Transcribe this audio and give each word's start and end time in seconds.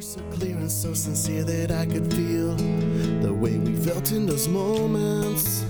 were 0.00 0.02
so 0.02 0.20
clear 0.32 0.56
and 0.56 0.72
so 0.72 0.94
sincere 0.94 1.44
that 1.44 1.70
I 1.70 1.84
could 1.84 2.10
feel 2.14 2.54
the 3.20 3.34
way 3.34 3.58
we 3.58 3.74
felt 3.74 4.12
in 4.12 4.24
those 4.24 4.48
moments. 4.48 5.62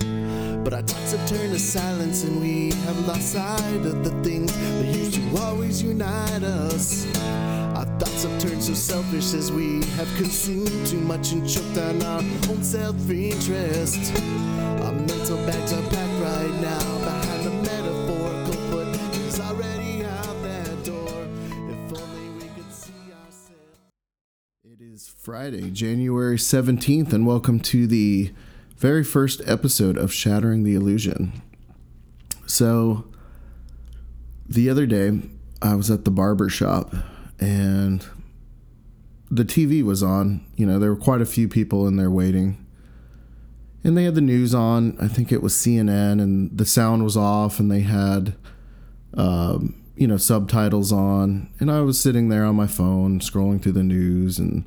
But 0.63 0.71
our 0.73 0.83
talks 0.83 1.11
have 1.11 1.27
turned 1.27 1.51
to 1.51 1.59
silence 1.59 2.23
and 2.23 2.39
we 2.39 2.71
have 2.85 3.07
lost 3.07 3.33
sight 3.33 3.85
of 3.85 4.05
the 4.05 4.11
things 4.23 4.53
that 4.53 4.85
used 4.85 5.15
to 5.15 5.37
always 5.41 5.83
unite 5.83 6.43
us. 6.43 7.05
Our 7.75 7.83
thoughts 7.99 8.23
have 8.23 8.39
turned 8.39 8.63
so 8.63 8.73
selfish 8.73 9.33
as 9.33 9.51
we 9.51 9.83
have 9.97 10.07
consumed 10.15 10.87
too 10.87 11.01
much 11.01 11.33
and 11.33 11.45
choked 11.45 11.77
on 11.77 12.01
our 12.01 12.21
own 12.49 12.63
self-interest. 12.63 14.15
Our 14.85 14.93
mental 14.93 15.37
bags 15.45 15.73
are 15.73 15.89
packed 15.89 16.21
right 16.21 16.61
now 16.61 17.00
Friday, 25.21 25.69
January 25.69 26.35
17th, 26.35 27.13
and 27.13 27.27
welcome 27.27 27.59
to 27.59 27.85
the 27.85 28.33
very 28.77 29.03
first 29.03 29.39
episode 29.45 29.95
of 29.95 30.11
Shattering 30.11 30.63
the 30.63 30.73
Illusion. 30.73 31.43
So, 32.47 33.05
the 34.49 34.67
other 34.67 34.87
day, 34.87 35.21
I 35.61 35.75
was 35.75 35.91
at 35.91 36.05
the 36.05 36.09
barber 36.09 36.49
shop 36.49 36.95
and 37.39 38.03
the 39.29 39.45
TV 39.45 39.83
was 39.83 40.01
on. 40.01 40.43
You 40.55 40.65
know, 40.65 40.79
there 40.79 40.89
were 40.89 40.99
quite 40.99 41.21
a 41.21 41.27
few 41.27 41.47
people 41.47 41.87
in 41.87 41.97
there 41.97 42.09
waiting. 42.09 42.65
And 43.83 43.95
they 43.95 44.05
had 44.05 44.15
the 44.15 44.21
news 44.21 44.55
on. 44.55 44.97
I 44.99 45.07
think 45.07 45.31
it 45.31 45.43
was 45.43 45.53
CNN, 45.53 46.19
and 46.19 46.57
the 46.57 46.65
sound 46.65 47.03
was 47.03 47.15
off, 47.15 47.59
and 47.59 47.69
they 47.69 47.81
had, 47.81 48.33
um, 49.13 49.83
you 49.95 50.07
know, 50.07 50.17
subtitles 50.17 50.91
on. 50.91 51.53
And 51.59 51.69
I 51.69 51.81
was 51.81 51.99
sitting 51.99 52.29
there 52.29 52.43
on 52.43 52.55
my 52.55 52.65
phone, 52.65 53.19
scrolling 53.19 53.61
through 53.61 53.73
the 53.73 53.83
news 53.83 54.39
and 54.39 54.65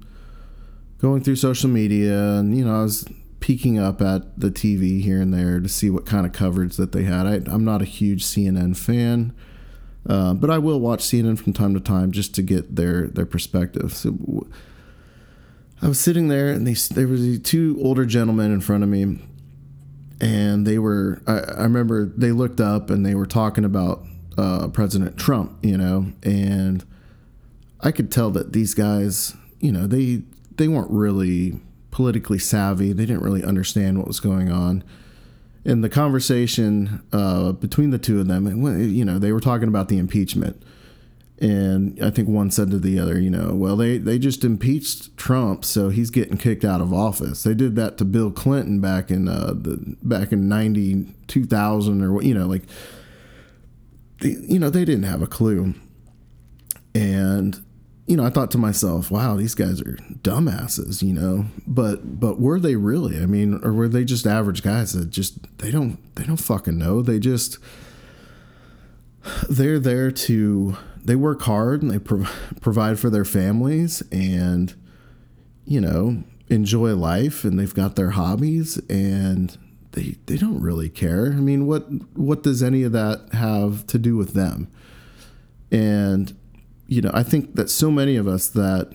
going 1.04 1.22
through 1.22 1.36
social 1.36 1.68
media. 1.68 2.18
And, 2.36 2.56
you 2.56 2.64
know, 2.64 2.80
I 2.80 2.82
was 2.82 3.06
peeking 3.40 3.78
up 3.78 4.00
at 4.00 4.40
the 4.40 4.48
TV 4.48 5.02
here 5.02 5.20
and 5.20 5.34
there 5.34 5.60
to 5.60 5.68
see 5.68 5.90
what 5.90 6.06
kind 6.06 6.24
of 6.24 6.32
coverage 6.32 6.76
that 6.76 6.92
they 6.92 7.02
had. 7.02 7.26
I, 7.26 7.52
I'm 7.52 7.62
not 7.62 7.82
a 7.82 7.84
huge 7.84 8.24
CNN 8.24 8.74
fan. 8.74 9.34
Uh, 10.08 10.32
but 10.32 10.48
I 10.48 10.56
will 10.56 10.80
watch 10.80 11.00
CNN 11.00 11.38
from 11.38 11.52
time 11.52 11.74
to 11.74 11.80
time 11.80 12.10
just 12.10 12.34
to 12.36 12.42
get 12.42 12.76
their 12.76 13.06
their 13.08 13.26
perspective. 13.26 13.92
So 13.92 14.46
I 15.82 15.88
was 15.88 16.00
sitting 16.00 16.28
there, 16.28 16.48
and 16.48 16.66
there 16.66 17.08
was 17.08 17.38
two 17.40 17.78
older 17.82 18.06
gentlemen 18.06 18.50
in 18.50 18.62
front 18.62 18.82
of 18.82 18.88
me, 18.88 19.18
and 20.22 20.66
they 20.66 20.78
were. 20.78 21.20
I, 21.26 21.38
I 21.38 21.62
remember 21.64 22.06
they 22.06 22.32
looked 22.32 22.60
up 22.60 22.88
and 22.88 23.04
they 23.04 23.14
were 23.14 23.26
talking 23.26 23.64
about 23.64 24.04
uh, 24.36 24.68
President 24.68 25.18
Trump, 25.18 25.58
you 25.62 25.76
know, 25.76 26.12
and 26.22 26.84
I 27.80 27.92
could 27.92 28.10
tell 28.10 28.30
that 28.32 28.52
these 28.52 28.74
guys, 28.74 29.34
you 29.60 29.72
know, 29.72 29.86
they 29.86 30.22
they 30.56 30.68
weren't 30.68 30.90
really 30.90 31.60
politically 31.90 32.38
savvy. 32.38 32.92
They 32.92 33.06
didn't 33.06 33.22
really 33.22 33.44
understand 33.44 33.98
what 33.98 34.06
was 34.06 34.20
going 34.20 34.50
on 34.50 34.82
in 35.64 35.80
the 35.80 35.88
conversation 35.88 37.02
uh, 37.12 37.52
between 37.52 37.90
the 37.90 37.98
two 37.98 38.20
of 38.20 38.28
them, 38.28 38.46
you 38.92 39.04
know, 39.04 39.18
they 39.18 39.32
were 39.32 39.40
talking 39.40 39.68
about 39.68 39.88
the 39.88 39.98
impeachment. 39.98 40.62
And 41.40 41.98
I 42.02 42.10
think 42.10 42.28
one 42.28 42.50
said 42.50 42.70
to 42.70 42.78
the 42.78 42.98
other, 42.98 43.18
you 43.18 43.30
know, 43.30 43.54
well, 43.54 43.76
they, 43.76 43.98
they 43.98 44.18
just 44.18 44.44
impeached 44.44 45.16
Trump, 45.16 45.64
so 45.64 45.88
he's 45.88 46.10
getting 46.10 46.36
kicked 46.36 46.64
out 46.64 46.80
of 46.80 46.92
office. 46.92 47.42
They 47.42 47.54
did 47.54 47.76
that 47.76 47.98
to 47.98 48.04
Bill 48.04 48.30
Clinton 48.30 48.80
back 48.80 49.10
in 49.10 49.26
uh, 49.26 49.52
the 49.54 49.96
back 50.02 50.32
in 50.32 50.48
ninety 50.48 51.12
two 51.26 51.44
thousand 51.44 52.02
or 52.02 52.12
what, 52.12 52.24
you 52.24 52.34
know, 52.34 52.46
like, 52.46 52.62
you 54.20 54.58
know, 54.58 54.70
they 54.70 54.84
didn't 54.84 55.04
have 55.04 55.22
a 55.22 55.26
clue. 55.26 55.74
And 56.94 57.64
you 58.06 58.16
know, 58.16 58.24
I 58.24 58.30
thought 58.30 58.50
to 58.50 58.58
myself, 58.58 59.10
wow, 59.10 59.36
these 59.36 59.54
guys 59.54 59.80
are 59.80 59.96
dumbasses, 60.22 61.02
you 61.02 61.14
know. 61.14 61.46
But 61.66 62.20
but 62.20 62.40
were 62.40 62.60
they 62.60 62.76
really? 62.76 63.20
I 63.20 63.26
mean, 63.26 63.60
or 63.62 63.72
were 63.72 63.88
they 63.88 64.04
just 64.04 64.26
average 64.26 64.62
guys 64.62 64.92
that 64.92 65.10
just 65.10 65.38
they 65.58 65.70
don't 65.70 65.98
they 66.16 66.24
don't 66.24 66.36
fucking 66.36 66.78
know. 66.78 67.00
They 67.00 67.18
just 67.18 67.58
they're 69.48 69.78
there 69.78 70.10
to 70.10 70.76
they 71.02 71.16
work 71.16 71.42
hard 71.42 71.82
and 71.82 71.90
they 71.90 71.98
pro- 71.98 72.26
provide 72.60 72.98
for 72.98 73.08
their 73.10 73.24
families 73.24 74.02
and 74.12 74.74
you 75.64 75.80
know, 75.80 76.22
enjoy 76.48 76.94
life 76.94 77.44
and 77.44 77.58
they've 77.58 77.74
got 77.74 77.96
their 77.96 78.10
hobbies 78.10 78.76
and 78.90 79.56
they 79.92 80.16
they 80.26 80.36
don't 80.36 80.60
really 80.60 80.90
care. 80.90 81.28
I 81.28 81.40
mean, 81.40 81.66
what 81.66 81.86
what 82.16 82.42
does 82.42 82.62
any 82.62 82.82
of 82.82 82.92
that 82.92 83.30
have 83.32 83.86
to 83.88 83.98
do 83.98 84.16
with 84.16 84.34
them? 84.34 84.70
And 85.70 86.36
you 86.94 87.02
know, 87.02 87.10
I 87.12 87.24
think 87.24 87.56
that 87.56 87.68
so 87.70 87.90
many 87.90 88.14
of 88.14 88.28
us 88.28 88.46
that 88.48 88.92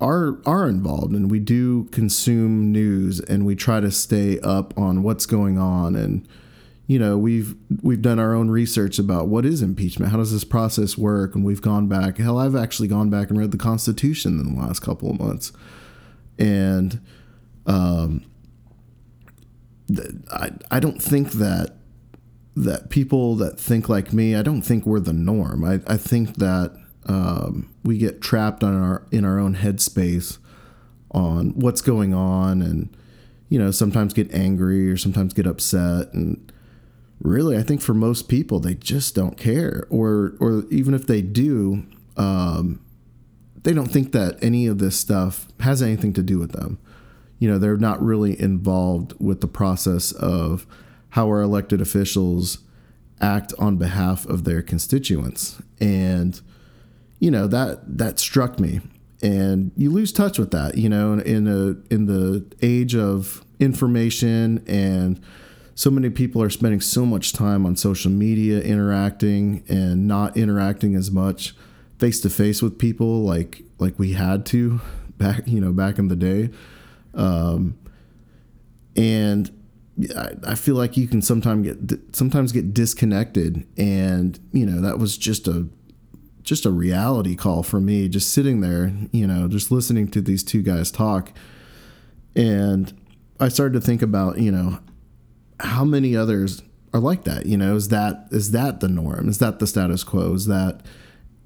are 0.00 0.38
are 0.44 0.68
involved 0.68 1.12
and 1.12 1.30
we 1.30 1.38
do 1.38 1.84
consume 1.86 2.72
news 2.72 3.20
and 3.20 3.46
we 3.46 3.54
try 3.54 3.78
to 3.80 3.90
stay 3.92 4.40
up 4.40 4.76
on 4.76 5.02
what's 5.02 5.26
going 5.26 5.58
on 5.58 5.96
and 5.96 6.26
you 6.86 6.98
know 6.98 7.18
we've 7.18 7.56
we've 7.82 8.02
done 8.02 8.18
our 8.18 8.32
own 8.32 8.48
research 8.48 8.98
about 8.98 9.26
what 9.26 9.44
is 9.44 9.60
impeachment 9.60 10.10
how 10.10 10.18
does 10.18 10.32
this 10.32 10.44
process 10.44 10.98
work? 10.98 11.34
And 11.36 11.44
we've 11.44 11.62
gone 11.62 11.86
back 11.86 12.18
hell 12.18 12.38
I've 12.38 12.56
actually 12.56 12.88
gone 12.88 13.08
back 13.08 13.30
and 13.30 13.38
read 13.38 13.52
the 13.52 13.58
constitution 13.58 14.40
in 14.40 14.54
the 14.54 14.60
last 14.60 14.80
couple 14.80 15.10
of 15.10 15.20
months. 15.20 15.52
And 16.38 17.00
um 17.66 18.24
I 20.32 20.50
I 20.72 20.80
don't 20.80 21.00
think 21.00 21.32
that 21.32 21.76
that 22.56 22.90
people 22.90 23.36
that 23.36 23.60
think 23.60 23.88
like 23.88 24.12
me 24.12 24.34
I 24.34 24.42
don't 24.42 24.62
think 24.62 24.86
we're 24.86 24.98
the 24.98 25.12
norm. 25.12 25.64
I 25.64 25.80
I 25.86 25.96
think 25.96 26.36
that 26.36 26.76
um, 27.08 27.72
we 27.84 27.98
get 27.98 28.20
trapped 28.20 28.62
on 28.62 28.74
our 28.80 29.06
in 29.10 29.24
our 29.24 29.38
own 29.38 29.56
headspace 29.56 30.38
on 31.10 31.50
what's 31.50 31.80
going 31.80 32.12
on 32.14 32.60
and 32.62 32.94
you 33.48 33.58
know 33.58 33.70
sometimes 33.70 34.12
get 34.12 34.32
angry 34.32 34.90
or 34.90 34.96
sometimes 34.96 35.32
get 35.32 35.46
upset. 35.46 36.12
And 36.12 36.52
really 37.20 37.56
i 37.56 37.62
think 37.64 37.80
for 37.80 37.94
most 37.94 38.28
people 38.28 38.60
they 38.60 38.74
just 38.74 39.12
don't 39.12 39.36
care 39.36 39.88
or 39.90 40.34
or 40.38 40.62
even 40.70 40.94
if 40.94 41.08
they 41.08 41.20
do 41.20 41.84
um, 42.16 42.80
they 43.62 43.72
don't 43.72 43.90
think 43.90 44.12
that 44.12 44.42
any 44.42 44.66
of 44.66 44.78
this 44.78 44.98
stuff 44.98 45.46
has 45.60 45.82
anything 45.82 46.12
to 46.14 46.22
do 46.22 46.38
with 46.38 46.52
them. 46.52 46.78
You 47.38 47.48
know 47.48 47.58
they're 47.58 47.76
not 47.76 48.02
really 48.02 48.38
involved 48.40 49.14
with 49.20 49.40
the 49.40 49.46
process 49.46 50.12
of 50.12 50.66
how 51.10 51.26
our 51.26 51.40
elected 51.40 51.80
officials 51.80 52.58
act 53.20 53.54
on 53.58 53.76
behalf 53.76 54.26
of 54.26 54.44
their 54.44 54.62
constituents. 54.62 55.62
And 55.80 56.40
you 57.18 57.30
know 57.30 57.46
that 57.46 57.98
that 57.98 58.18
struck 58.18 58.58
me. 58.58 58.80
And 59.20 59.72
you 59.76 59.90
lose 59.90 60.12
touch 60.12 60.38
with 60.38 60.52
that 60.52 60.76
you 60.76 60.88
know 60.88 61.14
in 61.14 61.48
a 61.48 61.76
in 61.92 62.06
the 62.06 62.44
age 62.62 62.94
of 62.94 63.44
information 63.58 64.64
and 64.68 65.20
so 65.74 65.90
many 65.90 66.10
people 66.10 66.42
are 66.42 66.50
spending 66.50 66.80
so 66.80 67.06
much 67.06 67.32
time 67.32 67.64
on 67.64 67.76
social 67.76 68.10
media 68.10 68.60
interacting 68.60 69.62
and 69.68 70.08
not 70.08 70.36
interacting 70.36 70.96
as 70.96 71.10
much 71.10 71.54
face 71.98 72.20
to 72.20 72.30
face 72.30 72.62
with 72.62 72.78
people 72.78 73.22
like 73.22 73.62
like 73.78 73.98
we 73.98 74.12
had 74.12 74.46
to 74.46 74.80
back 75.18 75.46
you 75.46 75.60
know 75.60 75.72
back 75.72 75.98
in 75.98 76.08
the 76.08 76.16
day. 76.16 76.50
Um, 77.14 77.78
and 78.96 79.50
I, 80.16 80.32
I 80.48 80.54
feel 80.54 80.76
like 80.76 80.96
you 80.96 81.08
can 81.08 81.22
sometimes 81.22 81.66
get 81.66 82.16
sometimes 82.16 82.52
get 82.52 82.72
disconnected 82.72 83.66
and 83.76 84.38
you 84.52 84.64
know 84.64 84.80
that 84.80 84.98
was 84.98 85.18
just 85.18 85.48
a 85.48 85.68
just 86.48 86.64
a 86.64 86.70
reality 86.70 87.36
call 87.36 87.62
for 87.62 87.78
me, 87.78 88.08
just 88.08 88.32
sitting 88.32 88.62
there, 88.62 88.90
you 89.12 89.26
know, 89.26 89.48
just 89.48 89.70
listening 89.70 90.08
to 90.08 90.22
these 90.22 90.42
two 90.42 90.62
guys 90.62 90.90
talk. 90.90 91.30
And 92.34 92.98
I 93.38 93.48
started 93.48 93.78
to 93.78 93.86
think 93.86 94.00
about, 94.00 94.38
you 94.38 94.50
know, 94.50 94.78
how 95.60 95.84
many 95.84 96.16
others 96.16 96.62
are 96.94 97.00
like 97.00 97.24
that? 97.24 97.44
You 97.44 97.58
know, 97.58 97.76
is 97.76 97.88
that 97.88 98.28
is 98.30 98.52
that 98.52 98.80
the 98.80 98.88
norm? 98.88 99.28
Is 99.28 99.38
that 99.38 99.58
the 99.58 99.66
status 99.66 100.02
quo? 100.02 100.32
Is 100.32 100.46
that 100.46 100.80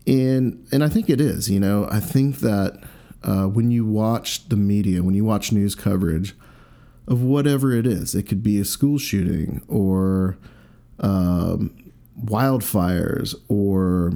and 0.06 0.64
and 0.70 0.84
I 0.84 0.88
think 0.88 1.10
it 1.10 1.20
is, 1.20 1.50
you 1.50 1.58
know, 1.58 1.88
I 1.90 1.98
think 1.98 2.38
that 2.38 2.84
uh, 3.24 3.46
when 3.46 3.72
you 3.72 3.84
watch 3.84 4.48
the 4.48 4.56
media, 4.56 5.02
when 5.02 5.14
you 5.14 5.24
watch 5.24 5.50
news 5.50 5.74
coverage 5.74 6.34
of 7.08 7.22
whatever 7.22 7.72
it 7.72 7.86
is, 7.88 8.14
it 8.14 8.24
could 8.24 8.42
be 8.42 8.60
a 8.60 8.64
school 8.64 8.98
shooting 8.98 9.62
or 9.66 10.38
um, 11.00 11.92
wildfires 12.24 13.34
or 13.48 14.12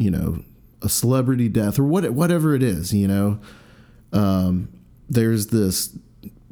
you 0.00 0.10
know 0.10 0.42
a 0.82 0.88
celebrity 0.88 1.48
death 1.48 1.78
or 1.78 1.84
what 1.84 2.08
whatever 2.10 2.54
it 2.54 2.62
is 2.62 2.92
you 2.92 3.06
know? 3.06 3.38
Um, 4.12 4.68
there's 5.08 5.48
this 5.48 5.96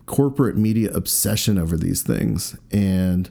corporate 0.06 0.56
media 0.56 0.90
obsession 0.92 1.58
over 1.58 1.76
these 1.76 2.02
things 2.02 2.56
and 2.70 3.30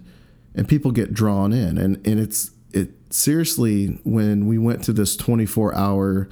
and 0.55 0.67
people 0.67 0.91
get 0.91 1.13
drawn 1.13 1.53
in. 1.53 1.77
And 1.77 2.05
and 2.05 2.19
it's 2.19 2.51
it 2.73 2.91
seriously 3.09 3.99
when 4.03 4.47
we 4.47 4.57
went 4.57 4.83
to 4.85 4.93
this 4.93 5.15
24 5.15 5.75
hour 5.75 6.27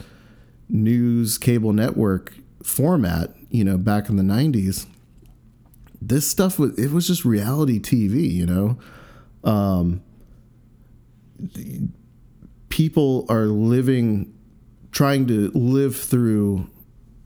news 0.67 1.37
cable 1.37 1.73
network 1.73 2.33
format 2.63 3.35
you 3.51 3.63
know 3.63 3.77
back 3.77 4.09
in 4.09 4.15
the 4.15 4.23
90s 4.23 4.87
this 6.01 6.27
stuff 6.27 6.57
was 6.57 6.77
it 6.79 6.91
was 6.91 7.05
just 7.05 7.23
reality 7.23 7.79
tv 7.79 8.29
you 8.31 8.45
know? 8.45 8.77
Um, 9.43 10.01
people 12.75 13.25
are 13.29 13.45
living, 13.45 14.37
trying 14.91 15.25
to 15.25 15.49
live 15.51 15.95
through 15.95 16.69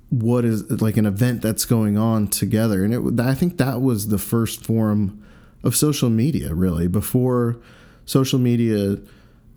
what 0.10 0.46
is 0.46 0.70
like 0.80 0.96
an 0.96 1.08
event 1.08 1.42
that's 1.42 1.66
going 1.66 1.98
on 1.98 2.28
together. 2.28 2.84
And 2.84 2.94
it, 2.94 3.20
I 3.20 3.34
think 3.34 3.58
that 3.58 3.82
was 3.82 4.10
the 4.10 4.20
first 4.20 4.64
form 4.64 5.26
of 5.64 5.76
social 5.76 6.12
media, 6.12 6.54
really, 6.54 6.88
before 6.88 7.58
social 8.06 8.38
media 8.38 8.98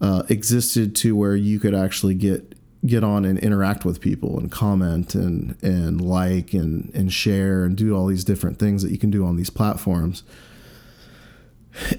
uh, 0.00 0.22
existed 0.30 0.96
to 0.96 1.14
where 1.14 1.36
you 1.36 1.60
could 1.60 1.74
actually 1.74 2.14
get 2.14 2.54
get 2.86 3.04
on 3.04 3.26
and 3.26 3.38
interact 3.40 3.84
with 3.84 4.00
people 4.00 4.38
and 4.38 4.50
comment 4.50 5.14
and 5.14 5.62
and 5.62 6.00
like 6.00 6.54
and 6.54 6.90
and 6.94 7.12
share 7.12 7.64
and 7.64 7.76
do 7.76 7.94
all 7.94 8.06
these 8.06 8.24
different 8.24 8.58
things 8.58 8.82
that 8.82 8.92
you 8.92 8.98
can 8.98 9.10
do 9.10 9.26
on 9.26 9.36
these 9.36 9.50
platforms. 9.50 10.22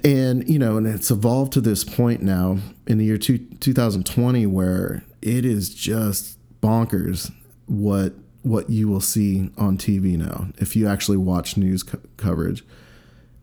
And 0.04 0.48
you 0.48 0.60
know, 0.60 0.78
and 0.78 0.86
it's 0.86 1.12
evolved 1.12 1.54
to 1.54 1.62
this 1.62 1.84
point 1.84 2.22
now 2.22 2.60
in 2.88 2.98
the 2.98 3.06
year 3.06 3.18
two, 3.18 3.40
2020 3.60 4.46
where 4.46 5.04
it 5.22 5.46
is 5.46 5.74
just 5.74 6.38
bonkers 6.62 7.32
what 7.66 8.14
what 8.44 8.70
you 8.70 8.88
will 8.88 9.02
see 9.02 9.50
on 9.58 9.78
TV 9.78 10.18
now 10.18 10.48
if 10.58 10.76
you 10.76 10.88
actually 10.88 11.18
watch 11.18 11.58
news 11.58 11.84
co- 11.84 12.00
coverage. 12.18 12.64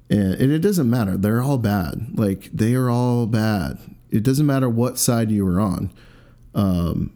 And, 0.08 0.34
it 0.34 0.58
doesn't 0.58 0.90
matter. 0.90 1.16
They're 1.16 1.40
all 1.40 1.58
bad. 1.58 2.18
Like 2.18 2.50
they 2.52 2.74
are 2.74 2.90
all 2.90 3.26
bad. 3.26 3.78
It 4.10 4.24
doesn't 4.24 4.46
matter 4.46 4.68
what 4.68 4.98
side 4.98 5.30
you 5.30 5.46
are 5.46 5.60
on. 5.60 5.92
Um, 6.54 7.12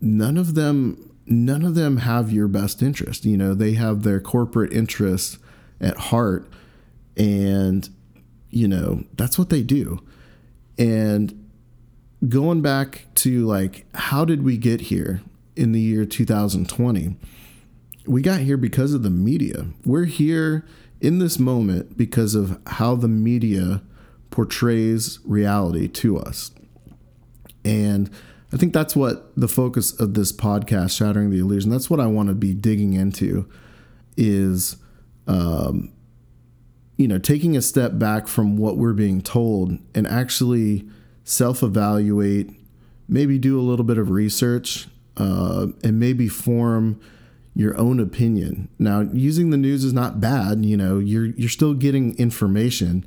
none 0.00 0.36
of 0.36 0.54
them 0.54 1.10
none 1.26 1.64
of 1.64 1.74
them 1.74 1.98
have 1.98 2.32
your 2.32 2.48
best 2.48 2.82
interest. 2.82 3.24
You 3.24 3.36
know, 3.36 3.54
they 3.54 3.72
have 3.72 4.02
their 4.02 4.20
corporate 4.20 4.72
interests 4.72 5.38
at 5.80 5.96
heart 5.96 6.48
and 7.16 7.88
you 8.50 8.68
know, 8.68 9.04
that's 9.14 9.38
what 9.38 9.50
they 9.50 9.62
do. 9.62 10.00
And 10.78 11.50
going 12.28 12.62
back 12.62 13.06
to 13.14 13.46
like 13.46 13.86
how 13.94 14.24
did 14.24 14.42
we 14.44 14.56
get 14.56 14.82
here 14.82 15.22
in 15.56 15.72
the 15.72 15.80
year 15.80 16.04
2020? 16.04 17.16
We 18.06 18.22
got 18.22 18.40
here 18.40 18.56
because 18.56 18.92
of 18.94 19.02
the 19.02 19.10
media. 19.10 19.66
We're 19.84 20.04
here 20.04 20.66
in 21.00 21.18
this 21.18 21.38
moment 21.38 21.96
because 21.96 22.34
of 22.34 22.60
how 22.66 22.94
the 22.94 23.08
media 23.08 23.82
portrays 24.30 25.20
reality 25.24 25.88
to 25.88 26.18
us. 26.18 26.50
And 27.64 28.10
I 28.52 28.56
think 28.56 28.72
that's 28.72 28.94
what 28.94 29.32
the 29.36 29.48
focus 29.48 29.98
of 29.98 30.14
this 30.14 30.32
podcast, 30.32 30.96
Shattering 30.96 31.30
the 31.30 31.38
Illusion, 31.38 31.70
that's 31.70 31.88
what 31.88 32.00
I 32.00 32.06
want 32.06 32.28
to 32.28 32.34
be 32.34 32.54
digging 32.54 32.94
into 32.94 33.48
is, 34.16 34.76
um, 35.26 35.92
you 36.96 37.08
know, 37.08 37.18
taking 37.18 37.56
a 37.56 37.62
step 37.62 37.98
back 37.98 38.28
from 38.28 38.56
what 38.56 38.76
we're 38.76 38.92
being 38.92 39.20
told 39.20 39.78
and 39.94 40.06
actually 40.06 40.88
self 41.24 41.62
evaluate, 41.62 42.50
maybe 43.08 43.38
do 43.38 43.58
a 43.58 43.62
little 43.62 43.84
bit 43.84 43.98
of 43.98 44.10
research, 44.10 44.88
uh, 45.16 45.68
and 45.82 45.98
maybe 45.98 46.28
form 46.28 47.00
your 47.54 47.76
own 47.78 48.00
opinion. 48.00 48.68
Now, 48.78 49.00
using 49.12 49.50
the 49.50 49.56
news 49.56 49.84
is 49.84 49.92
not 49.92 50.20
bad, 50.20 50.64
you 50.64 50.76
know, 50.76 50.98
you're, 50.98 51.26
you're 51.26 51.48
still 51.48 51.74
getting 51.74 52.16
information 52.18 53.06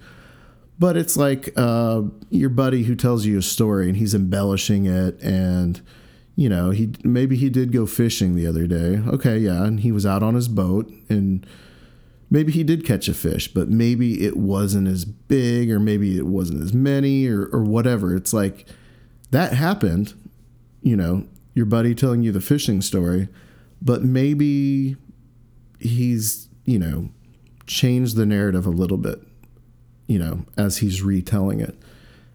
but 0.79 0.95
it's 0.95 1.17
like 1.17 1.49
uh, 1.55 2.03
your 2.29 2.49
buddy 2.49 2.83
who 2.83 2.95
tells 2.95 3.25
you 3.25 3.37
a 3.37 3.41
story 3.41 3.87
and 3.87 3.97
he's 3.97 4.13
embellishing 4.13 4.85
it 4.85 5.21
and 5.21 5.81
you 6.35 6.47
know 6.47 6.69
he 6.69 6.93
maybe 7.03 7.35
he 7.35 7.49
did 7.49 7.71
go 7.71 7.85
fishing 7.85 8.35
the 8.35 8.45
other 8.45 8.67
day 8.67 9.01
okay 9.07 9.37
yeah 9.37 9.63
and 9.63 9.79
he 9.79 9.91
was 9.91 10.05
out 10.05 10.21
on 10.21 10.35
his 10.35 10.47
boat 10.47 10.91
and 11.09 11.45
maybe 12.29 12.51
he 12.51 12.63
did 12.63 12.85
catch 12.85 13.07
a 13.07 13.13
fish 13.13 13.47
but 13.47 13.69
maybe 13.69 14.25
it 14.25 14.37
wasn't 14.37 14.87
as 14.87 15.05
big 15.05 15.71
or 15.71 15.79
maybe 15.79 16.17
it 16.17 16.25
wasn't 16.25 16.61
as 16.61 16.73
many 16.73 17.27
or, 17.27 17.47
or 17.47 17.63
whatever 17.63 18.15
it's 18.15 18.33
like 18.33 18.67
that 19.31 19.53
happened 19.53 20.13
you 20.81 20.95
know 20.95 21.25
your 21.53 21.65
buddy 21.65 21.95
telling 21.95 22.21
you 22.23 22.31
the 22.31 22.41
fishing 22.41 22.81
story 22.81 23.27
but 23.81 24.03
maybe 24.03 24.95
he's 25.79 26.47
you 26.65 26.79
know 26.79 27.09
changed 27.65 28.15
the 28.15 28.25
narrative 28.25 28.65
a 28.65 28.71
little 28.71 28.97
bit 28.97 29.21
you 30.07 30.17
know, 30.17 30.45
as 30.57 30.77
he's 30.77 31.01
retelling 31.01 31.59
it. 31.59 31.75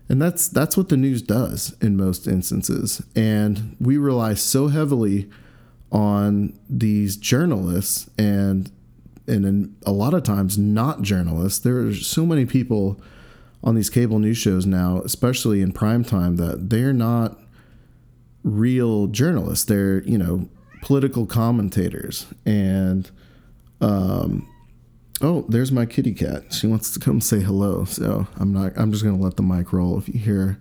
And 0.09 0.21
that's 0.21 0.47
that's 0.47 0.77
what 0.77 0.91
the 0.91 0.97
news 0.97 1.23
does 1.23 1.75
in 1.81 1.97
most 1.97 2.27
instances. 2.27 3.03
And 3.17 3.77
we 3.81 3.97
rely 3.97 4.35
so 4.35 4.69
heavily 4.69 5.31
on 5.91 6.59
these 6.69 7.17
journalists 7.17 8.09
and 8.19 8.71
and 9.33 9.45
in 9.45 9.77
a 9.85 9.93
lot 9.93 10.15
of 10.15 10.23
times 10.23 10.57
not 10.59 11.03
journalists. 11.03 11.59
There 11.59 11.79
are 11.79 11.95
so 11.95 12.25
many 12.25 12.47
people 12.47 13.01
on 13.65 13.75
these 13.75 13.91
cable 13.91 14.19
news 14.19 14.39
shows 14.39 14.67
now, 14.67 15.01
especially 15.05 15.63
in 15.63 15.73
prime 15.73 16.05
time, 16.05 16.37
that 16.37 16.71
they're 16.71 16.93
not 16.93 17.39
real 18.45 19.07
journalists. 19.07 19.65
They're, 19.65 20.03
you 20.03 20.19
know, 20.19 20.49
political 20.83 21.27
commentators. 21.27 22.27
And 22.45 23.11
um, 23.81 24.49
Oh, 25.23 25.45
there's 25.49 25.71
my 25.71 25.87
kitty 25.87 26.13
cat. 26.15 26.53
She 26.53 26.67
wants 26.67 26.93
to 26.95 26.99
come 26.99 27.21
say 27.21 27.41
hello. 27.41 27.85
So 27.85 28.27
I'm 28.39 28.53
not. 28.53 28.73
I'm 28.77 28.91
just 28.91 29.05
gonna 29.05 29.23
let 29.23 29.37
the 29.37 29.43
mic 29.45 29.73
roll. 29.73 29.97
If 29.97 30.09
you 30.09 30.19
hear, 30.19 30.59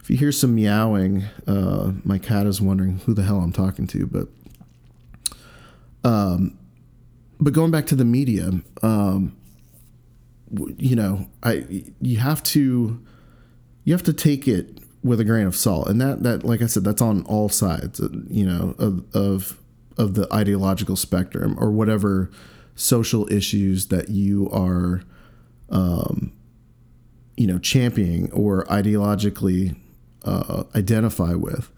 if 0.00 0.10
you 0.10 0.16
hear 0.16 0.32
some 0.32 0.56
meowing, 0.56 1.22
uh, 1.46 1.92
my 2.04 2.18
cat 2.18 2.46
is 2.46 2.60
wondering 2.60 2.98
who 3.06 3.14
the 3.14 3.22
hell 3.22 3.38
I'm 3.38 3.52
talking 3.52 3.86
to. 3.86 4.06
But, 4.06 4.28
um, 6.02 6.58
but 7.40 7.52
going 7.52 7.70
back 7.70 7.86
to 7.86 7.96
the 7.96 8.04
media, 8.04 8.50
um, 8.82 9.36
you 10.76 10.96
know, 10.96 11.28
I 11.42 11.86
you 12.00 12.18
have 12.18 12.42
to, 12.44 13.04
you 13.84 13.92
have 13.92 14.02
to 14.04 14.12
take 14.12 14.46
it 14.46 14.78
with 15.02 15.20
a 15.20 15.24
grain 15.24 15.46
of 15.46 15.56
salt, 15.56 15.88
and 15.88 16.00
that 16.00 16.22
that 16.22 16.44
like 16.44 16.60
I 16.62 16.66
said, 16.66 16.84
that's 16.84 17.00
on 17.02 17.22
all 17.24 17.48
sides. 17.48 18.00
Uh, 18.00 18.08
you 18.28 18.44
know, 18.44 18.74
of 18.78 19.04
of 19.14 19.58
of 19.96 20.14
the 20.14 20.28
ideological 20.32 20.96
spectrum 20.96 21.56
or 21.58 21.70
whatever 21.70 22.30
social 22.74 23.30
issues 23.32 23.88
that 23.88 24.08
you 24.08 24.48
are, 24.50 25.02
um, 25.70 26.32
you 27.36 27.46
know, 27.46 27.58
championing 27.58 28.30
or 28.32 28.64
ideologically 28.66 29.76
uh, 30.24 30.64
identify 30.74 31.34
with, 31.34 31.70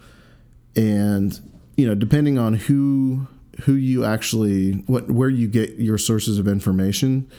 and 0.75 1.41
you 1.77 1.87
know, 1.87 1.95
depending 1.95 2.39
on 2.39 2.55
who 2.55 3.29
who 3.63 3.75
you 3.75 4.05
actually 4.05 4.73
what 4.87 5.11
where 5.11 5.29
you 5.29 5.49
get 5.49 5.77
your 5.79 5.99
sources 5.99 6.39
of 6.39 6.49
information, 6.49 7.31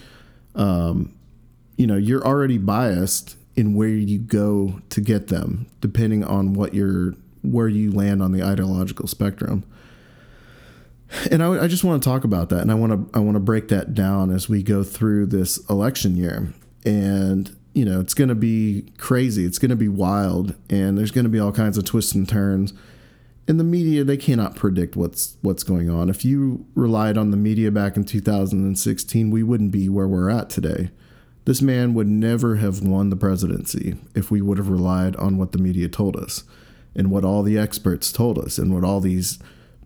um, 0.56 1.14
you 1.78 1.88
know, 1.88 1.98
you're 1.98 2.26
already 2.26 2.58
biased 2.58 3.36
in 3.56 3.76
where 3.76 3.90
you 3.90 4.20
go 4.20 4.82
to 4.90 5.02
get 5.02 5.28
them, 5.28 5.68
depending 5.82 6.24
on 6.24 6.54
what 6.54 6.74
you're 6.74 7.14
where 7.42 7.68
you 7.68 7.92
land 7.92 8.22
on 8.22 8.32
the 8.32 8.42
ideological 8.42 9.08
spectrum 9.08 9.66
and 11.32 11.44
I, 11.44 11.64
I, 11.64 11.68
just 11.68 11.84
want 11.84 12.02
to 12.02 12.10
talk 12.10 12.24
about 12.24 12.50
that, 12.50 12.62
and 12.62 12.72
I 12.72 12.76
want 12.76 12.92
to 12.92 13.18
I 13.18 13.22
want 13.22 13.36
to 13.36 13.40
break 13.40 13.68
that 13.70 13.94
down 13.94 14.32
as 14.32 14.50
we 14.50 14.64
go 14.64 14.84
through 14.84 15.28
this 15.28 15.58
election 15.70 16.18
year. 16.18 16.54
And 16.86 17.56
you 17.74 17.86
know, 17.86 18.00
it's 18.00 18.14
going 18.14 18.30
to 18.30 18.36
be 18.36 18.86
crazy. 18.98 19.46
It's 19.46 19.60
going 19.60 19.70
to 19.70 19.76
be 19.76 19.88
wild, 19.88 20.56
and 20.70 20.98
there's 20.98 21.12
going 21.12 21.26
to 21.26 21.30
be 21.30 21.40
all 21.40 21.52
kinds 21.52 21.78
of 21.78 21.86
twists 21.86 22.14
and 22.14 22.28
turns. 22.28 22.74
In 23.46 23.58
the 23.58 23.64
media, 23.64 24.04
they 24.04 24.16
cannot 24.16 24.56
predict 24.56 24.96
what's 24.96 25.38
what's 25.42 25.64
going 25.64 25.90
on. 25.90 26.10
If 26.10 26.24
you 26.24 26.66
relied 26.76 27.18
on 27.18 27.32
the 27.32 27.38
media 27.38 27.72
back 27.72 27.98
in 27.98 28.06
2016, 28.06 29.32
we 29.32 29.44
wouldn't 29.44 29.72
be 29.72 29.90
where 29.90 30.08
we're 30.08 30.30
at 30.30 30.50
today. 30.50 30.92
This 31.46 31.62
man 31.62 31.94
would 31.94 32.08
never 32.08 32.56
have 32.56 32.82
won 32.82 33.10
the 33.10 33.18
presidency 33.18 33.98
if 34.16 34.32
we 34.32 34.42
would 34.42 34.58
have 34.58 34.70
relied 34.70 35.18
on 35.18 35.38
what 35.38 35.52
the 35.52 35.58
media 35.58 35.90
told 35.90 36.16
us 36.16 36.46
and 36.96 37.12
what 37.12 37.26
all 37.26 37.44
the 37.44 37.58
experts 37.58 38.14
told 38.14 38.38
us 38.38 38.58
and 38.58 38.74
what 38.74 38.86
all 38.86 39.02
these 39.02 39.40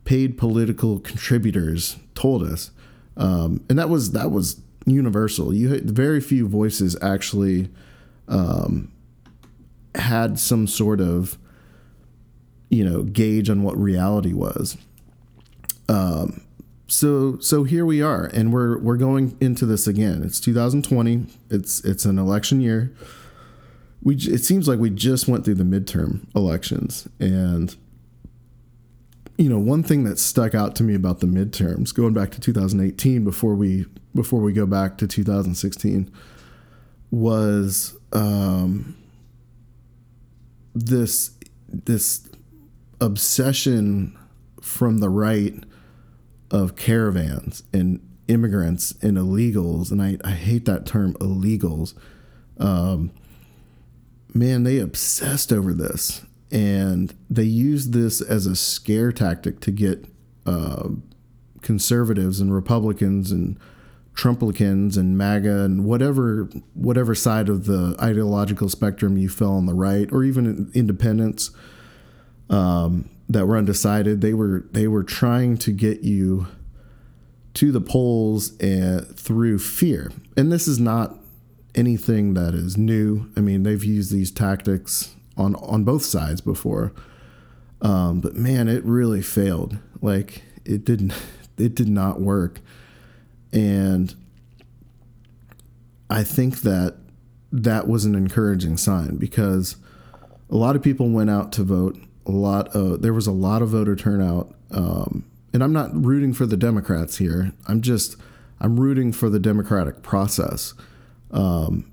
paid 0.06 0.38
political 0.38 1.00
contributors 1.00 1.98
told 2.14 2.44
us, 2.44 2.70
um, 3.16 3.64
and 3.70 3.80
that 3.80 3.90
was 3.90 4.12
that 4.12 4.30
was 4.30 4.62
universal. 4.86 5.54
You 5.54 5.70
had 5.70 5.90
very 5.90 6.22
few 6.22 6.48
voices 6.48 6.96
actually 7.02 7.70
um, 8.28 8.92
had 9.96 10.38
some 10.38 10.68
sort 10.68 11.02
of 11.02 11.40
you 12.70 12.84
know 12.84 13.04
gauge 13.04 13.50
on 13.50 13.64
what 13.64 13.78
reality 13.78 14.34
was. 14.34 14.78
Um, 15.90 16.42
so 16.88 17.38
so 17.40 17.64
here 17.64 17.86
we 17.86 18.02
are, 18.02 18.26
and 18.26 18.54
we're 18.54 18.78
we're 18.80 18.98
going 18.98 19.38
into 19.40 19.66
this 19.66 19.88
again. 19.88 20.24
It's 20.24 20.40
2020. 20.40 21.26
It's 21.50 21.84
it's 21.84 22.06
an 22.06 22.18
election 22.18 22.62
year. 22.62 22.94
We 24.02 24.16
it 24.16 24.44
seems 24.44 24.68
like 24.68 24.80
we 24.80 24.90
just 24.90 25.28
went 25.28 25.46
through 25.46 25.56
the 25.56 25.64
midterm 25.64 26.34
elections, 26.36 27.08
and 27.20 27.76
you 29.38 29.50
know, 29.50 29.60
one 29.60 29.84
thing 29.84 30.04
that 30.06 30.18
stuck 30.18 30.56
out 30.56 30.76
to 30.78 30.84
me 30.84 30.96
about 30.96 31.20
the 31.20 31.28
midterms, 31.28 31.94
going 31.94 32.14
back 32.14 32.32
to 32.32 32.42
2018, 32.42 33.24
before 33.24 33.54
we 33.54 33.86
before 34.16 34.42
we 34.42 34.52
go 34.52 34.66
back 34.66 34.98
to 34.98 35.08
2016, 35.08 36.12
was 37.12 37.96
um, 38.14 38.98
this 40.74 41.32
this 41.70 42.28
obsession 43.00 44.18
from 44.62 45.00
the 45.00 45.10
right 45.10 45.64
of 46.52 46.76
caravans 46.76 47.64
and 47.74 48.02
immigrants 48.28 48.92
and 49.02 49.18
illegals, 49.18 49.92
and 49.92 50.02
I, 50.02 50.18
I 50.24 50.32
hate 50.32 50.66
that 50.66 50.86
term 50.86 51.14
illegals. 51.16 51.94
Um, 52.58 53.12
man, 54.34 54.64
they 54.64 54.80
obsessed 54.80 55.52
over 55.54 55.74
this, 55.74 56.26
and 56.52 57.14
they 57.30 57.44
used 57.44 57.94
this 57.94 58.22
as 58.22 58.46
a 58.46 58.56
scare 58.56 59.12
tactic 59.12 59.60
to 59.62 59.72
get 59.72 60.06
uh, 60.46 60.90
conservatives 61.62 62.40
and 62.40 62.54
Republicans 62.54 63.32
and 63.32 63.60
Trumplicans 64.16 64.98
and 64.98 65.16
MAGA 65.16 65.64
and 65.64 65.86
whatever 65.86 66.50
whatever 66.74 67.14
side 67.14 67.50
of 67.50 67.66
the 67.66 67.96
ideological 68.02 68.68
spectrum 68.68 69.16
you 69.16 69.30
fell 69.30 69.54
on 69.54 69.68
the 69.68 69.76
right, 69.76 70.12
or 70.12 70.24
even 70.24 70.72
independents 70.74 71.52
um, 72.50 73.10
that 73.30 73.46
were 73.46 73.58
undecided. 73.58 74.22
They 74.22 74.34
were 74.34 74.66
they 74.72 74.88
were 74.88 75.04
trying 75.04 75.58
to 75.58 75.72
get 75.72 76.02
you 76.02 76.48
to 77.56 77.72
the 77.72 77.82
polls 77.82 78.56
and, 78.58 79.08
through 79.18 79.60
fear, 79.60 80.12
and 80.36 80.52
this 80.52 80.68
is 80.68 80.80
not 80.80 81.16
anything 81.76 82.34
that 82.34 82.54
is 82.54 82.78
new. 82.78 83.32
I 83.36 83.42
mean, 83.42 83.64
they've 83.64 83.84
used 83.84 84.12
these 84.12 84.32
tactics 84.32 85.16
on 85.36 85.56
on 85.56 85.84
both 85.84 86.04
sides 86.04 86.42
before, 86.42 86.94
um, 87.82 88.22
but 88.22 88.36
man, 88.36 88.68
it 88.68 88.84
really 88.84 89.22
failed. 89.22 89.78
Like 90.02 90.44
it 90.66 90.86
didn't 90.86 91.14
it 91.58 91.76
did 91.76 91.90
not 91.90 92.22
work 92.22 92.62
and 93.52 94.14
I 96.10 96.24
think 96.24 96.62
that 96.62 96.96
that 97.52 97.88
was 97.88 98.06
an 98.06 98.16
encouraging 98.16 98.78
sign 98.78 99.18
because 99.18 99.78
a 100.50 100.56
lot 100.56 100.76
of 100.76 100.84
people 100.84 101.10
went 101.10 101.30
out 101.30 101.52
to 101.54 101.64
vote. 101.64 101.98
A 102.28 102.32
lot 102.32 102.68
of 102.76 103.02
there 103.02 103.14
was 103.14 103.26
a 103.26 103.32
lot 103.32 103.62
of 103.62 103.70
voter 103.70 103.96
turnout, 103.96 104.54
um, 104.72 105.26
and 105.54 105.64
I'm 105.64 105.74
not 105.74 105.90
rooting 105.94 106.34
for 106.34 106.46
the 106.46 106.58
Democrats 106.58 107.18
here. 107.18 107.54
I'm 107.68 107.82
just 107.82 108.18
I'm 108.60 108.80
rooting 108.80 109.12
for 109.12 109.30
the 109.30 109.40
democratic 109.40 110.04
process, 110.04 110.74
um, 111.32 111.90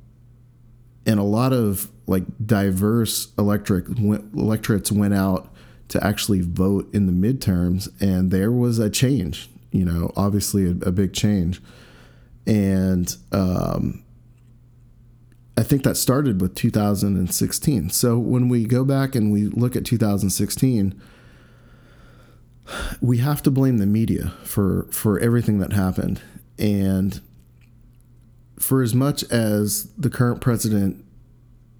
and 1.07 1.19
a 1.19 1.25
lot 1.25 1.53
of 1.53 1.89
like 2.07 2.25
diverse 2.45 3.33
electric 3.39 3.87
electorates 3.99 4.93
went 4.93 5.15
out 5.15 5.51
to 5.89 6.05
actually 6.05 6.41
vote 6.41 6.93
in 6.93 7.07
the 7.07 7.13
midterms, 7.13 7.89
and 8.03 8.31
there 8.31 8.53
was 8.53 8.79
a 8.79 8.91
change 8.91 9.49
you 9.75 9.85
know, 9.85 10.13
obviously 10.17 10.67
a, 10.67 10.71
a 10.87 10.93
big 10.93 11.13
change. 11.13 11.61
And 12.47 13.15
um, 13.33 14.04
I 15.57 15.63
think 15.63 15.85
that 15.85 15.97
started 15.97 16.41
with 16.41 16.55
2016. 16.55 17.91
So 17.91 18.19
when 18.19 18.49
we 18.49 18.65
go 18.65 18.85
back 18.85 19.15
and 19.15 19.33
we 19.33 19.45
look 19.45 19.77
at 19.77 19.85
2016, 19.85 21.01
we 23.01 23.19
have 23.19 23.43
to 23.43 23.51
blame 23.51 23.79
the 23.79 23.87
media 23.87 24.33
for 24.43 24.87
for 24.91 25.19
everything 25.21 25.59
that 25.59 25.73
happened. 25.73 26.21
And 26.59 27.21
for 28.59 28.83
as 28.83 28.95
much 28.95 29.23
as 29.25 29.93
the 29.99 30.11
current 30.11 30.41
president 30.41 31.05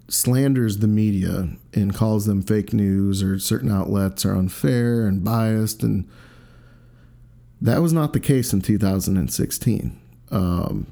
slanders 0.09 0.79
the 0.79 0.87
media 0.87 1.49
and 1.73 1.95
calls 1.95 2.27
them 2.27 2.43
fake 2.43 2.75
news 2.75 3.23
or 3.23 3.39
certain 3.39 3.73
outlets 3.73 4.27
are 4.27 4.37
unfair 4.37 5.07
and 5.07 5.25
biased 5.25 5.83
and 5.83 6.07
that 7.65 7.81
was 7.81 7.95
not 7.95 8.13
the 8.13 8.21
case 8.21 8.53
in 8.53 8.61
2016 8.61 9.99
um, 10.31 10.87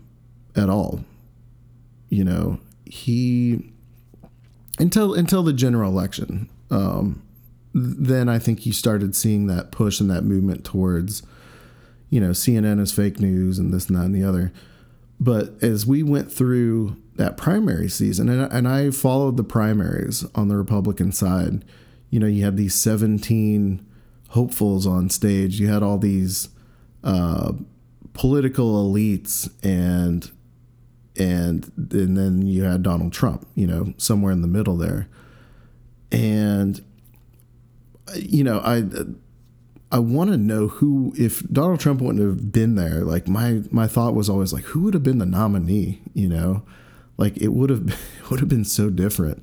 at 0.57 0.71
all. 0.71 1.05
You 2.09 2.25
know, 2.25 2.61
he 2.93 3.73
until 4.79 5.15
until 5.15 5.43
the 5.43 5.55
general 5.55 5.91
election. 5.91 6.51
Um, 6.71 7.23
then 7.73 8.29
I 8.29 8.39
think 8.39 8.67
you 8.67 8.73
started 8.75 9.17
seeing 9.17 9.47
that 9.47 9.73
push 9.73 9.99
and 9.99 10.11
that 10.11 10.25
movement 10.25 10.63
towards, 10.63 11.23
you 12.11 12.21
know, 12.21 12.33
CNN 12.33 12.81
is 12.81 12.93
fake 12.93 13.19
news 13.19 13.59
and 13.59 13.73
this 13.73 13.87
and 13.87 13.97
that 13.97 14.05
and 14.05 14.15
the 14.15 14.23
other. 14.23 14.53
But 15.19 15.55
as 15.63 15.87
we 15.87 16.03
went 16.03 16.31
through 16.31 16.99
that 17.15 17.39
primary 17.39 17.89
season, 17.89 18.29
and, 18.29 18.53
and 18.53 18.69
I 18.69 18.91
followed 18.91 19.39
the 19.39 19.45
primaries 19.45 20.27
on 20.35 20.49
the 20.49 20.59
Republican 20.59 21.13
side, 21.13 21.65
you 22.11 22.21
know, 22.21 22.27
you 22.27 22.45
had 22.45 22.59
these 22.59 22.75
17 22.75 23.87
hopefuls 24.31 24.87
on 24.87 25.09
stage. 25.09 25.59
You 25.59 25.69
had 25.69 25.83
all 25.83 25.97
these 25.97 26.51
uh, 27.03 27.53
political 28.13 28.87
elites 28.87 29.51
and 29.65 30.31
and 31.19 31.71
and 31.77 32.17
then 32.17 32.43
you 32.43 32.65
had 32.65 32.83
Donald 32.83 33.13
Trump, 33.13 33.47
you 33.55 33.67
know, 33.67 33.95
somewhere 33.97 34.33
in 34.33 34.43
the 34.43 34.49
middle 34.49 34.77
there. 34.77 35.09
And 36.11 36.83
you 38.15 38.45
know, 38.45 38.61
I 38.61 38.85
I 39.91 39.99
want 39.99 40.31
to 40.31 40.37
know 40.37 40.69
who 40.69 41.13
if 41.17 41.47
Donald 41.51 41.81
Trump 41.81 42.01
wouldn't 42.01 42.25
have 42.25 42.51
been 42.51 42.77
there, 42.77 43.05
like 43.05 43.29
my 43.29 43.63
my 43.71 43.87
thought 43.87 44.15
was 44.15 44.29
always 44.29 44.53
like 44.53 44.65
who 44.65 44.83
would 44.83 44.95
have 44.95 45.03
been 45.03 45.19
the 45.19 45.27
nominee, 45.27 46.01
you 46.15 46.29
know? 46.29 46.63
Like 47.19 47.37
it 47.37 47.49
would 47.49 47.71
have 47.71 47.89
it 48.21 48.31
would 48.31 48.41
have 48.41 48.49
been 48.49 48.65
so 48.65 48.91
different. 48.91 49.43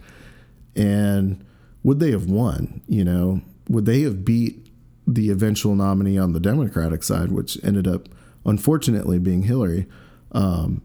And 0.76 1.46
would 1.84 2.00
they 2.00 2.12
have 2.12 2.26
won, 2.26 2.82
you 2.88 3.04
know? 3.04 3.42
Would 3.68 3.86
they 3.86 4.02
have 4.02 4.26
beat 4.26 4.68
the 5.06 5.30
eventual 5.30 5.76
nominee 5.76 6.18
on 6.18 6.34
the 6.34 6.40
Democratic 6.40 7.04
side, 7.04 7.32
which 7.32 7.58
ended 7.64 7.88
up 7.88 8.10
unfortunately 8.46 9.20
being 9.20 9.44
Hillary, 9.44 9.86
um, 10.32 10.82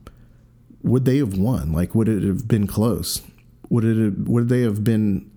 would 0.84 1.06
they 1.06 1.16
have 1.16 1.36
won? 1.36 1.72
Like, 1.72 1.94
would 1.94 2.08
it 2.08 2.22
have 2.22 2.46
been 2.46 2.66
close? 2.66 3.22
Would 3.70 3.84
it 3.84 3.96
have, 3.96 4.28
would 4.28 4.48
they 4.50 4.60
have 4.60 4.84
been, 4.84 5.30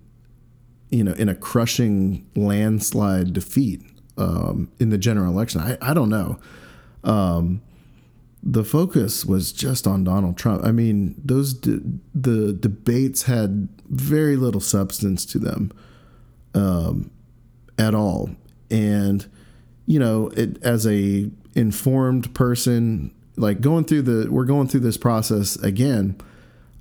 you 0.90 1.02
know, 1.02 1.12
in 1.12 1.28
a 1.28 1.34
crushing 1.34 2.28
landslide 2.36 3.32
defeat 3.32 3.80
um, 4.18 4.70
in 4.78 4.90
the 4.90 4.98
general 4.98 5.32
election? 5.32 5.60
I, 5.62 5.78
I 5.80 5.94
don't 5.94 6.10
know. 6.10 6.38
Um, 7.02 7.62
the 8.42 8.62
focus 8.62 9.24
was 9.24 9.50
just 9.50 9.86
on 9.86 10.04
Donald 10.04 10.36
Trump. 10.36 10.64
I 10.64 10.70
mean, 10.70 11.20
those 11.24 11.54
de- 11.54 11.80
the 12.14 12.52
debates 12.52 13.22
had 13.22 13.68
very 13.88 14.36
little 14.36 14.60
substance 14.60 15.24
to 15.26 15.38
them 15.38 15.72
um, 16.54 17.10
at 17.78 17.94
all, 17.94 18.30
and 18.70 19.26
you 19.86 19.98
know 19.98 20.28
it 20.36 20.62
as 20.62 20.86
a 20.86 21.30
informed 21.56 22.32
person 22.34 23.12
like 23.38 23.60
going 23.60 23.84
through 23.84 24.02
the 24.02 24.30
we're 24.30 24.44
going 24.44 24.68
through 24.68 24.80
this 24.80 24.96
process 24.96 25.56
again 25.56 26.16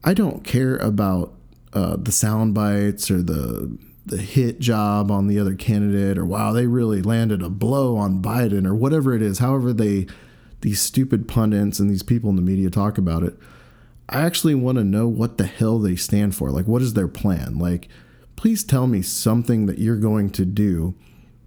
i 0.03 0.13
don't 0.13 0.43
care 0.43 0.77
about 0.77 1.33
uh, 1.73 1.95
the 1.97 2.11
sound 2.11 2.53
bites 2.53 3.11
or 3.11 3.21
the 3.21 3.77
the 4.05 4.17
hit 4.17 4.59
job 4.59 5.11
on 5.11 5.27
the 5.27 5.37
other 5.37 5.53
candidate 5.53 6.17
or 6.17 6.25
wow 6.25 6.51
they 6.53 6.65
really 6.65 7.01
landed 7.01 7.41
a 7.41 7.49
blow 7.49 7.97
on 7.97 8.21
biden 8.21 8.65
or 8.65 8.73
whatever 8.73 9.13
it 9.13 9.21
is 9.21 9.39
however 9.39 9.73
they 9.73 10.07
these 10.61 10.79
stupid 10.79 11.27
pundits 11.27 11.79
and 11.79 11.89
these 11.89 12.03
people 12.03 12.29
in 12.29 12.35
the 12.35 12.41
media 12.41 12.69
talk 12.69 12.97
about 12.97 13.23
it. 13.23 13.35
I 14.09 14.21
actually 14.21 14.55
want 14.55 14.77
to 14.77 14.83
know 14.83 15.07
what 15.07 15.37
the 15.37 15.45
hell 15.45 15.79
they 15.79 15.95
stand 15.95 16.35
for. 16.35 16.49
Like 16.49 16.67
what 16.67 16.81
is 16.81 16.93
their 16.93 17.07
plan? 17.07 17.57
Like 17.57 17.89
please 18.35 18.63
tell 18.63 18.87
me 18.87 19.01
something 19.01 19.65
that 19.65 19.79
you're 19.79 19.97
going 19.97 20.29
to 20.31 20.45
do 20.45 20.95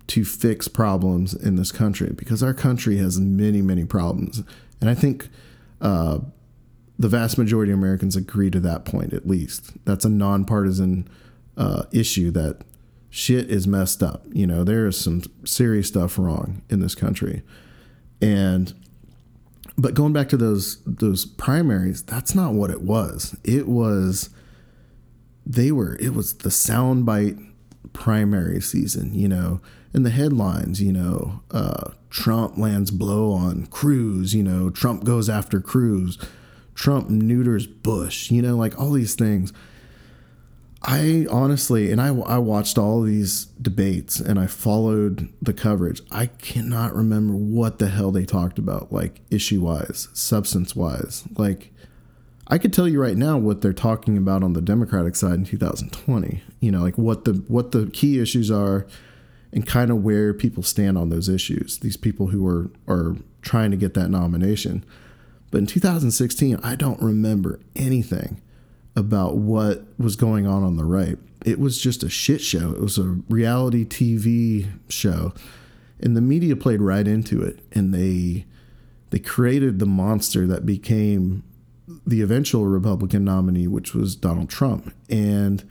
to 0.09 0.25
fix 0.25 0.67
problems 0.67 1.35
in 1.35 1.55
this 1.57 1.71
country 1.71 2.13
because 2.13 2.43
our 2.43 2.55
country 2.55 2.97
has 2.97 3.21
many, 3.21 3.63
many 3.63 3.85
problems. 3.85 4.43
And 4.81 4.89
I 4.89 4.95
think 4.95 5.29
uh, 5.81 6.21
the 6.99 7.09
vast 7.09 7.39
majority 7.39 7.73
of 7.73 7.79
Americans 7.79 8.17
agree 8.17 8.51
to 8.51 8.61
that 8.61 8.85
point, 8.85 9.13
at 9.13 9.27
least. 9.27 9.73
That's 9.85 10.05
a 10.05 10.09
nonpartisan 10.09 11.09
uh, 11.57 11.85
issue 11.93 12.31
that 12.33 12.63
shit 13.11 13.51
is 13.51 13.67
messed 13.67 14.03
up. 14.03 14.25
You 14.33 14.47
know, 14.47 14.65
there 14.65 14.87
is 14.87 14.99
some 14.99 15.23
serious 15.45 15.89
stuff 15.89 16.19
wrong 16.19 16.63
in 16.69 16.81
this 16.81 16.95
country. 16.95 17.43
And 18.21 18.75
but 19.79 19.95
going 19.95 20.13
back 20.13 20.29
to 20.31 20.37
those 20.37 20.83
those 20.85 21.25
primaries, 21.25 22.03
that's 22.03 22.35
not 22.35 22.53
what 22.53 22.71
it 22.71 22.83
was. 22.83 23.37
It 23.45 23.67
was 23.67 24.31
they 25.47 25.73
were 25.73 25.97
it 25.97 26.15
was 26.15 26.35
the 26.39 26.51
soundbite 26.51 27.43
primary 27.93 28.61
season, 28.61 29.15
you 29.15 29.29
know 29.29 29.61
in 29.93 30.03
the 30.03 30.11
headlines, 30.11 30.81
you 30.81 30.93
know, 30.93 31.41
uh, 31.51 31.91
Trump 32.11 32.57
lands 32.57 32.91
blow 32.91 33.33
on 33.33 33.67
Cruz, 33.67 34.35
you 34.35 34.43
know, 34.43 34.71
Trump 34.71 35.05
goes 35.05 35.29
after 35.29 35.61
Cruz, 35.61 36.19
Trump 36.75 37.11
neuters 37.11 37.67
Bush, 37.67 38.31
you 38.31 38.43
know, 38.43 38.57
like 38.57 38.79
all 38.79 38.93
these 38.93 39.15
things. 39.15 39.53
I 40.83 41.27
honestly, 41.31 41.93
and 41.93 42.01
I, 42.01 42.09
I 42.09 42.39
watched 42.39 42.79
all 42.79 43.03
these 43.03 43.47
debates 43.61 44.19
and 44.19 44.39
I 44.39 44.47
followed 44.47 45.29
the 45.43 45.53
coverage. 45.53 46.01
I 46.11 46.27
cannot 46.27 46.95
remember 46.95 47.35
what 47.35 47.79
the 47.79 47.89
hell 47.89 48.11
they 48.11 48.25
talked 48.25 48.59
about, 48.59 48.91
like 48.91 49.21
issue 49.31 49.61
wise, 49.61 50.09
substance 50.15 50.75
wise. 50.75 51.25
Like, 51.37 51.71
I 52.47 52.57
could 52.57 52.73
tell 52.73 52.89
you 52.89 53.01
right 53.01 53.17
now 53.17 53.37
what 53.37 53.61
they're 53.61 53.75
talking 53.75 54.17
about 54.17 54.43
on 54.43 54.55
the 54.55 54.63
Democratic 54.63 55.17
side 55.17 55.35
in 55.35 55.45
2020. 55.45 56.43
You 56.61 56.73
know, 56.73 56.81
like 56.81 56.97
what 56.97 57.25
the 57.25 57.35
what 57.47 57.73
the 57.73 57.89
key 57.93 58.19
issues 58.19 58.51
are 58.51 58.87
and 59.53 59.67
kind 59.67 59.91
of 59.91 60.03
where 60.03 60.33
people 60.33 60.63
stand 60.63 60.97
on 60.97 61.09
those 61.09 61.29
issues. 61.29 61.79
These 61.79 61.97
people 61.97 62.29
who 62.29 62.47
are 62.47 62.71
are 62.89 63.17
trying 63.43 63.71
to 63.71 63.77
get 63.77 63.95
that 63.95 64.11
nomination. 64.11 64.85
But 65.51 65.59
in 65.59 65.67
2016, 65.67 66.61
I 66.63 66.77
don't 66.77 67.01
remember 67.03 67.59
anything 67.75 68.41
about 68.95 69.37
what 69.37 69.85
was 69.99 70.17
going 70.17 70.47
on 70.47 70.63
on 70.63 70.77
the 70.77 70.85
right. 70.85 71.19
It 71.45 71.59
was 71.59 71.81
just 71.81 72.03
a 72.03 72.11
shit 72.11 72.41
show. 72.41 72.73
It 72.73 72.81
was 72.81 72.99
a 72.99 73.19
reality 73.29 73.85
TV 73.85 74.69
show, 74.89 75.33
and 75.99 76.17
the 76.17 76.21
media 76.21 76.55
played 76.55 76.81
right 76.81 77.07
into 77.07 77.43
it, 77.43 77.61
and 77.73 77.95
they 77.95 78.47
they 79.11 79.19
created 79.19 79.79
the 79.79 79.87
monster 79.87 80.47
that 80.47 80.65
became 80.65 81.43
the 82.07 82.23
eventual 82.23 82.67
Republican 82.67 83.25
nominee, 83.25 83.67
which 83.67 83.95
was 83.95 84.15
Donald 84.15 84.49
Trump. 84.49 84.95
And 85.09 85.69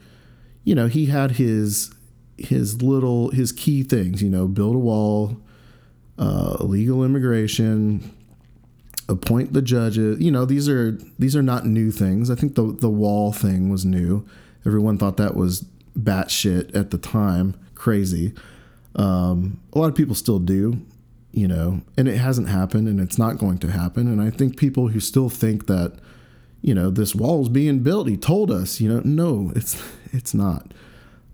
you 0.64 0.74
know, 0.74 0.88
he 0.88 1.06
had 1.06 1.32
his 1.32 1.94
his 2.40 2.82
little 2.82 3.30
his 3.30 3.52
key 3.52 3.82
things, 3.82 4.22
you 4.22 4.30
know, 4.30 4.48
build 4.48 4.74
a 4.74 4.78
wall, 4.78 5.36
uh, 6.18 6.56
illegal 6.60 7.04
immigration, 7.04 8.14
appoint 9.08 9.52
the 9.52 9.62
judges. 9.62 10.20
You 10.20 10.30
know, 10.30 10.44
these 10.44 10.68
are 10.68 10.92
these 11.18 11.36
are 11.36 11.42
not 11.42 11.66
new 11.66 11.90
things. 11.90 12.30
I 12.30 12.34
think 12.34 12.54
the 12.54 12.72
the 12.72 12.90
wall 12.90 13.32
thing 13.32 13.70
was 13.70 13.84
new. 13.84 14.26
Everyone 14.64 14.98
thought 14.98 15.16
that 15.18 15.36
was 15.36 15.64
batshit 15.98 16.74
at 16.74 16.90
the 16.90 16.98
time, 16.98 17.58
crazy. 17.74 18.32
Um, 18.96 19.60
a 19.72 19.78
lot 19.78 19.88
of 19.88 19.94
people 19.94 20.14
still 20.14 20.38
do, 20.38 20.84
you 21.32 21.46
know, 21.46 21.82
and 21.96 22.08
it 22.08 22.16
hasn't 22.16 22.48
happened, 22.48 22.88
and 22.88 23.00
it's 23.00 23.18
not 23.18 23.38
going 23.38 23.58
to 23.58 23.70
happen. 23.70 24.08
And 24.08 24.20
I 24.20 24.30
think 24.30 24.56
people 24.56 24.88
who 24.88 25.00
still 25.00 25.28
think 25.28 25.66
that, 25.66 25.98
you 26.62 26.74
know, 26.74 26.90
this 26.90 27.14
wall 27.14 27.42
is 27.42 27.48
being 27.48 27.80
built, 27.80 28.08
he 28.08 28.16
told 28.16 28.50
us, 28.50 28.80
you 28.80 28.88
know, 28.88 29.00
no, 29.04 29.52
it's 29.54 29.80
it's 30.12 30.34
not. 30.34 30.72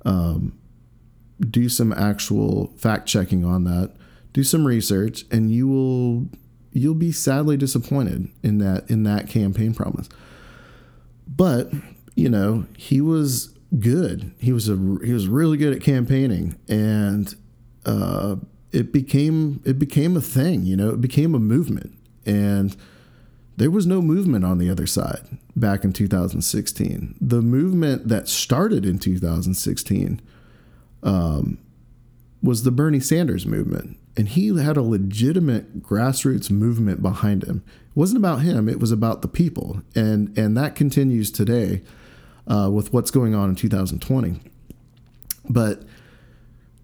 Um, 0.05 0.53
do 1.41 1.69
some 1.69 1.93
actual 1.93 2.73
fact 2.77 3.07
checking 3.07 3.45
on 3.45 3.65
that. 3.65 3.95
Do 4.33 4.45
some 4.45 4.67
research, 4.67 5.25
and 5.31 5.51
you 5.51 5.69
will 5.69 6.29
you'll 6.73 6.95
be 6.95 7.13
sadly 7.13 7.57
disappointed 7.57 8.29
in 8.43 8.59
that 8.59 8.89
in 8.91 9.03
that 9.05 9.29
campaign 9.29 9.75
promise. 9.75 10.09
But 11.27 11.73
you 12.15 12.29
know, 12.29 12.67
he 12.77 13.01
was 13.01 13.55
good. 13.79 14.33
He 14.39 14.53
was 14.53 14.69
a 14.69 14.77
he 15.05 15.13
was 15.13 15.29
really 15.29 15.57
good 15.57 15.75
at 15.75 15.83
campaigning, 15.83 16.57
and 16.69 17.35
uh, 17.85 18.37
it 18.73 18.93
became 18.93 19.63
it 19.65 19.79
became 19.79 20.17
a 20.17 20.21
thing. 20.21 20.65
You 20.65 20.77
know, 20.77 20.91
it 20.91 21.01
became 21.01 21.35
a 21.35 21.39
movement, 21.39 21.95
and 22.25 22.77
there 23.57 23.71
was 23.71 23.87
no 23.87 24.03
movement 24.03 24.45
on 24.45 24.59
the 24.59 24.71
other 24.71 24.87
side 24.87 25.39
back 25.55 25.85
in 25.85 25.93
2016. 25.93 27.17
The 27.21 27.41
movement 27.41 28.09
that 28.09 28.29
started 28.29 28.85
in 28.85 28.99
2016 28.99 30.21
um, 31.03 31.59
was 32.43 32.63
the 32.63 32.71
Bernie 32.71 33.01
Sanders 33.01 33.47
movement, 33.47 33.99
and 34.17 34.29
he 34.29 34.57
had 34.57 34.77
a 34.77 34.83
legitimate 34.83 35.83
grassroots 35.83 36.51
movement 36.51 37.03
behind 37.03 37.45
him. 37.45 37.63
It 37.67 37.97
wasn't 37.97 38.19
about 38.19 38.43
him; 38.43 38.69
it 38.69 38.81
was 38.81 38.93
about 38.93 39.23
the 39.23 39.29
people, 39.29 39.83
and 39.95 40.37
and 40.39 40.57
that 40.57 40.75
continues 40.75 41.31
today 41.31 41.83
uh, 42.47 42.71
with 42.73 42.93
what's 42.93 43.11
going 43.11 43.35
on 43.35 43.51
in 43.51 43.57
2020. 43.57 44.41
But 45.49 45.83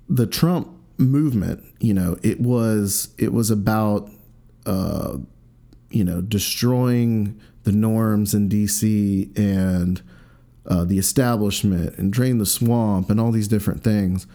the 0.09 0.26
Trump 0.26 0.69
movement, 0.99 1.64
you 1.81 1.95
know, 1.95 2.16
it 2.23 2.40
was 2.40 3.14
it 3.19 3.33
was 3.33 3.50
about 3.50 4.11
uh, 4.66 5.19
you 5.90 6.04
know 6.04 6.21
destroying 6.21 7.40
the 7.64 7.73
norms 7.73 8.35
in 8.35 8.49
DC 8.49 9.38
and 9.38 10.02
uh, 10.66 10.85
the 10.85 10.99
establishment 10.99 11.97
and 11.99 12.12
drain 12.12 12.38
the 12.38 12.47
swamp 12.47 13.11
and 13.11 13.21
all 13.21 13.33
these 13.33 13.49
different 13.49 13.83
things. 13.83 14.26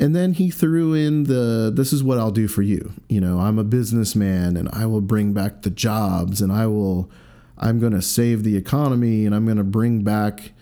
And 0.00 0.14
then 0.14 0.34
he 0.34 0.50
threw 0.50 0.92
in 0.92 1.24
the 1.24 1.72
this 1.74 1.92
is 1.92 2.02
what 2.02 2.18
I'll 2.18 2.32
do 2.32 2.48
for 2.48 2.62
you. 2.62 2.92
You 3.08 3.20
know, 3.20 3.38
I'm 3.38 3.58
a 3.58 3.64
businessman 3.64 4.56
and 4.56 4.68
I 4.72 4.86
will 4.86 5.00
bring 5.00 5.32
back 5.32 5.62
the 5.62 5.70
jobs 5.70 6.40
and 6.40 6.52
I 6.52 6.66
will 6.66 7.10
I'm 7.56 7.78
going 7.78 7.92
to 7.92 8.02
save 8.02 8.42
the 8.42 8.56
economy 8.56 9.24
and 9.24 9.34
I'm 9.34 9.44
going 9.44 9.58
to 9.58 9.64
bring 9.64 10.02
back 10.02 10.52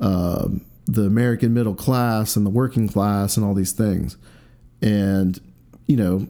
uh, 0.00 0.48
the 0.86 1.02
American 1.02 1.54
middle 1.54 1.74
class 1.74 2.36
and 2.36 2.44
the 2.44 2.50
working 2.50 2.88
class 2.88 3.36
and 3.36 3.46
all 3.46 3.54
these 3.54 3.72
things. 3.72 4.16
And, 4.80 5.40
you 5.86 5.96
know, 5.96 6.26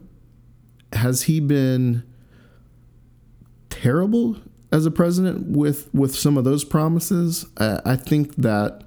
has 0.93 1.23
he 1.23 1.39
been 1.39 2.03
terrible 3.69 4.37
as 4.73 4.87
a 4.87 4.91
president 4.91 5.55
with, 5.55 5.93
with 5.93 6.15
some 6.15 6.35
of 6.35 6.43
those 6.43 6.63
promises? 6.63 7.45
I, 7.57 7.79
I 7.85 7.95
think 7.95 8.35
that 8.37 8.83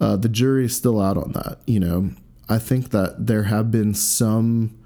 uh, 0.00 0.16
the 0.16 0.28
jury 0.28 0.64
is 0.64 0.76
still 0.76 1.00
out 1.00 1.16
on 1.16 1.32
that. 1.32 1.58
You 1.64 1.78
know, 1.78 2.10
I 2.48 2.58
think 2.58 2.90
that 2.90 3.26
there 3.28 3.44
have 3.44 3.70
been 3.70 3.94
some 3.94 4.76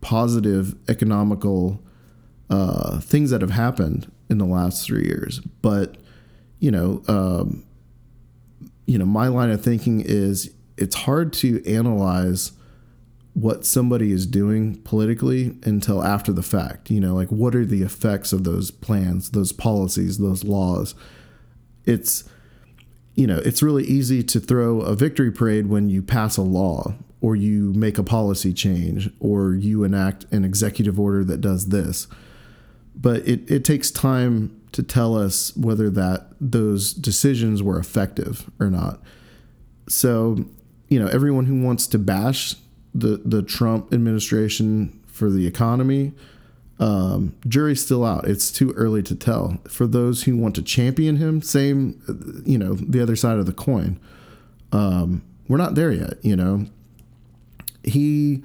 positive 0.00 0.74
economical 0.88 1.80
uh, 2.50 2.98
things 3.00 3.30
that 3.30 3.40
have 3.40 3.52
happened 3.52 4.10
in 4.28 4.38
the 4.38 4.44
last 4.44 4.84
three 4.84 5.04
years, 5.04 5.38
but 5.62 5.96
you 6.58 6.70
know, 6.70 7.02
um, 7.08 7.64
you 8.86 8.98
know, 8.98 9.04
my 9.04 9.28
line 9.28 9.50
of 9.50 9.62
thinking 9.62 10.00
is 10.00 10.52
it's 10.76 10.96
hard 10.96 11.32
to 11.34 11.64
analyze 11.70 12.52
what 13.34 13.66
somebody 13.66 14.12
is 14.12 14.26
doing 14.26 14.76
politically 14.82 15.56
until 15.64 16.02
after 16.02 16.32
the 16.32 16.42
fact. 16.42 16.90
You 16.90 17.00
know, 17.00 17.14
like 17.14 17.30
what 17.30 17.54
are 17.54 17.66
the 17.66 17.82
effects 17.82 18.32
of 18.32 18.44
those 18.44 18.70
plans, 18.70 19.30
those 19.30 19.52
policies, 19.52 20.18
those 20.18 20.44
laws? 20.44 20.94
It's 21.84 22.24
you 23.14 23.26
know, 23.26 23.38
it's 23.44 23.62
really 23.62 23.84
easy 23.84 24.22
to 24.24 24.40
throw 24.40 24.80
a 24.80 24.96
victory 24.96 25.30
parade 25.30 25.68
when 25.68 25.88
you 25.88 26.02
pass 26.02 26.36
a 26.36 26.42
law 26.42 26.94
or 27.20 27.36
you 27.36 27.72
make 27.74 27.96
a 27.96 28.02
policy 28.02 28.52
change 28.52 29.08
or 29.20 29.54
you 29.54 29.84
enact 29.84 30.24
an 30.32 30.44
executive 30.44 30.98
order 30.98 31.22
that 31.24 31.40
does 31.40 31.68
this. 31.68 32.06
But 32.94 33.26
it, 33.26 33.48
it 33.50 33.64
takes 33.64 33.90
time 33.90 34.60
to 34.72 34.82
tell 34.82 35.16
us 35.16 35.56
whether 35.56 35.88
that 35.90 36.26
those 36.40 36.92
decisions 36.92 37.62
were 37.62 37.78
effective 37.78 38.50
or 38.58 38.68
not. 38.68 39.00
So, 39.88 40.44
you 40.88 40.98
know, 40.98 41.06
everyone 41.06 41.46
who 41.46 41.62
wants 41.62 41.86
to 41.88 41.98
bash 41.98 42.56
the 42.94 43.20
the 43.24 43.42
Trump 43.42 43.92
administration 43.92 45.00
for 45.06 45.30
the 45.30 45.46
economy, 45.46 46.12
um, 46.78 47.34
jury's 47.46 47.84
still 47.84 48.04
out. 48.04 48.26
It's 48.26 48.50
too 48.50 48.72
early 48.72 49.02
to 49.04 49.14
tell. 49.14 49.58
For 49.68 49.86
those 49.86 50.24
who 50.24 50.36
want 50.36 50.54
to 50.56 50.62
champion 50.62 51.16
him, 51.16 51.42
same, 51.42 52.42
you 52.44 52.58
know, 52.58 52.74
the 52.74 53.00
other 53.00 53.16
side 53.16 53.38
of 53.38 53.46
the 53.46 53.52
coin. 53.52 54.00
Um, 54.72 55.22
we're 55.48 55.58
not 55.58 55.74
there 55.74 55.92
yet. 55.92 56.14
You 56.22 56.36
know, 56.36 56.66
he 57.82 58.42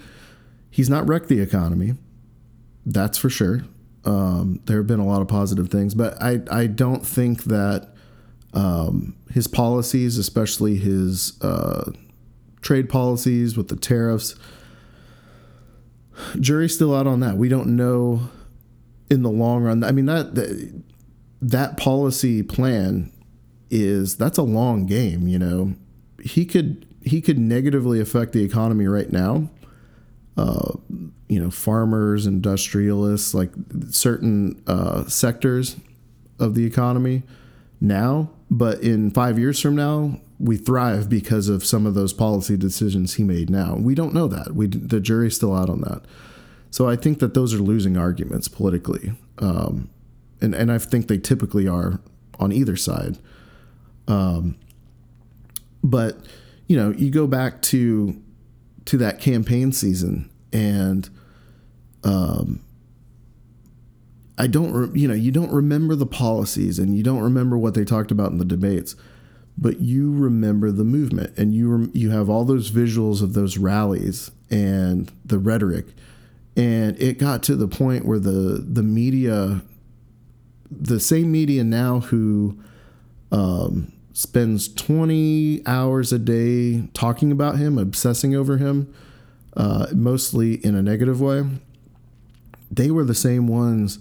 he's 0.70 0.90
not 0.90 1.08
wrecked 1.08 1.28
the 1.28 1.42
economy. 1.42 1.94
That's 2.86 3.18
for 3.18 3.30
sure. 3.30 3.64
Um, 4.06 4.62
there 4.66 4.78
have 4.78 4.88
been 4.88 5.00
a 5.00 5.06
lot 5.06 5.22
of 5.22 5.28
positive 5.28 5.70
things, 5.70 5.94
but 5.94 6.22
I 6.22 6.42
I 6.52 6.68
don't 6.68 7.06
think 7.06 7.46
that 7.46 7.94
um, 8.54 9.16
his 9.32 9.48
policies, 9.48 10.18
especially 10.18 10.76
his 10.76 11.40
uh, 11.42 11.92
trade 12.62 12.89
policies 12.89 13.58
with 13.58 13.67
the 13.69 13.76
tariffs, 13.76 14.36
jury's 16.39 16.76
still 16.76 16.95
out 16.95 17.08
on 17.08 17.19
that. 17.22 17.38
We 17.38 17.50
don't 17.50 17.76
know 17.76 18.30
in 19.10 19.24
the 19.24 19.30
long 19.30 19.63
run. 19.63 19.84
I 19.84 19.91
mean 19.91 20.06
that 20.06 20.36
that, 21.41 21.78
policy 21.78 22.43
plan 22.43 23.12
is 23.69 24.17
that's 24.17 24.38
a 24.38 24.43
long 24.43 24.86
game. 24.86 25.28
You 25.28 25.39
know, 25.39 25.74
he 26.22 26.45
could 26.45 26.86
he 27.02 27.22
could 27.22 27.39
negatively 27.39 28.00
affect 28.00 28.34
the 28.34 28.43
economy 28.43 28.88
right 28.88 29.12
now. 29.12 29.50
Uh, 30.38 30.74
you 31.28 31.39
know 31.39 31.52
farmers, 31.52 32.26
industrialists, 32.26 33.34
like 33.34 33.52
certain 33.89 34.62
uh, 34.67 35.06
sectors 35.06 35.78
of 36.39 36.56
the 36.56 36.65
economy 36.65 37.24
now. 37.80 38.30
But 38.52 38.82
in 38.82 39.12
five 39.12 39.38
years 39.38 39.60
from 39.60 39.76
now, 39.76 40.19
we 40.39 40.58
thrive 40.58 41.10
because 41.10 41.49
of 41.49 41.65
some 41.65 41.86
of 41.86 41.93
those 41.93 42.13
policy 42.13 42.56
decisions 42.56 43.15
he 43.15 43.23
made 43.23 43.49
now. 43.49 43.75
We 43.75 43.93
don't 43.93 44.13
know 44.13 44.28
that. 44.28 44.56
We 44.56 44.67
the 44.67 44.99
jury's 44.99 45.36
still 45.36 45.56
out 45.56 45.69
on 45.69 45.82
that. 45.82 46.04
So 46.71 46.88
I 46.88 46.95
think 46.95 47.19
that 47.19 47.34
those 47.34 47.54
are 47.54 47.60
losing 47.60 47.97
arguments 47.97 48.47
politically, 48.47 49.13
um, 49.39 49.89
and 50.41 50.56
and 50.56 50.71
I 50.71 50.78
think 50.78 51.08
they 51.08 51.17
typically 51.17 51.67
are 51.67 51.99
on 52.39 52.52
either 52.52 52.75
side. 52.75 53.17
Um, 54.08 54.56
but 55.84 56.17
you 56.67 56.78
know, 56.78 56.91
you 56.91 57.10
go 57.12 57.28
back 57.28 57.62
to 57.63 58.21
to 58.86 58.97
that 58.97 59.19
campaign 59.19 59.71
season 59.71 60.30
and 60.52 61.10
um, 62.04 62.63
I 64.38 64.47
don't, 64.47 64.71
re- 64.71 64.99
you 64.99 65.08
know, 65.08 65.13
you 65.13 65.32
don't 65.32 65.52
remember 65.52 65.95
the 65.95 66.06
policies 66.06 66.80
and 66.80 66.95
you 66.95 67.04
don't 67.04 67.19
remember 67.19 67.58
what 67.58 67.73
they 67.73 67.84
talked 67.84 68.10
about 68.10 68.32
in 68.32 68.38
the 68.38 68.45
debates, 68.45 68.95
but 69.60 69.82
you 69.82 70.13
remember 70.13 70.72
the 70.72 70.86
movement 70.86 71.38
and 71.38 71.54
you 71.54 71.69
rem- 71.69 71.91
you 71.93 72.12
have 72.12 72.30
all 72.30 72.45
those 72.45 72.72
visuals 72.72 73.22
of 73.22 73.34
those 73.34 73.58
rallies 73.58 74.32
and 74.50 75.12
the 75.26 75.38
rhetoric, 75.38 75.88
and 76.56 77.00
it 77.02 77.17
got 77.17 77.43
to 77.43 77.56
the 77.56 77.67
point 77.67 78.06
where 78.06 78.19
the 78.19 78.63
the 78.65 78.84
media, 78.84 79.62
the 80.72 81.00
same 81.00 81.32
media 81.32 81.63
now 81.63 82.00
who 82.00 82.58
um, 83.32 83.91
spends 84.13 84.67
twenty 84.67 85.62
hours 85.65 86.13
a 86.13 86.19
day 86.19 86.88
talking 86.93 87.32
about 87.32 87.58
him, 87.58 87.78
obsessing 87.78 88.34
over 88.34 88.58
him, 88.58 88.93
uh, 89.58 89.88
mostly 89.93 90.54
in 90.65 90.76
a 90.76 90.82
negative 90.82 91.19
way 91.19 91.43
they 92.72 92.91
were 92.91 93.04
the 93.04 93.15
same 93.15 93.48
ones 93.48 94.00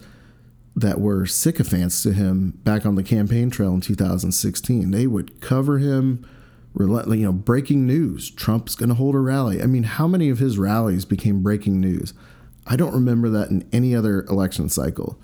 that 0.81 1.01
were 1.01 1.27
sycophants 1.27 2.03
to 2.03 2.13
him 2.13 2.53
back 2.65 2.87
on 2.87 2.95
the 2.95 3.03
campaign 3.03 3.51
trail 3.51 3.75
in 3.75 3.81
2016. 3.81 4.91
They 4.91 5.07
would 5.07 5.41
cover 5.41 5.79
him, 5.79 6.27
relentlessly, 6.75 7.21
you 7.21 7.27
know, 7.27 7.33
breaking 7.33 7.87
news. 7.87 8.31
Trump's 8.31 8.75
going 8.75 8.89
to 8.89 8.95
hold 8.95 9.15
a 9.15 9.19
rally. 9.19 9.63
I 9.63 9.67
mean, 9.67 9.83
how 9.83 10.07
many 10.07 10.29
of 10.31 10.39
his 10.39 10.59
rallies 10.59 11.05
became 11.05 11.43
breaking 11.43 11.81
news? 11.81 12.15
I 12.67 12.77
don't 12.77 12.93
remember 12.93 13.29
that 13.31 13.51
in 13.51 13.69
any 13.73 13.95
other 13.95 14.23
election 14.25 14.69
cycle, 14.69 15.19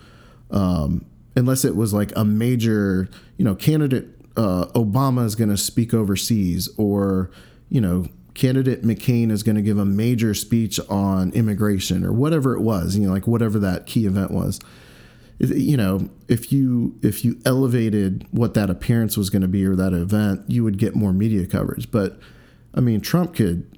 um, 0.50 1.04
unless 1.36 1.64
it 1.64 1.76
was 1.76 1.92
like 1.92 2.12
a 2.16 2.24
major, 2.24 3.08
you 3.36 3.44
know, 3.44 3.54
candidate 3.54 4.08
uh, 4.36 4.66
Obama 4.74 5.24
is 5.24 5.36
going 5.36 5.50
to 5.50 5.56
speak 5.56 5.94
overseas, 5.94 6.68
or 6.76 7.30
you 7.68 7.80
know, 7.80 8.06
candidate 8.34 8.82
McCain 8.82 9.30
is 9.30 9.42
going 9.42 9.56
to 9.56 9.62
give 9.62 9.78
a 9.78 9.84
major 9.84 10.34
speech 10.34 10.80
on 10.88 11.30
immigration 11.32 12.04
or 12.04 12.12
whatever 12.12 12.54
it 12.54 12.60
was, 12.60 12.96
you 12.96 13.06
know, 13.06 13.12
like 13.12 13.26
whatever 13.26 13.58
that 13.58 13.86
key 13.86 14.06
event 14.06 14.30
was. 14.30 14.60
You 15.38 15.76
know, 15.76 16.08
if 16.28 16.52
you 16.52 16.98
if 17.02 17.24
you 17.24 17.40
elevated 17.44 18.26
what 18.30 18.54
that 18.54 18.70
appearance 18.70 19.16
was 19.16 19.30
going 19.30 19.42
to 19.42 19.48
be 19.48 19.66
or 19.66 19.74
that 19.74 19.92
event, 19.92 20.42
you 20.48 20.62
would 20.62 20.78
get 20.78 20.94
more 20.94 21.12
media 21.12 21.46
coverage. 21.46 21.90
But 21.90 22.18
I 22.74 22.80
mean, 22.80 23.00
Trump 23.00 23.34
could 23.34 23.68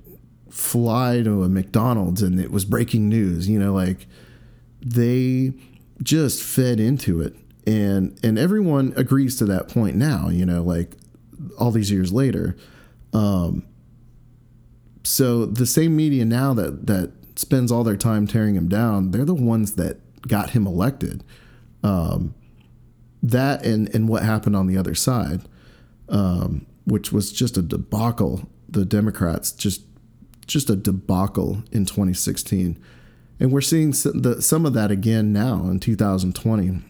fly 0.51 1.23
to 1.23 1.42
a 1.42 1.49
McDonald's 1.49 2.23
and 2.23 2.40
it 2.40 2.51
was 2.51 2.64
breaking 2.64 3.09
news, 3.09 3.49
you 3.49 3.59
know, 3.59 3.73
like 3.73 4.07
they 4.81 5.53
just 6.03 6.42
fed 6.42 6.81
into 6.81 7.21
it. 7.21 7.35
And 7.66 8.19
and 8.23 8.38
everyone 8.38 8.92
agrees 8.97 9.37
to 9.38 9.45
that 9.47 9.69
point 9.69 9.97
now, 9.97 10.29
you 10.29 10.47
know, 10.47 10.62
like 10.62 10.97
all 11.59 11.71
these 11.71 11.90
years 11.90 12.12
later. 12.12 12.57
Um, 13.12 13.66
so 15.05 15.47
the 15.47 15.66
same 15.66 15.97
media 15.97 16.25
now 16.25 16.53
that 16.55 16.87
that 16.87 17.12
spends 17.38 17.71
all 17.71 17.85
their 17.85 17.97
time 17.97 18.27
tearing 18.27 18.55
him 18.55 18.69
down, 18.69 19.11
they're 19.11 19.25
the 19.25 19.35
ones 19.35 19.75
that 19.75 19.99
got 20.27 20.51
him 20.51 20.66
elected. 20.66 21.23
Um, 21.87 22.35
that 23.22 23.64
and 23.64 23.92
and 23.94 24.09
what 24.09 24.22
happened 24.22 24.57
on 24.57 24.66
the 24.66 24.77
other 24.77 24.94
side, 24.94 25.42
um, 26.09 26.66
which 26.85 27.12
was 27.12 27.33
just 27.33 27.57
a 27.57 27.62
debacle. 27.62 28.49
The 28.68 28.85
Democrats 28.85 29.53
just 29.53 29.83
just 30.46 30.70
a 30.70 30.77
debacle 30.77 31.62
in 31.72 31.87
2016, 31.87 32.79
and 33.40 33.53
we're 33.53 33.61
seeing 33.61 33.92
some, 33.92 34.22
the, 34.22 34.40
some 34.42 34.66
of 34.66 34.75
that 34.75 34.90
again 34.90 35.33
now 35.33 35.66
in 35.68 35.81
2020. 35.81 36.83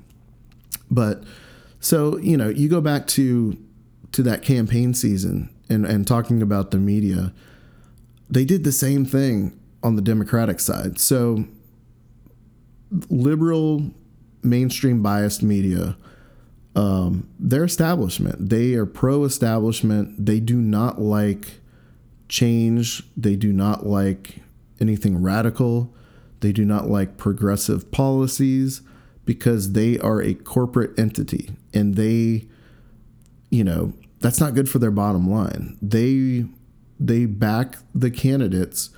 But 0.90 1.24
so 1.80 2.18
you 2.18 2.37
know, 2.37 2.48
you 2.48 2.68
go 2.68 2.80
back 2.80 3.06
to 3.09 3.56
to 4.12 4.22
that 4.22 4.42
campaign 4.42 4.94
season 4.94 5.50
and 5.68 5.85
and 5.87 6.06
talking 6.06 6.42
about 6.42 6.70
the 6.70 6.78
media 6.78 7.32
they 8.28 8.44
did 8.44 8.64
the 8.64 8.72
same 8.72 9.04
thing 9.04 9.59
on 9.82 9.96
the 9.96 10.02
Democratic 10.02 10.61
side. 10.61 10.98
So, 10.98 11.44
liberal, 13.09 13.90
mainstream 14.46 15.02
biased 15.02 15.42
media, 15.42 15.96
um, 16.74 17.28
their 17.38 17.64
establishment, 17.64 18.50
they 18.50 18.74
are 18.74 18.87
pro 18.87 19.24
establishment. 19.24 20.26
They 20.26 20.40
do 20.40 20.61
not 20.61 21.00
like 21.00 21.61
change, 22.28 23.02
they 23.16 23.37
do 23.37 23.52
not 23.52 23.87
like 23.87 24.40
anything 24.80 25.22
radical, 25.22 25.94
they 26.40 26.52
do 26.52 26.64
not 26.64 26.88
like 26.88 27.16
progressive 27.16 27.90
policies 27.90 28.82
because 29.24 29.72
they 29.72 29.98
are 29.98 30.22
a 30.22 30.35
corporate 30.35 30.96
entity 30.98 31.50
and 31.72 31.96
they, 31.96 32.46
you 33.50 33.64
know, 33.64 33.92
that's 34.20 34.40
not 34.40 34.54
good 34.54 34.68
for 34.68 34.78
their 34.78 34.90
bottom 34.90 35.30
line. 35.30 35.76
They 35.80 36.44
they 36.98 37.26
back 37.26 37.76
the 37.94 38.11
candidates 38.11 38.90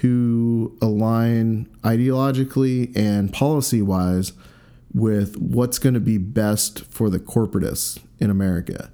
who 0.00 0.76
align 0.80 1.68
ideologically 1.82 2.96
and 2.96 3.32
policy 3.32 3.82
wise 3.82 4.32
with 4.94 5.36
what's 5.38 5.78
going 5.78 5.94
to 5.94 6.00
be 6.00 6.18
best 6.18 6.84
for 6.86 7.08
the 7.08 7.18
corporatists 7.18 7.98
in 8.18 8.30
America. 8.30 8.90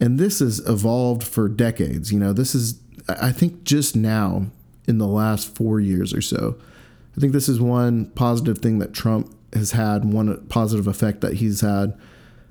And 0.00 0.18
this 0.18 0.40
has 0.40 0.60
evolved 0.68 1.22
for 1.22 1.48
decades. 1.48 2.12
You 2.12 2.18
know, 2.18 2.32
this 2.32 2.54
is, 2.54 2.80
I 3.08 3.32
think, 3.32 3.64
just 3.64 3.96
now 3.96 4.46
in 4.86 4.98
the 4.98 5.06
last 5.06 5.54
four 5.54 5.80
years 5.80 6.12
or 6.12 6.20
so. 6.20 6.56
I 7.16 7.20
think 7.20 7.32
this 7.32 7.48
is 7.48 7.60
one 7.60 8.06
positive 8.10 8.58
thing 8.58 8.80
that 8.80 8.92
Trump 8.92 9.34
has 9.54 9.72
had, 9.72 10.04
one 10.04 10.46
positive 10.48 10.86
effect 10.86 11.20
that 11.20 11.34
he's 11.34 11.60
had. 11.60 11.98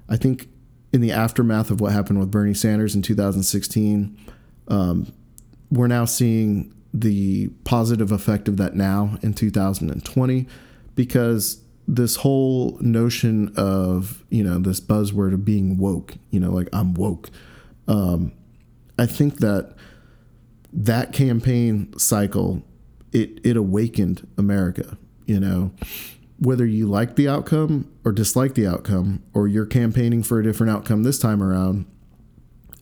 I 0.10 0.16
think 0.18 0.48
in 0.92 1.02
the 1.02 1.12
aftermath 1.12 1.70
of 1.70 1.82
what 1.82 1.92
happened 1.92 2.20
with 2.20 2.32
Bernie 2.32 2.54
Sanders 2.54 2.96
in 2.96 3.02
2016, 3.02 4.18
um, 4.70 5.12
we're 5.70 5.88
now 5.88 6.06
seeing 6.06 6.74
the 6.94 7.48
positive 7.66 8.12
effect 8.12 8.48
of 8.48 8.58
that 8.58 8.76
now 8.76 9.18
in 9.22 9.34
2020 9.34 10.48
because 10.96 11.62
this 11.88 12.17
whole 12.17 12.78
notion 12.80 13.54
of 13.58 14.24
you 14.30 14.43
know 14.43 14.58
this 14.60 14.80
buzzword 14.80 15.34
of 15.34 15.43
being 15.43 15.78
woke 15.78 16.15
you 16.30 16.39
know 16.39 16.52
like 16.52 16.69
i'm 16.74 16.93
woke. 16.93 17.30
Um, 17.88 18.32
i 18.98 19.06
think 19.06 19.38
that 19.38 19.76
that 20.72 21.13
campaign 21.13 21.93
cycle 21.98 22.63
it 23.12 23.39
it 23.43 23.58
awakened 23.58 24.28
america 24.38 24.98
you 25.26 25.39
know. 25.39 25.72
Whether 26.39 26.65
you 26.65 26.88
like 26.88 27.15
the 27.15 27.30
outcome 27.30 27.89
or 28.04 28.12
dislike 28.12 28.56
the 28.56 28.67
outcome 28.67 29.24
or 29.34 29.48
you're 29.48 29.67
campaigning 29.67 30.24
for 30.24 30.39
a 30.39 30.43
different 30.43 30.72
outcome 30.72 31.04
this 31.04 31.17
time 31.17 31.41
around 31.41 31.86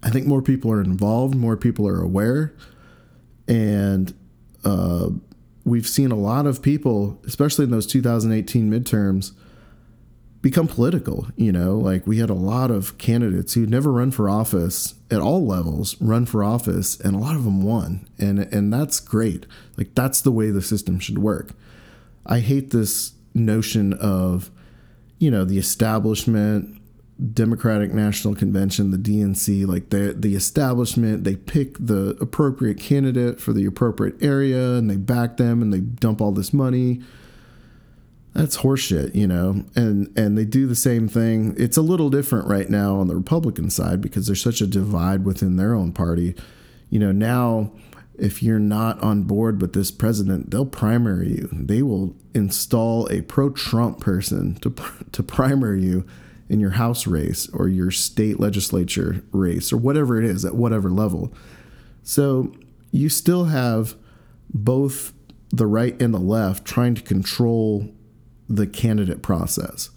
i 0.01 0.09
think 0.09 0.25
more 0.25 0.41
people 0.41 0.71
are 0.71 0.81
involved 0.81 1.35
more 1.35 1.55
people 1.55 1.87
are 1.87 2.01
aware 2.01 2.55
and 3.47 4.15
uh, 4.63 5.09
we've 5.63 5.87
seen 5.87 6.11
a 6.11 6.15
lot 6.15 6.45
of 6.45 6.61
people, 6.61 7.19
especially 7.25 7.65
in 7.65 7.71
those 7.71 7.87
2018 7.87 8.71
midterms, 8.71 9.31
become 10.41 10.67
political. 10.67 11.27
You 11.35 11.51
know, 11.51 11.77
like 11.77 12.05
we 12.07 12.17
had 12.17 12.29
a 12.29 12.35
lot 12.35 12.71
of 12.71 12.97
candidates 12.97 13.53
who'd 13.53 13.69
never 13.69 13.91
run 13.91 14.11
for 14.11 14.29
office 14.29 14.95
at 15.09 15.21
all 15.21 15.45
levels 15.45 15.99
run 16.01 16.25
for 16.25 16.43
office, 16.43 16.99
and 16.99 17.15
a 17.15 17.19
lot 17.19 17.35
of 17.35 17.43
them 17.43 17.61
won, 17.61 18.07
and 18.17 18.39
and 18.39 18.73
that's 18.73 18.99
great. 18.99 19.45
Like 19.77 19.93
that's 19.95 20.21
the 20.21 20.31
way 20.31 20.49
the 20.49 20.61
system 20.61 20.99
should 20.99 21.19
work. 21.19 21.51
I 22.25 22.39
hate 22.39 22.71
this 22.71 23.13
notion 23.33 23.93
of, 23.93 24.51
you 25.19 25.31
know, 25.31 25.45
the 25.45 25.57
establishment 25.57 26.80
Democratic 27.33 27.93
National 27.93 28.33
Convention, 28.33 28.89
the 28.89 28.97
DNC, 28.97 29.67
like 29.67 29.89
the 29.89 30.15
the 30.17 30.35
establishment, 30.35 31.23
they 31.23 31.35
pick 31.35 31.77
the 31.77 32.17
appropriate 32.19 32.79
candidate 32.79 33.39
for 33.39 33.53
the 33.53 33.65
appropriate 33.65 34.15
area 34.23 34.73
and 34.73 34.89
they 34.89 34.97
back 34.97 35.37
them 35.37 35.61
and 35.61 35.71
they 35.71 35.79
dump 35.79 36.19
all 36.19 36.31
this 36.31 36.51
money. 36.51 37.01
That's 38.33 38.57
horseshit, 38.57 39.13
you 39.13 39.27
know. 39.27 39.65
And 39.75 40.11
and 40.17 40.35
they 40.35 40.45
do 40.45 40.65
the 40.65 40.75
same 40.75 41.07
thing. 41.07 41.53
It's 41.57 41.77
a 41.77 41.83
little 41.83 42.09
different 42.09 42.47
right 42.47 42.69
now 42.69 42.95
on 42.95 43.07
the 43.07 43.15
Republican 43.15 43.69
side 43.69 44.01
because 44.01 44.25
there's 44.25 44.41
such 44.41 44.61
a 44.61 44.67
divide 44.67 45.23
within 45.23 45.57
their 45.57 45.75
own 45.75 45.91
party. 45.91 46.33
You 46.89 46.99
know, 46.99 47.11
now 47.11 47.71
if 48.17 48.41
you're 48.41 48.59
not 48.59 48.99
on 49.01 49.23
board 49.23 49.61
with 49.61 49.73
this 49.73 49.91
president, 49.91 50.49
they'll 50.49 50.65
primary 50.65 51.29
you. 51.29 51.49
They 51.51 51.83
will 51.83 52.15
install 52.33 53.07
a 53.11 53.21
pro-Trump 53.21 53.99
person 53.99 54.55
to 54.55 54.73
to 55.11 55.21
primary 55.21 55.83
you 55.83 56.07
in 56.51 56.59
your 56.59 56.71
House 56.71 57.07
race 57.07 57.47
or 57.53 57.69
your 57.69 57.91
state 57.91 58.37
legislature 58.37 59.23
race 59.31 59.71
or 59.71 59.77
whatever 59.77 60.21
it 60.21 60.25
is 60.25 60.43
at 60.43 60.53
whatever 60.53 60.89
level. 60.91 61.33
So 62.03 62.53
you 62.91 63.07
still 63.07 63.45
have 63.45 63.95
both 64.53 65.13
the 65.49 65.65
right 65.65 65.99
and 66.01 66.13
the 66.13 66.19
left 66.19 66.65
trying 66.65 66.93
to 66.95 67.01
control 67.01 67.89
the 68.49 68.67
candidate 68.67 69.21
process. 69.21 69.91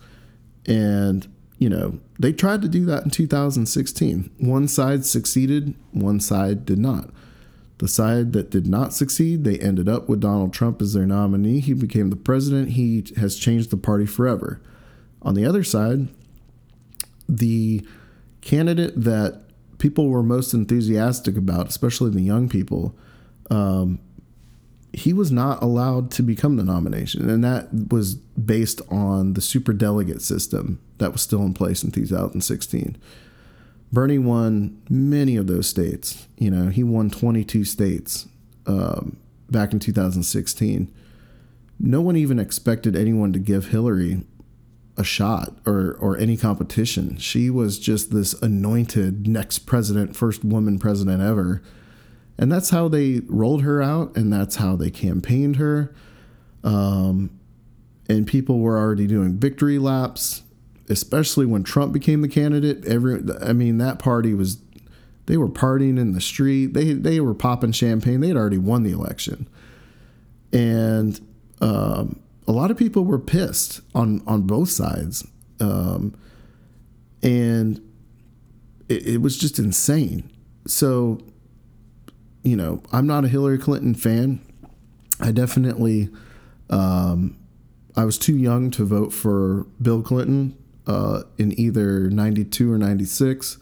And, 0.64 1.26
you 1.58 1.68
know, 1.68 1.98
they 2.20 2.32
tried 2.32 2.62
to 2.62 2.68
do 2.68 2.84
that 2.84 3.02
in 3.02 3.10
2016. 3.10 4.30
One 4.38 4.68
side 4.68 5.04
succeeded, 5.04 5.74
one 5.90 6.20
side 6.20 6.64
did 6.64 6.78
not. 6.78 7.10
The 7.78 7.88
side 7.88 8.32
that 8.34 8.50
did 8.50 8.68
not 8.68 8.92
succeed, 8.92 9.42
they 9.42 9.58
ended 9.58 9.88
up 9.88 10.08
with 10.08 10.20
Donald 10.20 10.52
Trump 10.52 10.80
as 10.80 10.92
their 10.92 11.04
nominee. 11.04 11.58
He 11.58 11.72
became 11.72 12.10
the 12.10 12.16
president. 12.16 12.70
He 12.70 13.04
has 13.16 13.34
changed 13.34 13.70
the 13.70 13.76
party 13.76 14.06
forever. 14.06 14.60
On 15.20 15.34
the 15.34 15.44
other 15.44 15.64
side, 15.64 16.06
the 17.28 17.86
candidate 18.40 18.92
that 19.00 19.42
people 19.78 20.08
were 20.08 20.22
most 20.22 20.54
enthusiastic 20.54 21.36
about, 21.36 21.68
especially 21.68 22.10
the 22.10 22.22
young 22.22 22.48
people, 22.48 22.94
um, 23.50 23.98
he 24.92 25.12
was 25.12 25.32
not 25.32 25.62
allowed 25.62 26.10
to 26.12 26.22
become 26.22 26.56
the 26.56 26.62
nomination. 26.62 27.28
And 27.28 27.42
that 27.42 27.68
was 27.90 28.14
based 28.14 28.80
on 28.90 29.34
the 29.34 29.40
super 29.40 29.72
delegate 29.72 30.22
system 30.22 30.80
that 30.98 31.12
was 31.12 31.20
still 31.20 31.42
in 31.42 31.52
place 31.52 31.82
in 31.82 31.90
2016. 31.90 32.96
Bernie 33.92 34.18
won 34.18 34.80
many 34.88 35.36
of 35.36 35.46
those 35.46 35.68
states. 35.68 36.26
You 36.38 36.50
know, 36.50 36.68
he 36.68 36.82
won 36.82 37.10
22 37.10 37.64
states 37.64 38.28
um, 38.66 39.16
back 39.50 39.72
in 39.72 39.80
2016. 39.80 40.92
No 41.80 42.00
one 42.00 42.16
even 42.16 42.38
expected 42.38 42.96
anyone 42.96 43.32
to 43.32 43.38
give 43.38 43.68
Hillary 43.68 44.22
a 44.96 45.04
shot 45.04 45.56
or 45.66 45.96
or 46.00 46.16
any 46.16 46.36
competition. 46.36 47.16
She 47.18 47.50
was 47.50 47.78
just 47.78 48.12
this 48.12 48.34
anointed 48.34 49.26
next 49.26 49.60
president, 49.60 50.16
first 50.16 50.44
woman 50.44 50.78
president 50.78 51.22
ever. 51.22 51.62
And 52.36 52.50
that's 52.50 52.70
how 52.70 52.88
they 52.88 53.20
rolled 53.26 53.62
her 53.62 53.82
out 53.82 54.16
and 54.16 54.32
that's 54.32 54.56
how 54.56 54.76
they 54.76 54.90
campaigned 54.90 55.56
her. 55.56 55.94
Um, 56.64 57.38
and 58.08 58.26
people 58.26 58.58
were 58.58 58.76
already 58.76 59.06
doing 59.06 59.38
victory 59.38 59.78
laps, 59.78 60.42
especially 60.88 61.46
when 61.46 61.62
Trump 61.62 61.92
became 61.92 62.22
the 62.22 62.28
candidate. 62.28 62.84
Every 62.84 63.22
I 63.40 63.52
mean 63.52 63.78
that 63.78 63.98
party 63.98 64.34
was 64.34 64.58
they 65.26 65.36
were 65.36 65.48
partying 65.48 65.98
in 65.98 66.12
the 66.12 66.20
street. 66.20 66.74
They 66.74 66.92
they 66.92 67.20
were 67.20 67.34
popping 67.34 67.72
champagne. 67.72 68.20
They 68.20 68.28
had 68.28 68.36
already 68.36 68.58
won 68.58 68.82
the 68.82 68.92
election. 68.92 69.48
And 70.52 71.20
um, 71.60 72.20
a 72.46 72.52
lot 72.52 72.70
of 72.70 72.76
people 72.76 73.04
were 73.04 73.18
pissed 73.18 73.80
on 73.94 74.22
on 74.26 74.42
both 74.42 74.70
sides, 74.70 75.26
um, 75.60 76.14
and 77.22 77.80
it, 78.88 79.06
it 79.06 79.22
was 79.22 79.38
just 79.38 79.58
insane. 79.58 80.30
So 80.66 81.20
you 82.44 82.56
know, 82.56 82.82
I'm 82.92 83.06
not 83.06 83.24
a 83.24 83.28
Hillary 83.28 83.58
Clinton 83.58 83.94
fan. 83.94 84.40
I 85.18 85.32
definitely, 85.32 86.10
um, 86.70 87.36
I 87.96 88.04
was 88.04 88.18
too 88.18 88.36
young 88.36 88.70
to 88.72 88.84
vote 88.84 89.12
for 89.12 89.66
Bill 89.80 90.02
Clinton 90.02 90.56
uh, 90.86 91.22
in 91.38 91.58
either 91.58 92.10
92 92.10 92.70
or 92.70 92.78
96. 92.78 93.58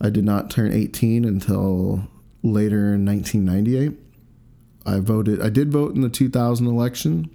I 0.00 0.08
did 0.08 0.24
not 0.24 0.50
turn 0.50 0.72
18 0.72 1.26
until 1.26 2.08
later 2.42 2.94
in 2.94 3.04
1998. 3.04 3.98
I 4.86 5.00
voted, 5.00 5.42
I 5.42 5.50
did 5.50 5.70
vote 5.70 5.94
in 5.94 6.00
the 6.00 6.08
2000 6.08 6.66
election. 6.66 7.30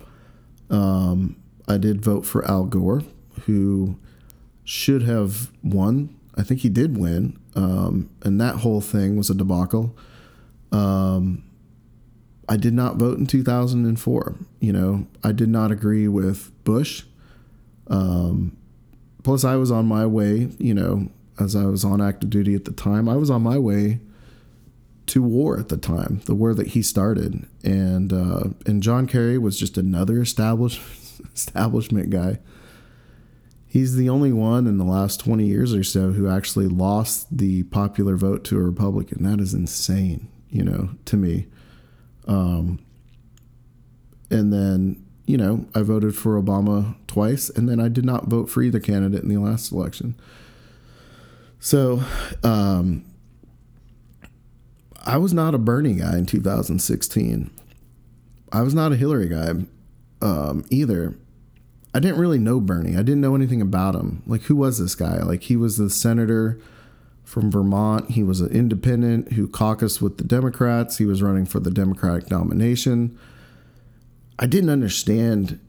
Um, 0.70 1.38
I 1.68 1.78
did 1.78 2.04
vote 2.04 2.26
for 2.26 2.46
Al 2.46 2.66
Gore, 2.66 3.04
who 3.46 3.98
should 4.64 5.04
have 5.04 5.52
won. 5.64 6.16
I 6.36 6.44
think 6.44 6.62
he 6.62 6.70
did 6.70 6.98
win. 6.98 7.40
Um, 7.56 8.10
and 8.24 8.40
that 8.42 8.58
whole 8.58 8.82
thing 8.82 9.16
was 9.16 9.30
a 9.30 9.36
debacle. 9.36 9.96
Um, 10.72 11.44
I 12.48 12.58
did 12.58 12.74
not 12.74 12.98
vote 12.98 13.18
in 13.18 13.26
2004. 13.26 14.36
You 14.60 14.74
know, 14.74 15.08
I 15.24 15.32
did 15.32 15.50
not 15.50 15.72
agree 15.72 16.08
with 16.08 16.52
Bush. 16.64 17.04
Um, 17.88 18.58
plus, 19.24 19.44
I 19.44 19.56
was 19.56 19.72
on 19.72 19.88
my 19.88 20.06
way, 20.06 20.50
you 20.60 20.74
know, 20.74 21.10
as 21.40 21.56
I 21.56 21.66
was 21.66 21.84
on 21.84 22.02
active 22.02 22.30
duty 22.30 22.56
at 22.56 22.66
the 22.66 22.72
time, 22.72 23.10
I 23.10 23.16
was 23.16 23.30
on 23.30 23.42
my 23.42 23.58
way 23.58 24.00
to 25.08 25.22
war 25.22 25.60
at 25.60 25.70
the 25.70 25.78
time, 25.78 26.22
the 26.26 26.36
war 26.36 26.54
that 26.54 26.68
he 26.68 26.82
started. 26.82 27.48
And 27.64 28.12
uh, 28.12 28.50
and 28.66 28.82
John 28.82 29.08
Kerry 29.08 29.38
was 29.38 29.60
just 29.60 29.78
another 29.78 30.22
established 30.22 30.82
establishment 31.34 32.10
guy. 32.10 32.40
He's 33.68 33.96
the 33.96 34.08
only 34.08 34.32
one 34.32 34.68
in 34.68 34.78
the 34.78 34.86
last 34.86 35.20
20 35.20 35.46
years 35.46 35.74
or 35.74 35.84
so 35.84 36.12
who 36.12 36.30
actually 36.30 36.68
lost 36.68 37.38
the 37.38 37.64
popular 37.64 38.16
vote 38.16 38.46
to 38.46 38.58
a 38.58 38.62
Republican. 38.64 39.24
That 39.24 39.42
is 39.42 39.54
insane, 39.54 40.30
you 40.50 40.64
know, 40.64 40.92
to 41.04 41.18
me. 41.18 41.48
Um, 42.26 42.80
and 44.32 44.54
then, 44.54 45.06
you 45.26 45.36
know, 45.36 45.66
I 45.76 45.82
voted 45.82 46.16
for 46.16 46.42
Obama 46.42 46.96
twice, 47.08 47.50
and 47.50 47.68
then 47.68 47.82
I 47.82 47.90
did 47.90 48.06
not 48.06 48.28
vote 48.28 48.50
for 48.50 48.62
either 48.62 48.80
candidate 48.80 49.24
in 49.24 49.30
the 49.30 49.38
last 49.38 49.74
election. 49.74 50.16
So, 51.60 52.02
um, 52.44 53.04
I 55.06 55.18
was 55.18 55.34
not 55.34 55.54
a 55.54 55.60
Bernie 55.60 55.96
guy 55.96 56.18
in 56.18 56.26
2016. 56.26 57.52
I 58.52 58.62
was 58.62 58.74
not 58.74 58.92
a 58.92 58.96
Hillary 58.96 59.30
guy 59.30 59.54
um, 60.22 60.66
either. 60.70 61.16
I 61.94 62.00
didn't 62.00 62.20
really 62.20 62.40
know 62.40 62.60
Bernie. 62.60 62.96
I 62.96 63.04
didn't 63.04 63.22
know 63.22 63.36
anything 63.36 63.62
about 63.62 63.96
him. 63.96 64.24
Like, 64.26 64.44
who 64.44 64.56
was 64.56 64.80
this 64.80 64.96
guy? 64.96 65.20
Like, 65.20 65.44
he 65.44 65.56
was 65.56 65.78
the 65.78 65.90
senator 65.90 66.60
from 67.24 67.52
Vermont. 67.52 68.12
He 68.12 68.24
was 68.24 68.42
an 68.42 68.52
independent 68.52 69.34
who 69.34 69.48
caucused 69.48 70.02
with 70.02 70.18
the 70.18 70.24
Democrats. 70.24 70.98
He 70.98 71.06
was 71.06 71.22
running 71.22 71.46
for 71.46 71.60
the 71.60 71.72
Democratic 71.72 72.30
nomination. 72.30 73.18
I 74.38 74.46
didn't 74.46 74.70
understand 74.70 75.60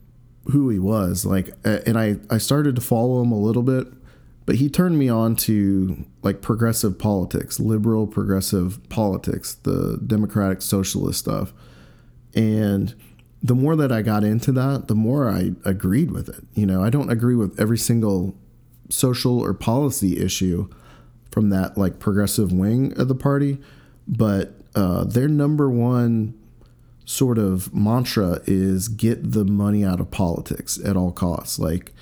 who 0.51 0.69
he 0.69 0.79
was. 0.79 1.25
Like, 1.25 1.51
and 1.65 1.99
I, 1.99 2.17
I 2.31 2.39
started 2.39 2.77
to 2.77 2.83
follow 2.83 3.23
him 3.23 3.33
a 3.33 3.39
little 3.39 3.63
bit, 3.63 3.87
but 4.47 4.55
he 4.55 4.69
turned 4.69 4.97
me 4.99 5.09
on 5.09 5.35
to 5.35 6.07
like 6.23 6.41
progressive 6.41 6.99
politics, 6.99 7.59
liberal 7.59 8.07
progressive 8.07 8.81
politics, 8.89 9.55
the 9.55 10.01
democratic 10.07 10.63
socialist 10.63 11.19
stuff. 11.19 11.53
And 12.35 12.95
the 13.43 13.57
more 13.57 13.75
that 13.77 13.91
I 13.91 14.03
got 14.03 14.23
into 14.23 14.53
that, 14.53 14.87
the 14.87 14.95
more 14.95 15.29
I 15.29 15.53
agreed 15.65 16.13
with 16.13 16.29
it. 16.29 16.45
You 16.55 16.65
know, 16.65 16.83
I 16.83 16.91
don't 16.91 17.11
agree 17.11 17.35
with 17.35 17.59
every 17.61 17.79
single 17.79 18.37
social 18.89 19.41
or 19.41 19.53
policy 19.53 20.21
issue 20.21 20.69
from 21.31 21.51
that 21.51 21.77
like 21.77 21.99
progressive 21.99 22.53
wing 22.53 22.99
of 22.99 23.09
the 23.09 23.15
party, 23.15 23.59
but 24.07 24.55
uh, 24.77 25.05
their 25.05 25.29
number 25.29 25.69
one 25.69 26.35
sort 27.05 27.39
of 27.39 27.75
mantra 27.75 28.41
is 28.47 28.89
get 28.89 29.33
the 29.33 29.45
money 29.45 29.85
out 29.85 30.01
of 30.01 30.11
politics 30.11 30.79
at 30.85 30.97
all 30.97 31.13
costs. 31.13 31.59
Like, 31.59 31.93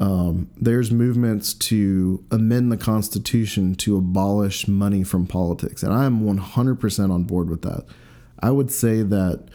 um, 0.00 0.48
there's 0.56 0.92
movements 0.92 1.54
to 1.54 2.24
amend 2.30 2.70
the 2.70 2.76
Constitution 2.76 3.74
to 3.76 3.96
abolish 3.96 4.68
money 4.68 5.02
from 5.02 5.26
politics, 5.26 5.82
and 5.82 5.92
I 5.92 6.04
am 6.04 6.20
100% 6.20 7.10
on 7.12 7.24
board 7.24 7.50
with 7.50 7.62
that. 7.62 7.84
I 8.40 8.50
would 8.50 8.70
say 8.70 9.02
that 9.02 9.48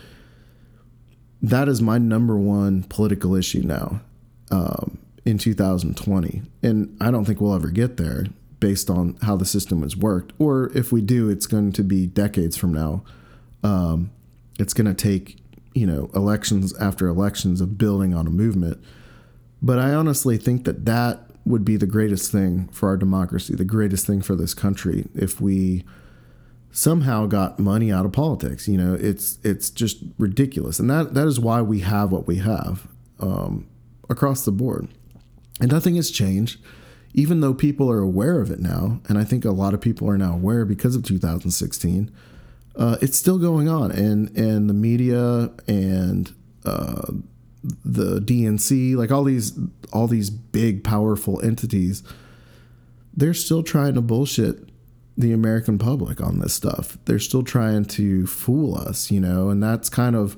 that 1.42 1.68
is 1.70 1.82
my 1.82 1.98
number 1.98 2.38
one 2.38 2.84
political 2.84 3.36
issue 3.36 3.62
now 3.62 4.02
um, 4.52 4.98
in 5.26 5.38
2020, 5.38 6.42
and 6.62 6.98
I 7.00 7.12
don't 7.12 7.26
think 7.26 7.40
we'll 7.40 7.56
ever 7.56 7.70
get 7.70 7.98
there 7.98 8.26
based 8.60 8.90
on 8.90 9.18
how 9.22 9.36
the 9.36 9.46
system 9.46 9.82
has 9.82 9.96
worked. 9.96 10.32
Or 10.40 10.72
if 10.74 10.92
we 10.92 11.02
do, 11.02 11.30
it's 11.30 11.48
going 11.48 11.74
to 11.74 11.84
be 11.84 12.08
decades 12.08 12.56
from 12.56 12.74
now. 12.74 13.04
Um, 13.62 14.12
it's 14.58 14.74
going 14.74 14.88
to 14.88 14.94
take, 14.94 15.38
you 15.74 15.86
know, 15.86 16.10
elections 16.14 16.74
after 16.78 17.08
elections 17.08 17.60
of 17.60 17.78
building 17.78 18.14
on 18.14 18.26
a 18.26 18.30
movement. 18.30 18.82
But 19.64 19.80
I 19.80 19.94
honestly 19.94 20.38
think 20.38 20.66
that 20.66 20.86
that 20.86 21.22
would 21.46 21.66
be 21.66 21.78
the 21.78 21.88
greatest 21.88 22.32
thing 22.32 22.68
for 22.68 22.90
our 22.90 22.98
democracy, 22.98 23.56
the 23.56 23.66
greatest 23.66 24.06
thing 24.06 24.22
for 24.22 24.36
this 24.36 24.54
country 24.54 25.08
if 25.16 25.42
we 25.42 25.84
somehow 26.72 27.26
got 27.26 27.60
money 27.60 27.92
out 27.92 28.06
of 28.06 28.12
politics. 28.12 28.68
You 28.68 28.78
know, 28.78 28.94
it's 28.94 29.40
it's 29.44 29.70
just 29.70 30.04
ridiculous, 30.18 30.80
and 30.80 30.90
that 30.90 31.14
that 31.14 31.28
is 31.28 31.40
why 31.40 31.62
we 31.62 31.80
have 31.80 32.12
what 32.12 32.28
we 32.28 32.38
have 32.38 32.88
um, 33.20 33.68
across 34.10 34.46
the 34.46 34.52
board, 34.52 34.90
and 35.60 35.72
nothing 35.72 35.96
has 35.96 36.12
changed 36.12 36.60
even 37.14 37.42
though 37.42 37.54
people 37.54 37.92
are 37.92 38.00
aware 38.00 38.40
of 38.40 38.50
it 38.50 38.60
now, 38.60 39.00
and 39.08 39.18
I 39.18 39.24
think 39.24 39.46
a 39.46 39.52
lot 39.52 39.74
of 39.74 39.82
people 39.82 40.10
are 40.10 40.18
now 40.18 40.34
aware 40.34 40.66
because 40.66 40.96
of 40.96 41.04
2016, 41.04 42.12
uh, 42.76 42.98
it's 43.02 43.18
still 43.18 43.38
going 43.38 43.70
on, 43.70 43.92
and 43.92 44.36
and 44.36 44.70
the 44.70 44.74
media 44.74 45.52
and 45.68 46.34
uh, 46.66 47.12
the 47.64 48.20
DNC, 48.20 48.96
like 48.96 49.12
all 49.12 49.24
these 49.24 49.58
all 49.92 50.08
these 50.08 50.30
big 50.30 50.84
powerful 50.84 51.42
entities, 51.42 52.04
they're 53.16 53.34
still 53.34 53.64
trying 53.64 53.94
to 53.94 54.02
bullshit 54.02 54.70
the 55.18 55.32
American 55.32 55.78
public 55.78 56.20
on 56.20 56.40
this 56.40 56.54
stuff. 56.54 56.98
They're 57.06 57.20
still 57.20 57.44
trying 57.44 57.86
to 57.86 58.26
fool 58.26 58.76
us, 58.76 59.12
you 59.12 59.20
know, 59.20 59.50
and 59.50 59.62
that's 59.62 59.90
kind 59.90 60.16
of 60.16 60.38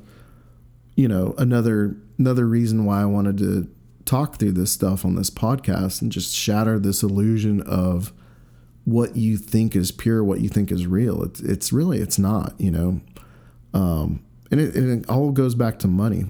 you 0.95 1.07
know 1.07 1.33
another 1.37 1.95
another 2.17 2.45
reason 2.45 2.85
why 2.85 3.01
I 3.01 3.05
wanted 3.05 3.37
to 3.39 3.69
talk 4.05 4.37
through 4.37 4.51
this 4.51 4.71
stuff 4.71 5.03
on 5.03 5.15
this 5.15 5.29
podcast 5.29 6.01
and 6.01 6.11
just 6.11 6.35
shatter 6.35 6.77
this 6.77 7.01
illusion 7.01 7.61
of 7.61 8.13
what 8.83 9.15
you 9.15 9.35
think 9.35 9.75
is 9.75 9.91
pure, 9.91 10.23
what 10.23 10.41
you 10.41 10.49
think 10.49 10.71
is 10.71 10.85
real. 10.85 11.23
It's 11.23 11.39
it's 11.39 11.73
really 11.73 11.99
it's 11.99 12.19
not, 12.19 12.53
you 12.59 12.71
know. 12.71 13.01
Um, 13.73 14.23
and, 14.51 14.61
it, 14.61 14.75
and 14.75 15.03
it 15.03 15.09
all 15.09 15.31
goes 15.31 15.55
back 15.55 15.79
to 15.79 15.87
money. 15.87 16.27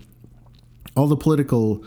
All 0.95 1.07
the 1.07 1.17
political 1.17 1.83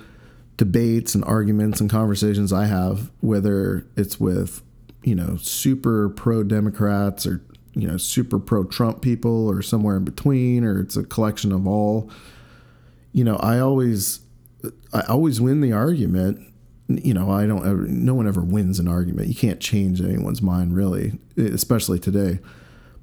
debates 0.57 1.15
and 1.15 1.25
arguments 1.25 1.81
and 1.81 1.89
conversations 1.89 2.53
I 2.53 2.67
have, 2.67 3.11
whether 3.21 3.87
it's 3.97 4.21
with 4.21 4.63
you 5.03 5.15
know 5.15 5.37
super 5.37 6.11
pro 6.11 6.43
Democrats 6.43 7.27
or 7.27 7.43
you 7.75 7.87
know 7.87 7.97
super 7.97 8.39
pro 8.39 8.65
Trump 8.65 9.01
people 9.01 9.49
or 9.49 9.63
somewhere 9.63 9.97
in 9.97 10.05
between, 10.05 10.65
or 10.65 10.81
it's 10.81 10.97
a 10.97 11.05
collection 11.05 11.53
of 11.53 11.67
all. 11.67 12.11
You 13.13 13.25
know, 13.25 13.37
I 13.37 13.59
always 13.61 14.21
I 14.93 15.01
always 15.03 15.41
win 15.41 15.61
the 15.61 15.73
argument. 15.73 16.45
You 16.89 17.15
know, 17.15 17.31
I 17.31 17.47
don't 17.47 17.67
ever, 17.67 17.83
no 17.83 18.15
one 18.15 18.27
ever 18.27 18.41
wins 18.43 18.79
an 18.79 18.89
argument. 18.89 19.29
You 19.29 19.35
can't 19.35 19.61
change 19.61 20.01
anyone's 20.01 20.43
mind 20.43 20.75
really, 20.75 21.19
especially 21.37 21.99
today. 21.99 22.41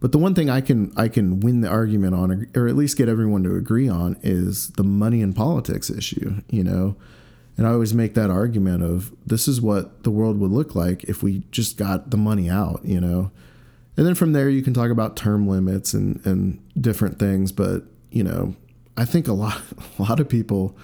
But 0.06 0.12
the 0.12 0.20
one 0.20 0.36
thing 0.36 0.52
I 0.52 0.62
can 0.62 0.94
I 0.96 1.08
can 1.08 1.40
win 1.40 1.62
the 1.62 1.68
argument 1.68 2.14
on, 2.14 2.48
or 2.56 2.68
at 2.68 2.76
least 2.76 2.96
get 2.96 3.10
everyone 3.10 3.42
to 3.42 3.56
agree 3.56 3.90
on, 3.90 4.18
is 4.22 4.68
the 4.74 4.84
money 4.84 5.20
and 5.24 5.36
politics 5.36 5.90
issue. 5.90 6.44
You 6.48 6.64
know, 6.64 6.96
and 7.58 7.66
I 7.66 7.72
always 7.72 7.92
make 7.92 8.14
that 8.14 8.30
argument 8.30 8.84
of 8.84 9.12
this 9.26 9.48
is 9.48 9.62
what 9.62 10.04
the 10.04 10.12
world 10.12 10.40
would 10.40 10.52
look 10.52 10.76
like 10.76 11.06
if 11.06 11.24
we 11.24 11.42
just 11.50 11.78
got 11.78 12.12
the 12.12 12.18
money 12.18 12.52
out. 12.52 12.82
You 12.86 13.02
know, 13.02 13.32
and 13.98 14.06
then 14.06 14.14
from 14.14 14.34
there 14.34 14.48
you 14.48 14.62
can 14.62 14.76
talk 14.76 14.92
about 14.92 15.16
term 15.16 15.48
limits 15.48 15.96
and 15.96 16.24
and 16.24 16.64
different 16.80 17.18
things. 17.18 17.52
But 17.52 17.86
you 18.12 18.24
know, 18.24 18.56
I 18.96 19.06
think 19.06 19.28
a 19.28 19.34
lot 19.34 19.60
a 19.98 20.04
lot 20.04 20.20
of 20.20 20.30
people 20.30 20.78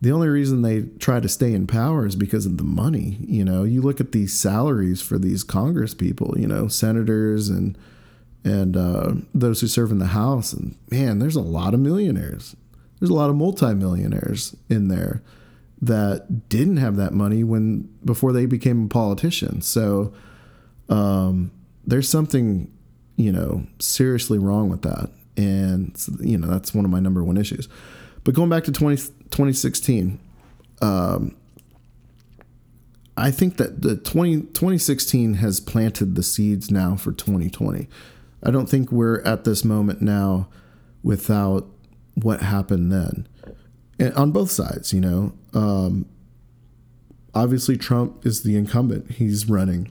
the 0.00 0.12
only 0.12 0.28
reason 0.28 0.62
they 0.62 0.84
try 0.98 1.20
to 1.20 1.28
stay 1.28 1.52
in 1.52 1.66
power 1.66 2.06
is 2.06 2.16
because 2.16 2.46
of 2.46 2.56
the 2.56 2.64
money. 2.64 3.18
You 3.20 3.44
know, 3.44 3.64
you 3.64 3.82
look 3.82 4.00
at 4.00 4.12
these 4.12 4.32
salaries 4.32 5.02
for 5.02 5.18
these 5.18 5.44
Congress 5.44 5.92
people, 5.92 6.34
you 6.38 6.46
know, 6.46 6.68
senators 6.68 7.50
and 7.50 7.76
and 8.44 8.76
uh, 8.76 9.12
those 9.34 9.60
who 9.60 9.66
serve 9.66 9.90
in 9.90 9.98
the 9.98 10.06
House, 10.06 10.52
and 10.52 10.76
man, 10.90 11.18
there's 11.18 11.36
a 11.36 11.42
lot 11.42 11.74
of 11.74 11.80
millionaires. 11.80 12.56
There's 12.98 13.10
a 13.10 13.14
lot 13.14 13.30
of 13.30 13.36
multimillionaires 13.36 14.56
in 14.68 14.88
there 14.88 15.22
that 15.82 16.48
didn't 16.48 16.76
have 16.76 16.96
that 16.96 17.12
money 17.12 17.42
when 17.42 17.88
before 18.04 18.32
they 18.32 18.46
became 18.46 18.84
a 18.84 18.88
politician. 18.88 19.62
So 19.62 20.12
um, 20.88 21.50
there's 21.86 22.08
something, 22.08 22.70
you 23.16 23.32
know, 23.32 23.66
seriously 23.78 24.38
wrong 24.38 24.68
with 24.68 24.82
that, 24.82 25.10
and 25.36 25.96
you 26.20 26.36
know 26.36 26.48
that's 26.48 26.74
one 26.74 26.84
of 26.84 26.90
my 26.90 27.00
number 27.00 27.24
one 27.24 27.36
issues. 27.36 27.68
But 28.24 28.34
going 28.34 28.50
back 28.50 28.64
to 28.64 28.72
20, 28.72 28.96
2016, 28.96 30.20
um, 30.82 31.34
I 33.16 33.30
think 33.30 33.56
that 33.56 33.82
the 33.82 33.96
20, 33.96 34.42
2016 34.42 35.34
has 35.34 35.60
planted 35.60 36.14
the 36.14 36.22
seeds 36.22 36.70
now 36.70 36.96
for 36.96 37.12
2020. 37.12 37.88
I 38.42 38.50
don't 38.50 38.68
think 38.68 38.90
we're 38.90 39.20
at 39.22 39.44
this 39.44 39.64
moment 39.64 40.00
now 40.00 40.48
without 41.02 41.66
what 42.14 42.40
happened 42.40 42.92
then. 42.92 43.28
And 43.98 44.14
on 44.14 44.32
both 44.32 44.50
sides, 44.50 44.92
you 44.92 45.00
know. 45.00 45.34
Um, 45.52 46.06
obviously, 47.34 47.76
Trump 47.76 48.26
is 48.26 48.42
the 48.42 48.56
incumbent, 48.56 49.12
he's 49.12 49.48
running. 49.48 49.90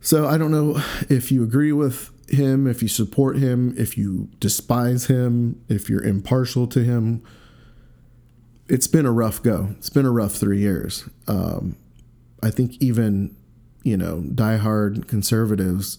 So 0.00 0.26
I 0.26 0.36
don't 0.36 0.50
know 0.50 0.82
if 1.08 1.32
you 1.32 1.42
agree 1.42 1.72
with 1.72 2.10
him, 2.28 2.66
if 2.66 2.82
you 2.82 2.88
support 2.88 3.38
him, 3.38 3.74
if 3.76 3.96
you 3.96 4.28
despise 4.38 5.06
him, 5.06 5.62
if 5.68 5.88
you're 5.88 6.02
impartial 6.02 6.66
to 6.68 6.84
him. 6.84 7.22
It's 8.68 8.86
been 8.86 9.06
a 9.06 9.12
rough 9.12 9.42
go. 9.42 9.74
It's 9.78 9.90
been 9.90 10.06
a 10.06 10.10
rough 10.10 10.32
three 10.32 10.60
years. 10.60 11.08
Um, 11.26 11.76
I 12.42 12.50
think 12.50 12.76
even, 12.80 13.36
you 13.82 13.96
know, 13.96 14.22
diehard 14.26 15.06
conservatives 15.06 15.98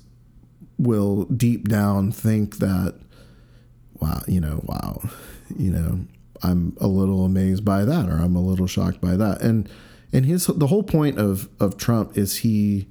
will 0.78 1.26
deep 1.26 1.68
down 1.68 2.12
think 2.12 2.58
that, 2.58 2.96
wow, 4.00 4.22
you 4.28 4.40
know, 4.40 4.62
wow, 4.64 5.02
you 5.58 5.72
know, 5.72 6.06
I'm 6.44 6.76
a 6.80 6.88
little 6.88 7.26
amazed 7.26 7.64
by 7.64 7.86
that, 7.86 8.10
or 8.10 8.18
I'm 8.18 8.36
a 8.36 8.42
little 8.42 8.68
shocked 8.68 9.02
by 9.02 9.16
that. 9.16 9.42
And 9.42 9.70
and 10.12 10.26
his 10.26 10.48
the 10.48 10.68
whole 10.68 10.84
point 10.84 11.18
of 11.18 11.50
of 11.60 11.78
Trump 11.78 12.18
is 12.18 12.38
he 12.38 12.88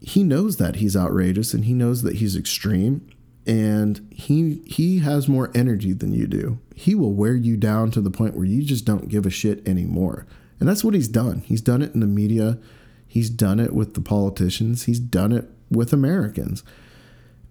he 0.00 0.22
knows 0.22 0.56
that 0.56 0.76
he's 0.76 0.96
outrageous 0.96 1.54
and 1.54 1.64
he 1.64 1.74
knows 1.74 2.02
that 2.02 2.16
he's 2.16 2.36
extreme 2.36 3.08
and 3.46 4.06
he 4.10 4.62
he 4.66 5.00
has 5.00 5.28
more 5.28 5.50
energy 5.54 5.92
than 5.92 6.12
you 6.12 6.26
do. 6.26 6.58
He 6.74 6.94
will 6.94 7.12
wear 7.12 7.34
you 7.34 7.56
down 7.56 7.90
to 7.92 8.00
the 8.00 8.10
point 8.10 8.36
where 8.36 8.44
you 8.44 8.62
just 8.62 8.84
don't 8.84 9.08
give 9.08 9.26
a 9.26 9.30
shit 9.30 9.66
anymore. 9.66 10.26
And 10.60 10.68
that's 10.68 10.84
what 10.84 10.94
he's 10.94 11.08
done. 11.08 11.40
He's 11.40 11.60
done 11.60 11.82
it 11.82 11.94
in 11.94 12.00
the 12.00 12.06
media. 12.06 12.58
He's 13.06 13.30
done 13.30 13.58
it 13.58 13.74
with 13.74 13.94
the 13.94 14.00
politicians. 14.00 14.84
He's 14.84 15.00
done 15.00 15.32
it 15.32 15.50
with 15.72 15.92
Americans. 15.92 16.62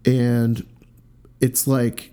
And 0.06 0.66
it's 1.40 1.68
like 1.68 2.12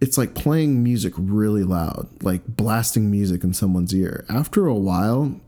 it's 0.00 0.16
like 0.16 0.34
playing 0.34 0.82
music 0.82 1.12
really 1.16 1.62
loud, 1.62 2.08
like 2.22 2.46
blasting 2.46 3.10
music 3.10 3.44
in 3.44 3.52
someone's 3.52 3.94
ear. 3.94 4.24
After 4.28 4.66
a 4.66 4.74
while, 4.74 5.38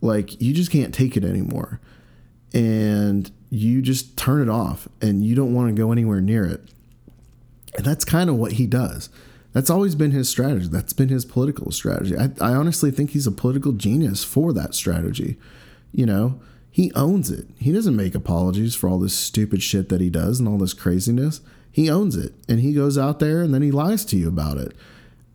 like 0.00 0.40
you 0.40 0.52
just 0.52 0.70
can't 0.70 0.94
take 0.94 1.16
it 1.16 1.24
anymore 1.24 1.80
and 2.54 3.30
you 3.50 3.82
just 3.82 4.16
turn 4.16 4.40
it 4.40 4.48
off 4.48 4.88
and 5.02 5.24
you 5.24 5.34
don't 5.34 5.52
want 5.52 5.68
to 5.68 5.74
go 5.80 5.92
anywhere 5.92 6.20
near 6.20 6.44
it. 6.44 6.60
And 7.76 7.84
that's 7.84 8.04
kind 8.04 8.30
of 8.30 8.36
what 8.36 8.52
he 8.52 8.66
does. 8.66 9.10
That's 9.52 9.70
always 9.70 9.94
been 9.94 10.10
his 10.10 10.28
strategy. 10.28 10.68
That's 10.68 10.92
been 10.92 11.08
his 11.08 11.24
political 11.24 11.72
strategy. 11.72 12.16
I, 12.16 12.30
I 12.40 12.54
honestly 12.54 12.90
think 12.90 13.10
he's 13.10 13.26
a 13.26 13.32
political 13.32 13.72
genius 13.72 14.22
for 14.22 14.52
that 14.52 14.74
strategy. 14.74 15.38
You 15.92 16.06
know, 16.06 16.40
he 16.76 16.92
owns 16.92 17.30
it. 17.30 17.46
He 17.58 17.72
doesn't 17.72 17.96
make 17.96 18.14
apologies 18.14 18.74
for 18.74 18.86
all 18.86 18.98
this 18.98 19.14
stupid 19.14 19.62
shit 19.62 19.88
that 19.88 20.02
he 20.02 20.10
does 20.10 20.38
and 20.38 20.46
all 20.46 20.58
this 20.58 20.74
craziness. 20.74 21.40
He 21.72 21.88
owns 21.88 22.16
it. 22.16 22.34
And 22.50 22.60
he 22.60 22.74
goes 22.74 22.98
out 22.98 23.18
there 23.18 23.40
and 23.40 23.54
then 23.54 23.62
he 23.62 23.70
lies 23.70 24.04
to 24.04 24.16
you 24.18 24.28
about 24.28 24.58
it. 24.58 24.76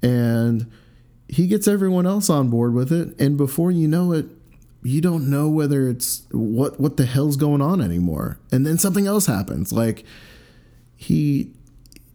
And 0.04 0.72
he 1.28 1.48
gets 1.48 1.68
everyone 1.68 2.06
else 2.06 2.30
on 2.30 2.52
board 2.52 2.76
with 2.76 2.92
it. 2.92 3.20
And 3.20 3.38
before 3.38 3.72
you 3.72 3.88
know 3.88 4.12
it, 4.12 4.28
you 4.84 5.02
don't 5.02 5.32
know 5.32 5.50
whether 5.50 5.90
it's 5.90 6.28
what 6.30 6.80
what 6.80 6.98
the 6.98 7.08
hell's 7.08 7.38
going 7.38 7.60
on 7.60 7.82
anymore. 7.82 8.38
And 8.52 8.64
then 8.64 8.78
something 8.78 9.08
else 9.08 9.26
happens. 9.26 9.74
Like 9.74 10.06
he 10.96 11.54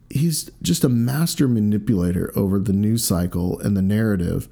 he's 0.09 0.53
just 0.63 0.85
a 0.85 0.89
master 0.89 1.49
manipulator 1.49 2.33
over 2.37 2.61
the 2.61 2.73
news 2.73 3.03
cycle 3.03 3.59
and 3.59 3.77
the 3.77 3.83
narrative. 3.83 4.47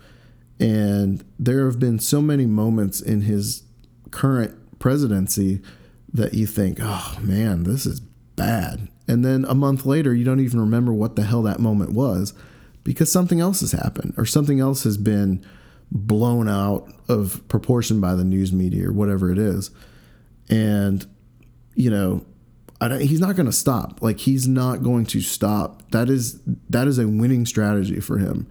And 0.59 1.25
there 1.39 1.65
have 1.67 1.79
been 1.79 2.01
so 2.01 2.21
many 2.21 2.47
moments 2.47 3.01
in 3.01 3.21
his 3.21 3.63
current 4.11 4.59
presidency 4.85 5.63
that 6.13 6.35
you 6.35 6.47
think, 6.47 6.77
oh 6.79 7.17
man, 7.23 7.63
this 7.63 7.87
is 7.87 8.01
bad. 8.37 8.87
And 9.09 9.25
then 9.25 9.47
a 9.47 9.55
month 9.55 9.87
later, 9.87 10.13
you 10.13 10.27
don't 10.27 10.41
even 10.41 10.61
remember 10.61 10.93
what 10.93 11.17
the 11.17 11.23
hell 11.23 11.41
that 11.45 11.59
moment 11.59 11.93
was 11.93 12.35
because 12.83 13.11
something 13.11 13.41
else 13.41 13.61
has 13.61 13.73
happened 13.73 14.13
or 14.19 14.27
something 14.27 14.61
else 14.61 14.85
has 14.85 14.99
been 14.99 15.43
blown 15.91 16.51
out 16.51 16.87
of 17.09 17.41
proportion 17.49 17.99
by 17.99 18.15
the 18.15 18.25
news 18.25 18.53
media 18.53 18.91
or 18.91 18.93
whatever 18.93 19.33
it 19.33 19.39
is. 19.39 19.71
And, 20.51 21.07
you 21.75 21.89
know, 21.89 22.27
he's 22.99 23.21
not 23.21 23.37
going 23.37 23.47
to 23.47 23.53
stop. 23.53 24.03
Like 24.03 24.21
he's 24.21 24.47
not 24.47 24.83
going 24.83 25.07
to 25.07 25.23
stop. 25.23 25.91
That 25.93 26.11
is 26.11 26.43
that 26.69 26.87
is 26.87 26.99
a 26.99 27.09
winning 27.09 27.47
strategy 27.47 28.01
for 28.01 28.19
him. 28.19 28.47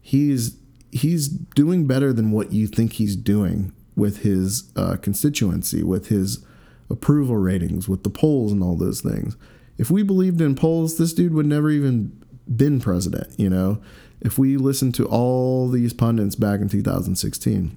He's 0.00 0.56
he's 0.92 1.28
doing 1.28 1.86
better 1.86 2.14
than 2.14 2.30
what 2.30 2.52
you 2.52 2.68
think 2.68 2.94
he's 2.94 3.16
doing 3.16 3.74
with 3.98 4.22
his 4.22 4.70
uh, 4.76 4.96
constituency, 4.96 5.82
with 5.82 6.08
his 6.08 6.44
approval 6.88 7.36
ratings, 7.36 7.88
with 7.88 8.04
the 8.04 8.10
polls 8.10 8.52
and 8.52 8.62
all 8.62 8.76
those 8.76 9.00
things. 9.00 9.36
If 9.76 9.90
we 9.90 10.02
believed 10.02 10.40
in 10.40 10.54
polls, 10.54 10.96
this 10.96 11.12
dude 11.12 11.34
would 11.34 11.46
never 11.46 11.70
even 11.70 12.12
been 12.56 12.80
president. 12.80 13.38
You 13.38 13.50
know, 13.50 13.82
if 14.20 14.38
we 14.38 14.56
listened 14.56 14.94
to 14.96 15.06
all 15.06 15.68
these 15.68 15.92
pundits 15.92 16.34
back 16.34 16.60
in 16.60 16.68
2016, 16.68 17.76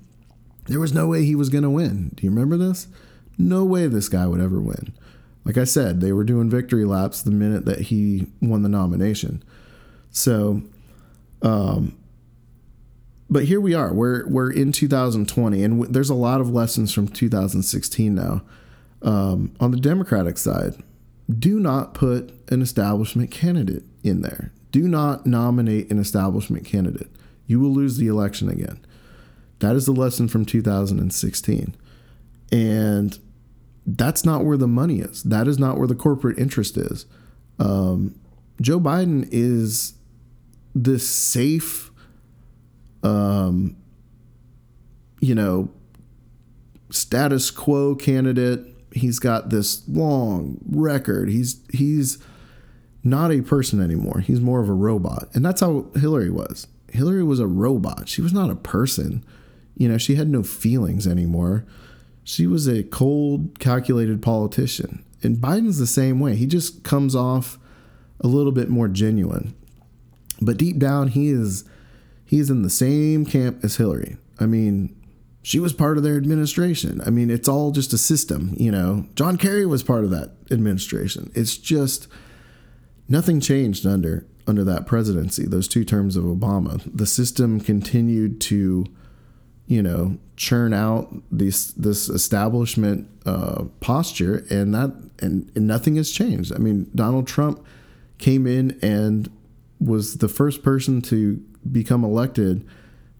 there 0.67 0.79
was 0.79 0.93
no 0.93 1.07
way 1.07 1.25
he 1.25 1.35
was 1.35 1.49
going 1.49 1.63
to 1.63 1.69
win. 1.69 2.11
Do 2.15 2.23
you 2.23 2.29
remember 2.29 2.57
this? 2.57 2.87
No 3.37 3.65
way 3.65 3.87
this 3.87 4.09
guy 4.09 4.27
would 4.27 4.41
ever 4.41 4.59
win. 4.59 4.93
Like 5.43 5.57
I 5.57 5.63
said, 5.63 6.01
they 6.01 6.13
were 6.13 6.23
doing 6.23 6.49
victory 6.49 6.85
laps 6.85 7.21
the 7.21 7.31
minute 7.31 7.65
that 7.65 7.81
he 7.81 8.27
won 8.41 8.61
the 8.61 8.69
nomination. 8.69 9.43
So, 10.11 10.61
um, 11.41 11.97
but 13.31 13.45
here 13.45 13.61
we 13.61 13.73
are. 13.73 13.93
We're 13.93 14.27
we're 14.27 14.51
in 14.51 14.71
2020, 14.71 15.63
and 15.63 15.73
w- 15.75 15.91
there's 15.91 16.09
a 16.09 16.15
lot 16.15 16.41
of 16.41 16.49
lessons 16.49 16.93
from 16.93 17.07
2016 17.07 18.13
now. 18.13 18.41
Um, 19.01 19.55
on 19.59 19.71
the 19.71 19.79
Democratic 19.79 20.37
side, 20.37 20.75
do 21.39 21.59
not 21.59 21.93
put 21.93 22.33
an 22.51 22.61
establishment 22.61 23.31
candidate 23.31 23.83
in 24.03 24.21
there. 24.21 24.51
Do 24.71 24.87
not 24.87 25.25
nominate 25.25 25.89
an 25.89 25.97
establishment 25.97 26.65
candidate. 26.65 27.09
You 27.47 27.59
will 27.59 27.71
lose 27.71 27.97
the 27.97 28.07
election 28.07 28.49
again. 28.49 28.79
That 29.59 29.75
is 29.75 29.85
the 29.85 29.91
lesson 29.91 30.27
from 30.27 30.45
2016. 30.45 31.75
And 32.51 33.19
that's 33.85 34.25
not 34.25 34.45
where 34.45 34.57
the 34.57 34.67
money 34.67 34.99
is. 34.99 35.23
That 35.23 35.47
is 35.47 35.57
not 35.57 35.77
where 35.77 35.87
the 35.87 35.95
corporate 35.95 36.37
interest 36.37 36.77
is. 36.77 37.05
Um, 37.59 38.19
Joe 38.59 38.79
Biden 38.79 39.27
is 39.31 39.93
the 40.73 40.99
safe, 40.99 41.90
um, 43.03 43.75
you 45.19 45.35
know, 45.35 45.69
status 46.89 47.51
quo 47.51 47.95
candidate. 47.95 48.65
He's 48.93 49.19
got 49.19 49.49
this 49.49 49.87
long 49.87 50.59
record. 50.69 51.29
He's 51.29 51.61
he's 51.71 52.17
not 53.03 53.31
a 53.31 53.41
person 53.41 53.81
anymore. 53.81 54.19
He's 54.19 54.41
more 54.41 54.61
of 54.61 54.69
a 54.69 54.73
robot. 54.73 55.29
And 55.33 55.43
that's 55.43 55.61
how 55.61 55.87
Hillary 55.95 56.29
was. 56.29 56.67
Hillary 56.89 57.23
was 57.23 57.39
a 57.39 57.47
robot. 57.47 58.09
She 58.09 58.21
was 58.21 58.33
not 58.33 58.49
a 58.49 58.55
person. 58.55 59.23
You 59.75 59.87
know, 59.87 59.97
she 59.97 60.15
had 60.15 60.29
no 60.29 60.43
feelings 60.43 61.07
anymore. 61.07 61.65
She 62.23 62.45
was 62.45 62.67
a 62.67 62.83
cold, 62.83 63.59
calculated 63.59 64.21
politician. 64.21 65.03
And 65.23 65.37
Biden's 65.37 65.79
the 65.79 65.87
same 65.87 66.19
way. 66.19 66.35
He 66.35 66.45
just 66.45 66.83
comes 66.83 67.15
off 67.15 67.57
a 68.19 68.27
little 68.27 68.51
bit 68.51 68.69
more 68.69 68.87
genuine. 68.87 69.55
But 70.41 70.57
deep 70.57 70.77
down 70.77 71.09
he 71.09 71.29
is 71.29 71.63
he 72.31 72.39
is 72.39 72.49
in 72.49 72.61
the 72.61 72.69
same 72.69 73.25
camp 73.25 73.61
as 73.61 73.75
Hillary. 73.75 74.15
I 74.39 74.45
mean, 74.45 74.95
she 75.43 75.59
was 75.59 75.73
part 75.73 75.97
of 75.97 76.03
their 76.03 76.15
administration. 76.15 77.01
I 77.05 77.09
mean, 77.09 77.29
it's 77.29 77.49
all 77.49 77.71
just 77.71 77.91
a 77.91 77.97
system, 77.97 78.55
you 78.57 78.71
know. 78.71 79.05
John 79.15 79.37
Kerry 79.37 79.65
was 79.65 79.83
part 79.83 80.05
of 80.05 80.11
that 80.11 80.31
administration. 80.49 81.29
It's 81.35 81.57
just 81.57 82.07
nothing 83.09 83.41
changed 83.41 83.85
under 83.85 84.25
under 84.47 84.63
that 84.63 84.85
presidency, 84.85 85.45
those 85.45 85.67
two 85.67 85.83
terms 85.83 86.15
of 86.15 86.23
Obama. 86.23 86.81
The 86.85 87.05
system 87.05 87.59
continued 87.59 88.39
to, 88.41 88.85
you 89.67 89.83
know, 89.83 90.17
churn 90.37 90.73
out 90.73 91.13
this 91.29 91.73
this 91.73 92.07
establishment 92.07 93.09
uh, 93.25 93.65
posture, 93.81 94.45
and 94.49 94.73
that 94.73 94.95
and, 95.19 95.51
and 95.53 95.67
nothing 95.67 95.97
has 95.97 96.09
changed. 96.09 96.55
I 96.55 96.59
mean, 96.59 96.89
Donald 96.95 97.27
Trump 97.27 97.65
came 98.19 98.47
in 98.47 98.79
and 98.81 99.29
was 99.81 100.19
the 100.19 100.29
first 100.29 100.63
person 100.63 101.01
to 101.01 101.43
become 101.69 102.03
elected 102.03 102.67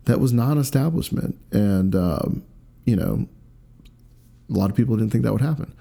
that 0.06 0.20
was 0.20 0.34
not 0.34 0.58
establishment, 0.58 1.38
and 1.52 1.96
um, 1.96 2.44
you 2.86 2.96
know, 2.96 3.28
a 4.50 4.54
lot 4.54 4.70
of 4.70 4.76
people 4.76 4.96
didn't 4.96 5.12
think 5.12 5.24
that 5.24 5.32
would 5.32 5.42
happen. 5.42 5.74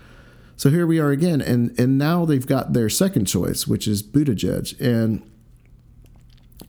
So 0.56 0.68
here 0.68 0.86
we 0.86 0.98
are 0.98 1.10
again, 1.10 1.40
and 1.40 1.78
and 1.78 1.96
now 1.96 2.24
they've 2.24 2.46
got 2.46 2.72
their 2.72 2.88
second 2.88 3.26
choice, 3.26 3.66
which 3.66 3.88
is 3.88 4.02
Buttigieg, 4.02 4.78
and 4.80 5.22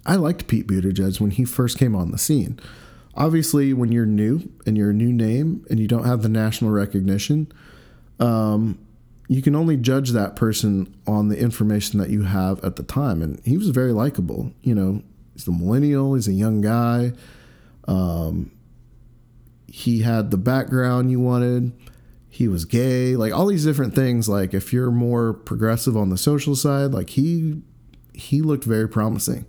I 0.06 0.16
liked 0.16 0.48
Pete 0.48 0.68
Buttigieg 0.68 1.20
when 1.20 1.32
he 1.32 1.46
first 1.46 1.78
came 1.78 1.96
on 1.96 2.12
the 2.12 2.18
scene. 2.18 2.60
Obviously, 3.16 3.74
when 3.74 3.92
you're 3.92 4.06
new 4.06 4.50
and 4.66 4.78
you're 4.78 4.92
a 4.92 4.94
new 4.94 5.12
name 5.12 5.66
and 5.70 5.80
you 5.80 5.88
don't 5.88 6.06
have 6.06 6.22
the 6.22 6.30
national 6.30 6.72
recognition, 6.72 7.52
um, 8.20 8.80
you 9.28 9.42
can 9.42 9.56
only 9.56 9.78
judge 9.78 10.12
that 10.12 10.36
person 10.36 10.96
on 11.06 11.28
the 11.28 11.38
information 11.38 12.00
that 12.00 12.10
you 12.10 12.24
have 12.24 12.64
at 12.64 12.78
the 12.78 12.84
time. 12.84 13.22
And 13.22 13.42
he 13.44 13.58
was 13.58 13.70
very 13.70 13.92
likable. 13.92 14.54
You 14.62 14.76
know, 14.76 15.04
he's 15.42 15.48
a 15.48 15.58
millennial. 15.58 16.16
He's 16.16 16.28
a 16.28 16.34
young 16.34 16.62
guy. 16.62 17.14
Um, 17.88 18.52
he 19.68 20.02
had 20.02 20.32
the 20.32 20.38
background 20.38 21.12
you 21.12 21.20
wanted 21.20 21.72
he 22.34 22.48
was 22.48 22.64
gay, 22.64 23.18
like 23.18 23.34
all 23.34 23.46
these 23.46 23.66
different 23.66 23.94
things. 23.94 24.30
Like 24.30 24.54
if 24.54 24.72
you're 24.72 24.90
more 24.90 25.34
progressive 25.34 25.98
on 25.98 26.10
the 26.10 26.18
social 26.18 26.56
side, 26.56 26.92
like 26.92 27.12
he 27.12 27.62
he 28.14 28.42
looked 28.42 28.64
very 28.64 28.88
promising. 28.88 29.46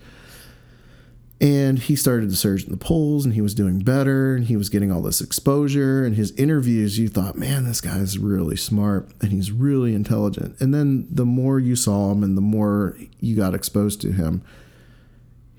And 1.41 1.79
he 1.79 1.97
started 1.97 2.31
to 2.31 2.37
surge 2.37 2.65
in 2.65 2.71
the 2.71 2.77
polls 2.77 3.25
and 3.25 3.35
he 3.35 3.41
was 3.41 3.55
doing 3.55 3.81
better 3.81 4.37
and 4.37 4.45
he 4.45 4.57
was 4.57 4.69
getting 4.69 4.93
all 4.93 5.03
this 5.03 5.21
exposure. 5.21 6.05
And 6.05 6.15
his 6.15 6.31
interviews, 6.33 6.99
you 6.99 7.09
thought, 7.09 7.37
man, 7.37 7.65
this 7.65 7.81
guy's 7.81 8.17
really 8.17 8.57
smart 8.57 9.09
and 9.21 9.33
he's 9.33 9.51
really 9.51 9.95
intelligent. 9.95 10.61
And 10.61 10.73
then 10.73 11.09
the 11.11 11.27
more 11.27 11.59
you 11.59 11.75
saw 11.75 12.13
him 12.13 12.23
and 12.23 12.37
the 12.37 12.43
more 12.43 12.97
you 13.19 13.35
got 13.35 13.55
exposed 13.55 14.01
to 14.03 14.13
him, 14.13 14.43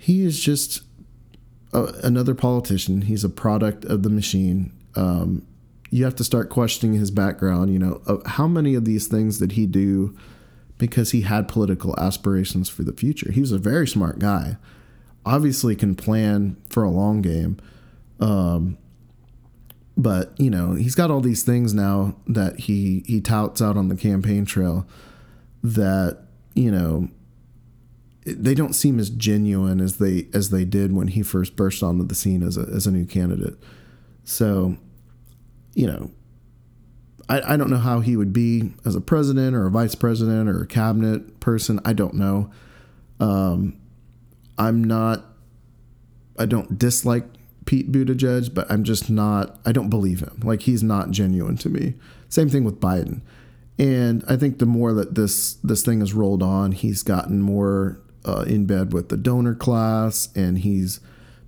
he 0.04 0.26
is 0.26 0.40
just 0.40 0.82
a, 1.72 1.86
another 2.04 2.36
politician. 2.36 3.04
He's 3.04 3.24
a 3.24 3.30
product 3.30 3.86
of 3.86 4.04
the 4.04 4.10
machine. 4.10 4.72
Um, 4.96 5.46
you 5.90 6.04
have 6.04 6.16
to 6.16 6.24
start 6.24 6.50
questioning 6.50 7.00
his 7.00 7.12
background. 7.12 7.72
You 7.72 7.80
know, 7.80 8.22
how 8.26 8.48
many 8.48 8.76
of 8.76 8.86
these 8.86 9.08
things 9.08 9.40
did 9.40 9.54
he 9.54 9.66
do 9.66 10.18
because 10.78 11.12
he 11.12 11.22
had 11.22 11.48
political 11.48 11.98
aspirations 12.00 12.68
for 12.68 12.84
the 12.84 12.94
future? 12.94 13.32
He 13.32 13.40
was 13.40 13.52
a 13.52 13.58
very 13.58 13.88
smart 13.88 14.20
guy 14.20 14.58
obviously 15.26 15.76
can 15.76 15.96
plan 15.96 16.58
for 16.70 16.84
a 16.84 16.90
long 16.90 17.22
game. 17.22 17.58
Um, 18.20 18.78
but 19.96 20.34
you 20.40 20.50
know 20.50 20.74
he's 20.74 20.96
got 20.96 21.12
all 21.12 21.22
these 21.22 21.44
things 21.44 21.74
now 21.74 22.16
that 22.26 22.62
he 22.62 23.04
he 23.06 23.22
touts 23.22 23.62
out 23.62 23.78
on 23.78 23.90
the 23.90 23.96
campaign 23.96 24.44
trail 24.44 24.88
that 25.62 26.24
you 26.56 26.72
know 26.72 27.10
they 28.26 28.54
don't 28.54 28.74
seem 28.74 29.00
as 29.00 29.10
genuine 29.10 29.82
as 29.82 29.98
they 29.98 30.28
as 30.34 30.50
they 30.50 30.66
did 30.66 30.96
when 30.96 31.10
he 31.10 31.22
first 31.22 31.56
burst 31.56 31.84
onto 31.84 32.06
the 32.06 32.16
scene 32.16 32.44
as 32.44 32.58
a 32.58 32.62
as 32.62 32.88
a 32.88 32.92
new 32.92 33.06
candidate. 33.06 33.56
So, 34.24 34.78
you 35.74 35.88
know, 35.88 36.12
I, 37.28 37.54
I 37.54 37.58
don't 37.58 37.70
know 37.70 37.78
how 37.78 38.00
he 38.00 38.16
would 38.16 38.34
be 38.34 38.74
as 38.86 38.96
a 38.96 39.02
president 39.02 39.56
or 39.56 39.66
a 39.66 39.72
vice 39.72 39.96
president 39.96 40.50
or 40.50 40.62
a 40.62 40.68
cabinet 40.68 41.40
person. 41.40 41.80
I 41.86 41.94
don't 41.94 42.16
know. 42.16 42.52
Um, 43.20 43.80
I'm 44.58 44.84
not. 44.84 45.26
I 46.38 46.46
don't 46.46 46.78
dislike 46.80 47.26
Pete 47.66 47.92
Buttigieg, 47.92 48.54
but 48.54 48.70
I'm 48.72 48.84
just 48.84 49.10
not. 49.10 49.60
I 49.66 49.72
don't 49.72 49.90
believe 49.90 50.20
him. 50.22 50.42
Like 50.44 50.62
he's 50.62 50.84
not 50.84 51.12
genuine 51.12 51.58
to 51.58 51.70
me. 51.70 51.96
Same 52.30 52.50
thing 52.50 52.64
with 52.64 52.80
Biden. 52.80 53.22
And 53.80 54.24
I 54.28 54.36
think 54.36 54.60
the 54.60 54.66
more 54.66 54.94
that 54.94 55.16
this 55.16 55.54
this 55.56 55.84
thing 55.84 56.00
has 56.00 56.14
rolled 56.14 56.44
on, 56.44 56.72
he's 56.72 57.04
gotten 57.04 57.42
more 57.42 58.00
uh, 58.26 58.46
in 58.48 58.66
bed 58.66 58.94
with 58.94 59.10
the 59.10 59.18
donor 59.18 59.56
class, 59.56 60.30
and 60.36 60.60
he's 60.60 61.00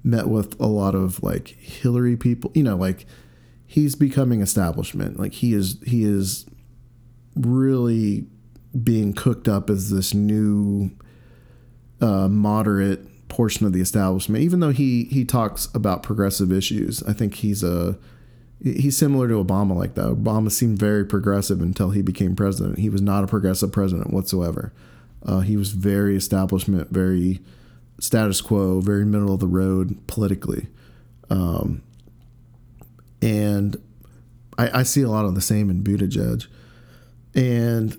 met 0.03 0.27
with 0.27 0.59
a 0.59 0.67
lot 0.67 0.95
of 0.95 1.21
like 1.23 1.47
Hillary 1.47 2.17
people. 2.17 2.51
You 2.53 2.63
know, 2.63 2.75
like 2.75 3.05
he's 3.65 3.95
becoming 3.95 4.41
establishment. 4.41 5.19
Like 5.19 5.33
he 5.33 5.53
is 5.53 5.77
he 5.85 6.03
is 6.03 6.45
really 7.35 8.25
being 8.83 9.13
cooked 9.13 9.47
up 9.47 9.69
as 9.69 9.89
this 9.89 10.13
new 10.13 10.91
uh, 12.01 12.27
moderate 12.27 13.27
portion 13.27 13.65
of 13.65 13.73
the 13.73 13.81
establishment. 13.81 14.43
Even 14.43 14.59
though 14.59 14.71
he 14.71 15.05
he 15.05 15.25
talks 15.25 15.69
about 15.73 16.03
progressive 16.03 16.51
issues, 16.51 17.01
I 17.03 17.13
think 17.13 17.35
he's 17.35 17.63
a 17.63 17.97
he's 18.63 18.97
similar 18.97 19.27
to 19.27 19.43
Obama 19.43 19.75
like 19.75 19.95
that. 19.95 20.07
Obama 20.07 20.51
seemed 20.51 20.79
very 20.79 21.05
progressive 21.05 21.61
until 21.61 21.91
he 21.91 22.01
became 22.01 22.35
president. 22.35 22.79
He 22.79 22.89
was 22.89 23.01
not 23.01 23.23
a 23.23 23.27
progressive 23.27 23.71
president 23.71 24.11
whatsoever. 24.11 24.73
Uh, 25.25 25.39
he 25.39 25.57
was 25.57 25.71
very 25.71 26.15
establishment, 26.15 26.89
very 26.91 27.41
status 27.99 28.41
quo, 28.41 28.79
very 28.79 29.05
middle 29.05 29.33
of 29.33 29.39
the 29.39 29.47
road 29.47 30.05
politically. 30.07 30.67
Um, 31.29 31.81
and 33.21 33.81
I, 34.57 34.79
I, 34.79 34.83
see 34.83 35.01
a 35.01 35.09
lot 35.09 35.25
of 35.25 35.33
the 35.33 35.41
same 35.41 35.69
in 35.71 35.83
Buttigieg. 35.83 36.45
And 37.33 37.97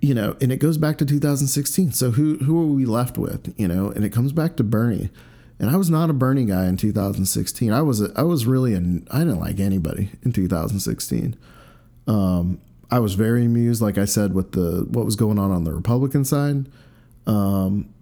you 0.00 0.14
know, 0.14 0.36
and 0.40 0.52
it 0.52 0.58
goes 0.58 0.76
back 0.78 0.98
to 0.98 1.06
2016. 1.06 1.92
So 1.92 2.10
who 2.12 2.36
who 2.38 2.60
are 2.60 2.66
we 2.66 2.84
left 2.84 3.18
with? 3.18 3.52
You 3.58 3.66
know, 3.66 3.90
and 3.90 4.04
it 4.04 4.10
comes 4.10 4.32
back 4.32 4.56
to 4.56 4.64
Bernie. 4.64 5.10
And 5.58 5.70
I 5.70 5.76
was 5.76 5.88
not 5.88 6.10
a 6.10 6.12
Bernie 6.12 6.44
guy 6.44 6.66
in 6.66 6.76
2016. 6.76 7.72
I 7.72 7.80
was 7.80 8.02
a, 8.02 8.12
I 8.14 8.22
was 8.22 8.44
really 8.44 8.74
an 8.74 9.08
I 9.10 9.20
didn't 9.20 9.40
like 9.40 9.60
anybody 9.60 10.10
in 10.22 10.32
2016. 10.32 11.36
Um, 12.06 12.60
I 12.94 13.00
was 13.00 13.14
very 13.14 13.44
amused, 13.44 13.82
like 13.82 13.98
I 13.98 14.04
said, 14.04 14.34
with 14.34 14.52
the 14.52 14.86
what 14.88 15.04
was 15.04 15.16
going 15.16 15.36
on 15.36 15.50
on 15.50 15.64
the 15.64 15.72
Republican 15.72 16.24
side. 16.24 16.68
Um, 17.26 17.92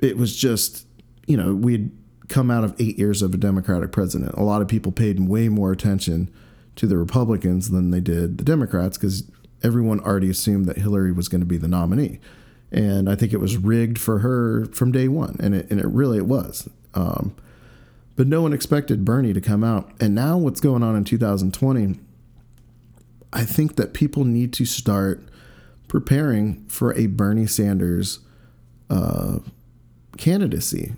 it 0.00 0.16
was 0.16 0.34
just, 0.34 0.86
you 1.26 1.36
know, 1.36 1.54
we'd 1.54 1.90
come 2.28 2.50
out 2.50 2.64
of 2.64 2.74
eight 2.80 2.98
years 2.98 3.20
of 3.20 3.34
a 3.34 3.36
Democratic 3.36 3.92
president. 3.92 4.32
A 4.38 4.42
lot 4.42 4.62
of 4.62 4.68
people 4.68 4.90
paid 4.90 5.28
way 5.28 5.50
more 5.50 5.70
attention 5.70 6.32
to 6.76 6.86
the 6.86 6.96
Republicans 6.96 7.68
than 7.68 7.90
they 7.90 8.00
did 8.00 8.38
the 8.38 8.44
Democrats 8.44 8.96
because 8.96 9.30
everyone 9.62 10.00
already 10.00 10.30
assumed 10.30 10.64
that 10.64 10.78
Hillary 10.78 11.12
was 11.12 11.28
going 11.28 11.42
to 11.42 11.46
be 11.46 11.58
the 11.58 11.68
nominee. 11.68 12.20
And 12.72 13.06
I 13.06 13.14
think 13.14 13.34
it 13.34 13.38
was 13.38 13.58
rigged 13.58 13.98
for 13.98 14.20
her 14.20 14.64
from 14.72 14.92
day 14.92 15.08
one. 15.08 15.36
And 15.40 15.54
it, 15.54 15.70
and 15.70 15.78
it 15.78 15.88
really 15.88 16.16
it 16.16 16.26
was. 16.26 16.70
Um, 16.94 17.36
but 18.16 18.28
no 18.28 18.40
one 18.40 18.54
expected 18.54 19.04
Bernie 19.04 19.34
to 19.34 19.42
come 19.42 19.62
out. 19.62 19.90
And 20.00 20.14
now 20.14 20.38
what's 20.38 20.60
going 20.60 20.82
on 20.82 20.96
in 20.96 21.04
2020, 21.04 22.00
I 23.34 23.44
think 23.44 23.76
that 23.76 23.92
people 23.92 24.24
need 24.24 24.52
to 24.54 24.64
start 24.64 25.28
preparing 25.88 26.64
for 26.68 26.94
a 26.94 27.06
Bernie 27.06 27.46
Sanders 27.46 28.20
uh, 28.88 29.40
candidacy 30.16 30.94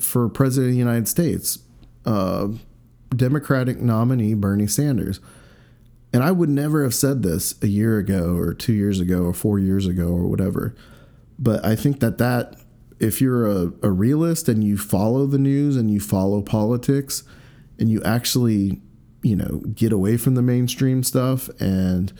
for 0.00 0.28
president 0.28 0.68
of 0.68 0.72
the 0.72 0.78
United 0.78 1.08
States. 1.08 1.58
Uh, 2.04 2.48
Democratic 3.16 3.80
nominee 3.80 4.34
Bernie 4.34 4.66
Sanders. 4.66 5.20
And 6.12 6.22
I 6.22 6.30
would 6.30 6.48
never 6.48 6.82
have 6.82 6.94
said 6.94 7.22
this 7.22 7.54
a 7.62 7.66
year 7.66 7.98
ago 7.98 8.36
or 8.36 8.52
two 8.52 8.72
years 8.72 9.00
ago 9.00 9.22
or 9.22 9.32
four 9.32 9.58
years 9.58 9.86
ago 9.86 10.08
or 10.08 10.26
whatever. 10.26 10.74
But 11.38 11.64
I 11.64 11.74
think 11.74 12.00
that 12.00 12.18
that 12.18 12.56
if 13.00 13.20
you're 13.20 13.46
a, 13.46 13.72
a 13.82 13.90
realist 13.90 14.48
and 14.48 14.62
you 14.62 14.76
follow 14.76 15.26
the 15.26 15.38
news 15.38 15.76
and 15.76 15.90
you 15.90 16.00
follow 16.00 16.42
politics 16.42 17.24
and 17.78 17.88
you 17.90 18.02
actually, 18.02 18.80
you 19.22 19.36
know, 19.36 19.62
get 19.74 19.92
away 19.92 20.16
from 20.16 20.34
the 20.34 20.42
mainstream 20.42 21.02
stuff 21.02 21.48
and 21.60 22.12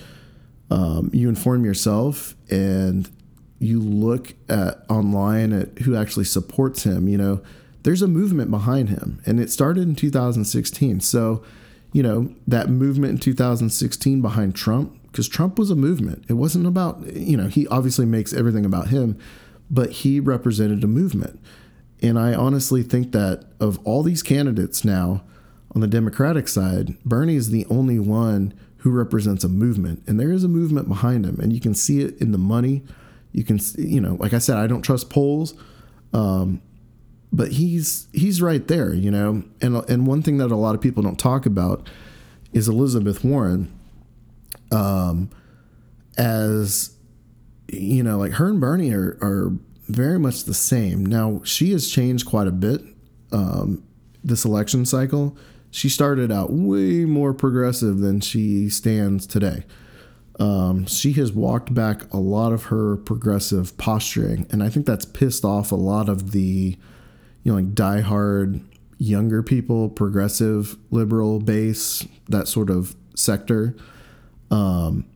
um, 0.70 1.10
you 1.12 1.28
inform 1.28 1.64
yourself 1.64 2.34
and 2.50 3.10
you 3.58 3.80
look 3.80 4.34
at 4.48 4.84
online 4.88 5.52
at 5.52 5.78
who 5.80 5.94
actually 5.94 6.24
supports 6.24 6.84
him, 6.84 7.08
you 7.08 7.18
know, 7.18 7.42
there's 7.82 8.02
a 8.02 8.08
movement 8.08 8.50
behind 8.50 8.88
him. 8.88 9.20
And 9.26 9.40
it 9.40 9.50
started 9.50 9.82
in 9.82 9.94
2016. 9.94 11.00
So 11.00 11.44
you 11.92 12.02
know, 12.02 12.34
that 12.46 12.68
movement 12.68 13.12
in 13.12 13.18
2016 13.18 14.22
behind 14.22 14.54
Trump, 14.54 14.98
because 15.04 15.28
Trump 15.28 15.58
was 15.58 15.70
a 15.70 15.76
movement. 15.76 16.24
It 16.28 16.34
wasn't 16.34 16.66
about, 16.66 17.04
you 17.14 17.36
know, 17.36 17.48
he 17.48 17.66
obviously 17.68 18.06
makes 18.06 18.32
everything 18.32 18.64
about 18.64 18.88
him, 18.88 19.18
but 19.70 19.90
he 19.90 20.18
represented 20.18 20.82
a 20.82 20.86
movement. 20.86 21.38
And 22.00 22.18
I 22.18 22.34
honestly 22.34 22.82
think 22.82 23.12
that 23.12 23.44
of 23.60 23.78
all 23.84 24.02
these 24.02 24.22
candidates 24.22 24.84
now 24.84 25.22
on 25.74 25.80
the 25.80 25.86
Democratic 25.86 26.48
side, 26.48 27.02
Bernie 27.04 27.36
is 27.36 27.50
the 27.50 27.66
only 27.70 27.98
one 27.98 28.54
who 28.78 28.90
represents 28.90 29.44
a 29.44 29.48
movement. 29.48 30.02
And 30.06 30.18
there 30.18 30.32
is 30.32 30.44
a 30.44 30.48
movement 30.48 30.88
behind 30.88 31.24
him. 31.24 31.38
And 31.40 31.52
you 31.52 31.60
can 31.60 31.74
see 31.74 32.00
it 32.00 32.20
in 32.20 32.32
the 32.32 32.38
money. 32.38 32.82
You 33.32 33.44
can, 33.44 33.58
see, 33.58 33.86
you 33.86 34.00
know, 34.00 34.16
like 34.18 34.34
I 34.34 34.38
said, 34.38 34.56
I 34.56 34.66
don't 34.66 34.82
trust 34.82 35.08
polls. 35.08 35.54
Um, 36.12 36.60
but 37.32 37.52
he's 37.52 38.08
he's 38.12 38.42
right 38.42 38.68
there, 38.68 38.92
you 38.92 39.10
know. 39.10 39.42
And 39.62 39.76
and 39.88 40.06
one 40.06 40.22
thing 40.22 40.36
that 40.36 40.52
a 40.52 40.56
lot 40.56 40.74
of 40.74 40.80
people 40.80 41.02
don't 41.02 41.18
talk 41.18 41.46
about 41.46 41.88
is 42.52 42.68
Elizabeth 42.68 43.24
Warren, 43.24 43.72
um, 44.70 45.30
as 46.18 46.94
you 47.68 48.02
know, 48.02 48.18
like 48.18 48.32
her 48.32 48.48
and 48.48 48.60
Bernie 48.60 48.92
are 48.92 49.16
are 49.22 49.52
very 49.88 50.18
much 50.18 50.44
the 50.44 50.54
same. 50.54 51.06
Now 51.06 51.40
she 51.44 51.72
has 51.72 51.90
changed 51.90 52.26
quite 52.26 52.48
a 52.48 52.52
bit 52.52 52.82
um, 53.32 53.82
this 54.22 54.44
election 54.44 54.84
cycle. 54.84 55.34
She 55.72 55.88
started 55.88 56.30
out 56.30 56.52
way 56.52 57.06
more 57.06 57.34
progressive 57.34 57.98
than 57.98 58.20
she 58.20 58.68
stands 58.68 59.26
today. 59.26 59.64
Um, 60.38 60.86
she 60.86 61.14
has 61.14 61.32
walked 61.32 61.72
back 61.72 62.12
a 62.12 62.18
lot 62.18 62.52
of 62.52 62.64
her 62.64 62.98
progressive 62.98 63.76
posturing, 63.78 64.46
and 64.50 64.62
I 64.62 64.68
think 64.68 64.86
that's 64.86 65.06
pissed 65.06 65.44
off 65.44 65.72
a 65.72 65.76
lot 65.76 66.08
of 66.08 66.32
the 66.32 66.76
you 67.42 67.52
know, 67.52 67.54
like 67.56 67.74
diehard 67.74 68.62
younger 68.98 69.42
people, 69.42 69.88
progressive 69.88 70.76
liberal 70.90 71.40
base, 71.40 72.06
that 72.28 72.48
sort 72.48 72.70
of 72.70 72.94
sector. 73.16 73.74
Um, 74.50 75.06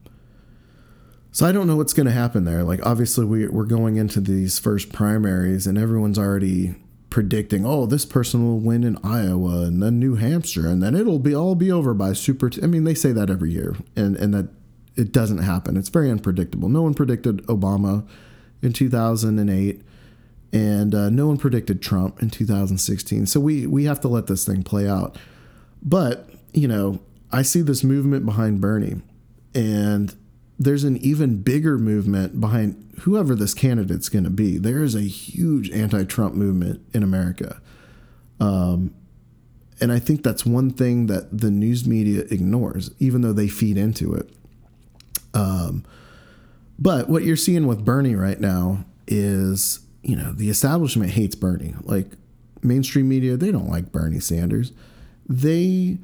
so 1.33 1.47
I 1.47 1.53
don't 1.53 1.67
know 1.67 1.77
what's 1.77 1.93
going 1.93 2.07
to 2.07 2.13
happen 2.13 2.45
there. 2.45 2.65
Like, 2.65 2.85
obviously, 2.85 3.27
we, 3.27 3.47
we're 3.47 3.67
going 3.67 3.97
into 3.97 4.21
these 4.21 4.59
first 4.59 4.91
primaries, 4.91 5.67
and 5.67 5.77
everyone's 5.77 6.19
already 6.19 6.77
predicting, 7.17 7.65
oh, 7.65 7.87
this 7.87 8.05
person 8.05 8.47
will 8.47 8.59
win 8.59 8.85
in 8.85 8.99
Iowa 9.03 9.63
and 9.63 9.83
then 9.83 9.99
New 9.99 10.17
Hampshire, 10.17 10.69
and 10.69 10.83
then 10.83 10.95
it'll 10.95 11.19
be 11.19 11.35
all 11.35 11.55
be 11.55 11.73
over 11.73 11.95
by 11.95 12.13
super. 12.13 12.51
T-. 12.51 12.63
I 12.63 12.67
mean, 12.67 12.85
they 12.85 12.93
say 12.93 13.11
that 13.13 13.31
every 13.31 13.51
year, 13.53 13.75
and 13.97 14.17
and 14.17 14.35
that 14.35 14.51
it 14.97 15.13
doesn't 15.13 15.39
happen. 15.39 15.79
It's 15.79 15.89
very 15.89 16.11
unpredictable. 16.11 16.69
No 16.69 16.83
one 16.83 16.93
predicted 16.93 17.39
Obama 17.47 18.07
in 18.61 18.75
2008 18.75 19.81
and 20.53 20.95
uh, 20.95 21.09
no 21.09 21.27
one 21.27 21.39
predicted 21.39 21.81
Trump 21.81 22.21
in 22.21 22.29
2016. 22.29 23.25
So 23.25 23.41
we 23.41 23.67
we 23.67 23.85
have 23.85 23.99
to 24.03 24.09
let 24.09 24.27
this 24.27 24.45
thing 24.45 24.63
play 24.63 24.87
out. 24.87 25.17
But 25.83 26.29
you 26.53 26.69
know, 26.69 27.01
I 27.33 27.41
see 27.41 27.63
this 27.63 27.83
movement 27.83 28.27
behind 28.27 28.61
Bernie, 28.61 29.01
and 29.55 30.15
there's 30.59 30.85
an 30.85 30.97
even 30.99 31.43
bigger 31.43 31.79
movement 31.79 32.41
behind 32.41 32.93
whoever 33.01 33.35
this 33.35 33.55
candidate's 33.55 34.09
going 34.09 34.25
to 34.25 34.31
be. 34.31 34.59
There 34.59 34.83
is 34.83 34.95
a 34.95 35.03
huge 35.03 35.71
anti-Trump 35.71 36.35
movement 36.35 36.83
in 36.95 37.03
America, 37.03 37.61
um, 38.41 38.95
and 39.81 39.93
I 39.93 39.99
think 39.99 40.23
that's 40.23 40.47
one 40.47 40.71
thing 40.71 41.07
that 41.07 41.37
the 41.37 41.51
news 41.51 41.87
media 41.87 42.25
ignores, 42.31 42.91
even 42.99 43.21
though 43.21 43.35
they 43.35 43.49
feed 43.49 43.77
into 43.77 44.15
it. 44.15 44.31
Um, 45.35 45.85
but 46.79 47.09
what 47.09 47.25
you're 47.25 47.37
seeing 47.37 47.67
with 47.67 47.85
Bernie 47.85 48.15
right 48.15 48.41
now 48.41 48.85
is, 49.07 49.81
you 50.03 50.17
know, 50.17 50.33
the 50.33 50.49
establishment 50.49 51.11
hates 51.13 51.35
Bernie. 51.35 51.75
Like 51.83 52.13
mainstream 52.63 53.09
media, 53.09 53.37
they 53.37 53.53
don't 53.53 53.69
like 53.69 53.93
Bernie 53.93 54.21
Sanders. 54.21 54.73
They 55.29 55.99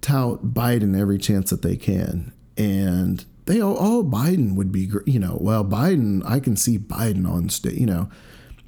tout 0.00 0.54
Biden 0.54 0.98
every 0.98 1.18
chance 1.18 1.50
that 1.50 1.62
they 1.62 1.76
can. 1.76 2.32
And 2.56 3.24
they, 3.46 3.60
all, 3.60 3.76
oh 3.78 4.04
Biden 4.04 4.54
would 4.54 4.72
be, 4.72 4.90
you 5.06 5.18
know, 5.18 5.38
well, 5.40 5.64
Biden, 5.64 6.22
I 6.24 6.40
can 6.40 6.56
see 6.56 6.78
Biden 6.78 7.28
on 7.28 7.48
stage, 7.48 7.78
you 7.78 7.86
know. 7.86 8.08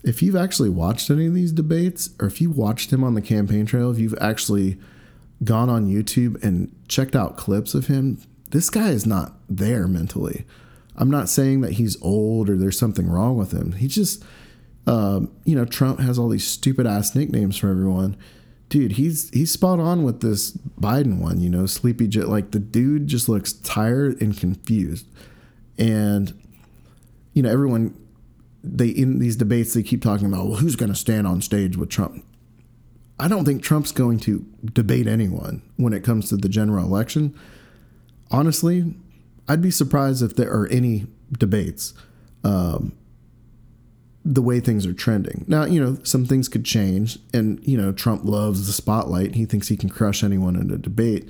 If 0.04 0.20
you've 0.20 0.36
actually 0.36 0.70
watched 0.70 1.10
any 1.10 1.26
of 1.26 1.34
these 1.34 1.52
debates, 1.52 2.10
or 2.18 2.26
if 2.26 2.40
you 2.40 2.50
watched 2.50 2.92
him 2.92 3.04
on 3.04 3.14
the 3.14 3.22
campaign 3.22 3.66
trail, 3.66 3.90
if 3.90 3.98
you've 3.98 4.18
actually 4.20 4.78
gone 5.44 5.68
on 5.68 5.86
YouTube 5.86 6.42
and 6.42 6.74
checked 6.88 7.14
out 7.14 7.36
clips 7.36 7.74
of 7.74 7.86
him, 7.86 8.20
this 8.50 8.68
guy 8.68 8.90
is 8.90 9.06
not 9.06 9.34
there 9.48 9.86
mentally. 9.86 10.44
I'm 10.96 11.10
not 11.10 11.28
saying 11.28 11.62
that 11.62 11.72
he's 11.72 12.00
old 12.02 12.50
or 12.50 12.56
there's 12.56 12.78
something 12.78 13.08
wrong 13.08 13.36
with 13.36 13.52
him. 13.52 13.72
He 13.72 13.88
just, 13.88 14.24
um, 14.86 15.30
you 15.44 15.54
know, 15.54 15.64
Trump 15.64 16.00
has 16.00 16.18
all 16.18 16.28
these 16.28 16.46
stupid 16.46 16.86
ass 16.86 17.14
nicknames 17.14 17.56
for 17.56 17.70
everyone. 17.70 18.16
Dude, 18.72 18.92
he's 18.92 19.28
he's 19.34 19.50
spot 19.50 19.80
on 19.80 20.02
with 20.02 20.22
this 20.22 20.52
Biden 20.80 21.18
one. 21.18 21.42
You 21.42 21.50
know, 21.50 21.66
sleepy 21.66 22.08
Joe. 22.08 22.22
Like 22.22 22.52
the 22.52 22.58
dude 22.58 23.06
just 23.06 23.28
looks 23.28 23.52
tired 23.52 24.18
and 24.22 24.34
confused, 24.34 25.06
and 25.76 26.32
you 27.34 27.42
know, 27.42 27.50
everyone 27.50 27.94
they 28.64 28.88
in 28.88 29.18
these 29.18 29.36
debates 29.36 29.74
they 29.74 29.82
keep 29.82 30.00
talking 30.00 30.26
about 30.26 30.46
well, 30.46 30.56
who's 30.56 30.74
going 30.74 30.88
to 30.88 30.96
stand 30.96 31.26
on 31.26 31.42
stage 31.42 31.76
with 31.76 31.90
Trump. 31.90 32.24
I 33.20 33.28
don't 33.28 33.44
think 33.44 33.62
Trump's 33.62 33.92
going 33.92 34.18
to 34.20 34.46
debate 34.72 35.06
anyone 35.06 35.60
when 35.76 35.92
it 35.92 36.02
comes 36.02 36.30
to 36.30 36.38
the 36.38 36.48
general 36.48 36.86
election. 36.86 37.38
Honestly, 38.30 38.94
I'd 39.48 39.60
be 39.60 39.70
surprised 39.70 40.22
if 40.22 40.34
there 40.34 40.50
are 40.50 40.66
any 40.68 41.08
debates. 41.38 41.92
Um, 42.42 42.96
the 44.24 44.42
way 44.42 44.60
things 44.60 44.86
are 44.86 44.92
trending. 44.92 45.44
Now, 45.48 45.64
you 45.64 45.82
know, 45.82 45.98
some 46.04 46.26
things 46.26 46.48
could 46.48 46.64
change, 46.64 47.18
and, 47.34 47.60
you 47.66 47.76
know, 47.76 47.92
Trump 47.92 48.24
loves 48.24 48.66
the 48.66 48.72
spotlight. 48.72 49.34
He 49.34 49.46
thinks 49.46 49.68
he 49.68 49.76
can 49.76 49.88
crush 49.88 50.22
anyone 50.22 50.56
in 50.56 50.70
a 50.70 50.78
debate. 50.78 51.28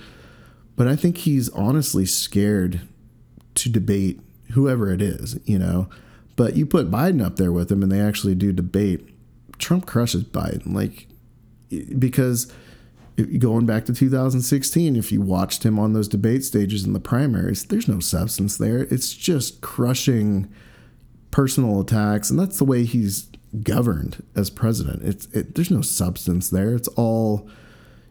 But 0.77 0.89
I 0.89 0.97
think 0.97 1.19
he's 1.19 1.49
honestly 1.51 2.07
scared 2.07 2.81
to 3.55 3.69
debate 3.69 4.21
whoever 4.53 4.93
it 4.93 5.01
is, 5.01 5.39
you 5.45 5.59
know. 5.59 5.89
But 6.37 6.57
you 6.57 6.67
put 6.67 6.91
Biden 6.91 7.25
up 7.25 7.37
there 7.37 7.53
with 7.53 7.71
him 7.71 7.83
and 7.83 7.93
they 7.93 8.01
actually 8.01 8.35
do 8.35 8.53
debate, 8.53 9.09
Trump 9.59 9.87
crushes 9.87 10.25
Biden. 10.25 10.75
Like, 10.75 11.07
because 11.99 12.53
going 13.39 13.67
back 13.67 13.85
to 13.87 13.95
2016, 13.95 14.97
if 14.97 15.13
you 15.13 15.21
watched 15.21 15.65
him 15.65 15.79
on 15.79 15.93
those 15.93 16.09
debate 16.09 16.45
stages 16.45 16.85
in 16.85 16.93
the 16.93 17.01
primaries, 17.01 17.65
there's 17.65 17.89
no 17.89 18.01
substance 18.01 18.57
there. 18.57 18.81
It's 18.85 19.15
just 19.15 19.61
crushing 19.61 20.51
personal 21.33 21.81
attacks, 21.81 22.31
and 22.31 22.39
that's 22.39 22.59
the 22.59 22.65
way 22.65 22.85
he's 22.85 23.29
governed 23.63 24.23
as 24.37 24.49
president. 24.49 25.03
It's 25.03 25.27
it, 25.27 25.57
there's 25.57 25.71
no 25.71 25.83
substance 25.83 26.49
there. 26.51 26.75
It's 26.77 26.89
all, 26.89 27.49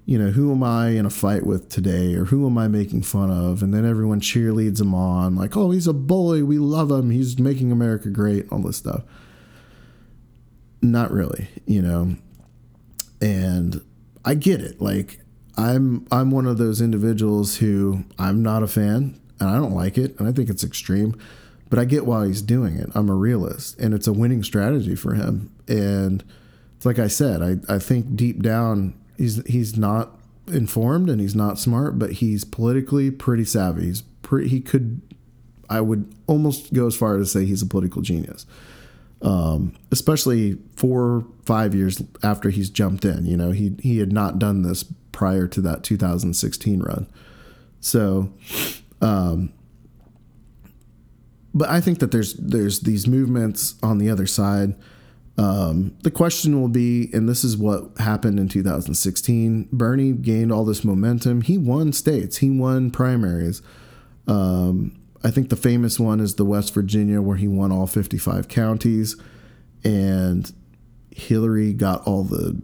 you 0.05 0.19
know, 0.19 0.32
who 0.32 0.51
am 0.51 0.63
I 0.63 0.89
in 0.89 1.05
a 1.05 1.09
fight 1.09 1.45
with 1.45 1.69
today, 1.69 2.15
or 2.15 2.26
who 2.26 2.45
am 2.45 2.57
I 2.57 2.67
making 2.67 3.03
fun 3.03 3.32
of, 3.32 3.63
and 3.63 3.74
then 3.74 3.86
everyone 3.86 4.19
cheerleads 4.19 4.82
him 4.82 4.93
on, 4.93 5.36
like, 5.38 5.55
oh, 5.55 5.72
he's 5.72 5.88
a 5.88 5.93
bully, 5.93 6.43
we 6.43 6.59
love 6.59 6.91
him, 6.91 7.11
he's 7.11 7.39
making 7.39 7.72
America 7.72 8.09
great, 8.09 8.51
all 8.51 8.59
this 8.59 8.78
stuff. 8.78 9.03
Not 10.82 11.11
really, 11.11 11.47
you 11.65 11.82
know, 11.82 12.17
and 13.22 13.82
I 14.26 14.36
get 14.36 14.61
it. 14.61 14.82
Like 14.82 15.19
I'm 15.57 16.07
I'm 16.11 16.32
one 16.32 16.45
of 16.45 16.57
those 16.57 16.82
individuals 16.82 17.57
who 17.57 18.03
I'm 18.17 18.41
not 18.41 18.63
a 18.63 18.67
fan 18.67 19.19
and 19.39 19.49
I 19.49 19.55
don't 19.55 19.74
like 19.74 19.97
it 19.97 20.17
and 20.19 20.28
I 20.28 20.32
think 20.32 20.49
it's 20.49 20.63
extreme, 20.63 21.15
but 21.72 21.80
I 21.80 21.86
get 21.86 22.05
why 22.05 22.28
he's 22.28 22.43
doing 22.43 22.78
it. 22.78 22.91
I'm 22.93 23.09
a 23.09 23.15
realist 23.15 23.80
and 23.80 23.95
it's 23.95 24.05
a 24.05 24.13
winning 24.13 24.43
strategy 24.43 24.95
for 24.95 25.15
him. 25.15 25.51
And 25.67 26.24
it's 26.78 26.86
like 26.86 26.99
I 26.99 27.07
said, 27.07 27.41
I, 27.41 27.74
I 27.74 27.80
think 27.80 28.15
deep 28.15 28.43
down 28.43 28.93
he's 29.17 29.43
he's 29.47 29.76
not 29.76 30.19
informed 30.47 31.09
and 31.09 31.19
he's 31.19 31.34
not 31.34 31.57
smart, 31.57 31.97
but 31.97 32.13
he's 32.13 32.43
politically 32.43 33.09
pretty 33.09 33.45
savvy. 33.45 33.86
He's 33.86 34.03
pretty 34.22 34.49
he 34.49 34.61
could 34.61 35.01
I 35.72 35.82
would 35.82 36.13
almost 36.28 36.74
go 36.74 36.86
as 36.86 36.95
far 36.95 37.17
as 37.17 37.32
to 37.32 37.39
say 37.39 37.45
he's 37.45 37.63
a 37.63 37.65
political 37.65 38.03
genius 38.03 38.45
um, 39.22 39.76
especially 39.91 40.57
four 40.76 41.26
five 41.45 41.76
years 41.76 42.01
after 42.24 42.49
he's 42.49 42.69
jumped 42.69 43.05
in. 43.05 43.26
You 43.26 43.38
know, 43.38 43.51
he 43.51 43.76
he 43.80 43.99
had 43.99 44.11
not 44.11 44.39
done 44.39 44.63
this 44.63 44.84
prior 45.11 45.47
to 45.47 45.61
that 45.61 45.84
2016 45.84 46.80
run. 46.82 47.07
So, 47.80 48.34
um, 49.01 49.53
but 51.54 51.70
I 51.70 51.82
think 51.82 51.99
that 51.99 52.12
there's 52.12 52.34
there's 52.34 52.82
these 52.82 53.08
movements 53.08 53.76
on 53.84 53.97
the 53.97 54.10
other 54.10 54.28
side. 54.28 54.76
Um, 55.38 55.95
the 56.04 56.12
question 56.12 56.62
will 56.62 56.68
be, 56.68 57.10
and 57.14 57.28
this 57.28 57.43
is 57.43 57.58
what 57.58 57.97
happened 57.97 58.39
in 58.39 58.47
2016. 58.47 59.70
Bernie 59.72 60.12
gained 60.12 60.52
all 60.52 60.66
this 60.66 60.84
momentum. 60.84 61.41
He 61.41 61.58
won 61.58 61.93
states. 61.93 62.38
He 62.38 62.49
won 62.49 62.91
primaries. 62.91 63.62
Um, 64.28 64.99
I 65.24 65.32
think 65.32 65.49
the 65.49 65.56
famous 65.56 65.99
one 65.99 66.20
is 66.20 66.36
the 66.36 66.45
West 66.45 66.74
Virginia, 66.74 67.22
where 67.22 67.38
he 67.38 67.47
won 67.47 67.72
all 67.72 67.88
55 67.88 68.47
counties, 68.47 69.16
and 69.84 70.52
Hillary 71.12 71.74
got 71.74 72.06
all 72.06 72.24
the 72.24 72.62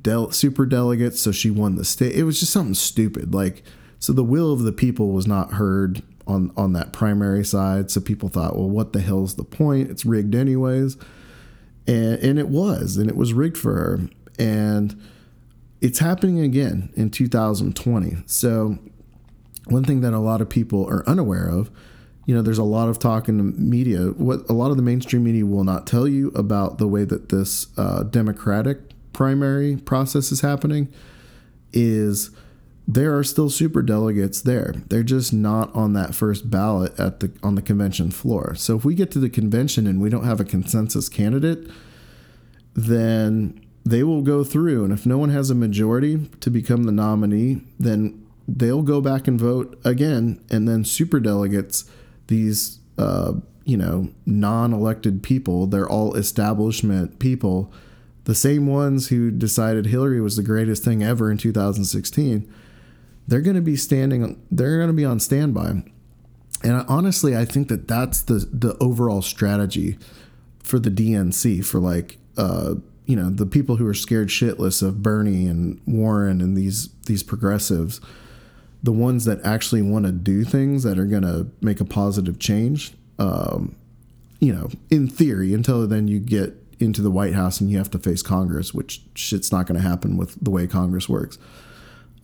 del- 0.00 0.32
super 0.32 0.66
delegates, 0.66 1.20
so 1.20 1.32
she 1.32 1.50
won 1.50 1.76
the 1.76 1.84
state. 1.84 2.14
It 2.14 2.24
was 2.24 2.40
just 2.40 2.52
something 2.52 2.74
stupid. 2.74 3.34
Like, 3.34 3.62
so 3.98 4.12
the 4.12 4.24
will 4.24 4.52
of 4.52 4.62
the 4.62 4.72
people 4.72 5.10
was 5.10 5.26
not 5.26 5.52
heard 5.52 6.02
on 6.26 6.52
on 6.56 6.72
that 6.72 6.92
primary 6.92 7.44
side. 7.44 7.90
So 7.90 8.00
people 8.00 8.28
thought, 8.28 8.56
well, 8.56 8.68
what 8.68 8.92
the 8.92 9.00
hell's 9.00 9.36
the 9.36 9.44
point? 9.44 9.90
It's 9.90 10.04
rigged 10.04 10.34
anyways, 10.34 10.96
and 11.86 12.18
and 12.18 12.38
it 12.38 12.48
was, 12.48 12.96
and 12.96 13.08
it 13.08 13.16
was 13.16 13.32
rigged 13.32 13.58
for 13.58 13.74
her, 13.74 14.00
and 14.38 15.00
it's 15.80 15.98
happening 15.98 16.40
again 16.40 16.92
in 16.94 17.10
2020. 17.10 18.16
So 18.26 18.78
one 19.66 19.84
thing 19.84 20.00
that 20.00 20.12
a 20.12 20.18
lot 20.18 20.40
of 20.40 20.48
people 20.48 20.88
are 20.88 21.08
unaware 21.08 21.48
of 21.48 21.70
you 22.26 22.34
know 22.34 22.42
there's 22.42 22.58
a 22.58 22.64
lot 22.64 22.88
of 22.88 22.98
talk 22.98 23.28
in 23.28 23.38
the 23.38 23.44
media 23.44 23.98
what 24.10 24.48
a 24.48 24.52
lot 24.52 24.70
of 24.70 24.76
the 24.76 24.82
mainstream 24.82 25.24
media 25.24 25.44
will 25.44 25.64
not 25.64 25.86
tell 25.86 26.06
you 26.06 26.28
about 26.28 26.78
the 26.78 26.86
way 26.86 27.04
that 27.04 27.28
this 27.28 27.66
uh, 27.78 28.02
democratic 28.04 28.78
primary 29.12 29.76
process 29.76 30.32
is 30.32 30.40
happening 30.40 30.92
is 31.72 32.30
there 32.86 33.16
are 33.16 33.24
still 33.24 33.48
super 33.48 33.82
delegates 33.82 34.40
there. 34.40 34.74
They're 34.88 35.02
just 35.02 35.32
not 35.32 35.74
on 35.74 35.92
that 35.92 36.14
first 36.14 36.50
ballot 36.50 36.98
at 36.98 37.20
the 37.20 37.32
on 37.42 37.54
the 37.54 37.62
convention 37.62 38.10
floor. 38.10 38.54
So 38.56 38.76
if 38.76 38.84
we 38.84 38.94
get 38.94 39.10
to 39.12 39.18
the 39.18 39.30
convention 39.30 39.86
and 39.86 40.00
we 40.00 40.10
don't 40.10 40.24
have 40.24 40.40
a 40.40 40.44
consensus 40.44 41.08
candidate 41.08 41.70
then 42.74 43.60
they 43.84 44.02
will 44.02 44.22
go 44.22 44.44
through. 44.44 44.82
And 44.82 44.94
if 44.94 45.04
no 45.04 45.18
one 45.18 45.28
has 45.28 45.50
a 45.50 45.54
majority 45.54 46.30
to 46.40 46.50
become 46.50 46.84
the 46.84 46.92
nominee 46.92 47.62
then 47.78 48.22
they'll 48.48 48.82
go 48.82 49.00
back 49.00 49.28
and 49.28 49.38
vote 49.38 49.78
again, 49.84 50.42
and 50.50 50.68
then 50.68 50.84
super 50.84 51.20
delegates, 51.20 51.84
these 52.26 52.78
uh, 52.98 53.34
you 53.64 53.76
know 53.76 54.08
non-elected 54.26 55.22
people, 55.22 55.66
they're 55.66 55.88
all 55.88 56.14
establishment 56.14 57.18
people, 57.18 57.72
the 58.24 58.34
same 58.34 58.66
ones 58.66 59.08
who 59.08 59.30
decided 59.30 59.86
Hillary 59.86 60.20
was 60.20 60.36
the 60.36 60.42
greatest 60.42 60.84
thing 60.84 61.02
ever 61.02 61.30
in 61.30 61.38
2016. 61.38 62.52
They're 63.28 63.40
going 63.40 63.56
to 63.56 63.62
be 63.62 63.76
standing. 63.76 64.42
They're 64.50 64.76
going 64.76 64.88
to 64.88 64.94
be 64.94 65.04
on 65.04 65.20
standby. 65.20 65.84
And 66.64 66.84
honestly, 66.88 67.36
I 67.36 67.44
think 67.44 67.68
that 67.68 67.88
that's 67.88 68.22
the 68.22 68.48
the 68.52 68.76
overall 68.78 69.22
strategy 69.22 69.98
for 70.60 70.78
the 70.78 70.90
DNC 70.90 71.64
for 71.64 71.80
like 71.80 72.18
uh, 72.36 72.76
you 73.06 73.16
know 73.16 73.30
the 73.30 73.46
people 73.46 73.76
who 73.76 73.86
are 73.86 73.94
scared 73.94 74.28
shitless 74.28 74.82
of 74.82 75.02
Bernie 75.02 75.46
and 75.46 75.80
Warren 75.86 76.40
and 76.40 76.56
these 76.56 76.88
these 77.06 77.22
progressives 77.22 78.00
the 78.82 78.92
ones 78.92 79.24
that 79.24 79.44
actually 79.44 79.82
want 79.82 80.06
to 80.06 80.12
do 80.12 80.44
things 80.44 80.82
that 80.82 80.98
are 80.98 81.04
going 81.06 81.22
to 81.22 81.46
make 81.60 81.80
a 81.80 81.84
positive 81.84 82.38
change, 82.38 82.92
um, 83.18 83.76
you 84.40 84.52
know, 84.52 84.68
in 84.90 85.06
theory, 85.06 85.54
until 85.54 85.86
then 85.86 86.08
you 86.08 86.18
get 86.18 86.54
into 86.80 87.00
the 87.00 87.10
White 87.10 87.34
House 87.34 87.60
and 87.60 87.70
you 87.70 87.78
have 87.78 87.90
to 87.90 87.98
face 87.98 88.22
Congress, 88.22 88.74
which 88.74 89.02
shit's 89.14 89.52
not 89.52 89.66
going 89.66 89.80
to 89.80 89.88
happen 89.88 90.16
with 90.16 90.34
the 90.42 90.50
way 90.50 90.66
Congress 90.66 91.08
works. 91.08 91.38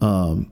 Um, 0.01 0.51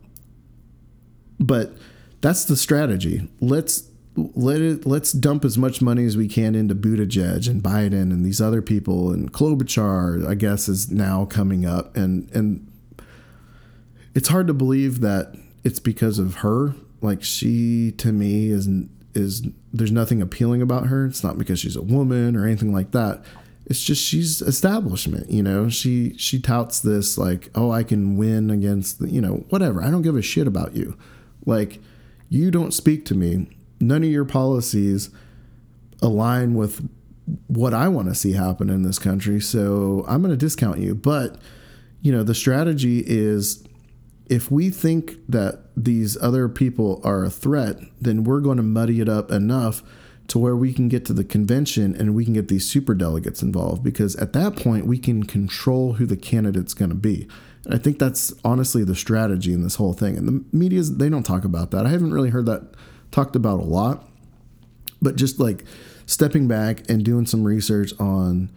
but 1.39 1.72
that's 2.20 2.45
the 2.45 2.57
strategy. 2.57 3.28
Let's 3.41 3.89
let 4.16 4.61
it 4.61 4.87
let's 4.87 5.12
dump 5.12 5.45
as 5.45 5.59
much 5.59 5.82
money 5.82 6.05
as 6.07 6.16
we 6.16 6.26
can 6.26 6.55
into 6.55 6.74
Buttigieg 6.74 7.49
and 7.49 7.62
Biden 7.62 8.11
and 8.11 8.24
these 8.24 8.41
other 8.41 8.62
people 8.62 9.12
and 9.12 9.32
Klobuchar, 9.32 10.26
I 10.26 10.34
guess, 10.34 10.68
is 10.68 10.91
now 10.91 11.26
coming 11.26 11.66
up 11.66 11.97
and 11.97 12.30
and 12.32 12.70
it's 14.14 14.28
hard 14.28 14.47
to 14.47 14.55
believe 14.55 15.01
that 15.01 15.37
it's 15.62 15.78
because 15.78 16.18
of 16.18 16.37
her. 16.37 16.74
Like 17.03 17.22
she 17.22 17.93
to 17.99 18.12
me 18.12 18.49
is 18.49 18.68
is 19.14 19.47
there's 19.72 19.93
nothing 19.93 20.22
appealing 20.22 20.62
about 20.62 20.87
her. 20.87 21.07
It's 21.07 21.22
not 21.22 21.39
because 21.39 21.59
she's 21.59 21.76
a 21.76 21.82
woman 21.82 22.34
or 22.37 22.47
anything 22.47 22.72
like 22.72 22.93
that. 22.93 23.22
It's 23.66 23.82
just 23.82 24.03
she's 24.03 24.41
establishment, 24.41 25.30
you 25.30 25.43
know. 25.43 25.68
She 25.68 26.16
she 26.16 26.41
touts 26.41 26.80
this 26.80 27.18
like, 27.18 27.51
"Oh, 27.55 27.70
I 27.70 27.82
can 27.82 28.16
win 28.16 28.49
against 28.49 29.01
the, 29.01 29.11
you 29.11 29.20
know, 29.20 29.45
whatever. 29.51 29.82
I 29.82 29.91
don't 29.91 30.03
give 30.03 30.16
a 30.16 30.22
shit 30.22 30.47
about 30.47 30.74
you." 30.76 30.97
Like 31.47 31.80
you 32.28 32.51
don't 32.51 32.72
speak 32.72 33.05
to 33.07 33.14
me. 33.14 33.49
None 33.80 34.03
of 34.03 34.11
your 34.11 34.24
policies 34.24 35.11
align 36.03 36.55
with 36.55 36.86
what 37.47 37.74
I 37.74 37.88
want 37.88 38.09
to 38.09 38.14
see 38.14 38.32
happen 38.32 38.70
in 38.70 38.82
this 38.82 38.99
country. 38.99 39.40
So 39.40 40.05
I'm 40.09 40.22
going 40.22 40.32
to 40.32 40.36
discount 40.36 40.78
you. 40.78 40.94
But, 40.94 41.38
you 42.01 42.12
know, 42.12 42.22
the 42.22 42.34
strategy 42.34 43.03
is 43.07 43.64
if 44.28 44.51
we 44.51 44.70
think 44.70 45.16
that 45.28 45.62
these 45.76 46.20
other 46.20 46.49
people 46.49 47.01
are 47.05 47.24
a 47.24 47.30
threat, 47.30 47.78
then 48.01 48.24
we're 48.24 48.40
going 48.40 48.57
to 48.57 48.62
muddy 48.62 49.01
it 49.01 49.09
up 49.09 49.30
enough 49.30 49.82
to 50.28 50.38
where 50.38 50.57
we 50.57 50.72
can 50.72 50.88
get 50.88 51.05
to 51.05 51.12
the 51.12 51.24
convention 51.24 51.94
and 51.94 52.14
we 52.14 52.24
can 52.24 52.34
get 52.34 52.49
these 52.49 52.68
super 52.68 52.94
delegates 52.94 53.42
involved 53.42 53.84
because 53.84 54.16
at 54.16 54.32
that 54.32 54.57
point 54.57 54.86
we 54.86 54.99
can 54.99 55.22
control 55.22 55.94
who 55.94 56.07
the 56.07 56.16
candidate's 56.16 56.74
going 56.74 56.88
to 56.88 56.97
be. 56.97 57.28
And 57.66 57.74
I 57.74 57.78
think 57.78 57.98
that's 57.98 58.32
honestly 58.44 58.84
the 58.84 58.94
strategy 58.94 59.52
in 59.52 59.62
this 59.62 59.74
whole 59.74 59.92
thing. 59.92 60.16
And 60.16 60.28
the 60.28 60.44
media's 60.56 60.96
they 60.96 61.08
don't 61.08 61.24
talk 61.24 61.44
about 61.44 61.72
that. 61.72 61.84
I 61.84 61.88
haven't 61.88 62.14
really 62.14 62.30
heard 62.30 62.46
that 62.46 62.74
talked 63.10 63.34
about 63.34 63.58
a 63.58 63.64
lot. 63.64 64.08
But 65.02 65.16
just 65.16 65.40
like 65.40 65.64
stepping 66.06 66.46
back 66.46 66.88
and 66.88 67.04
doing 67.04 67.26
some 67.26 67.42
research 67.42 67.92
on 67.98 68.50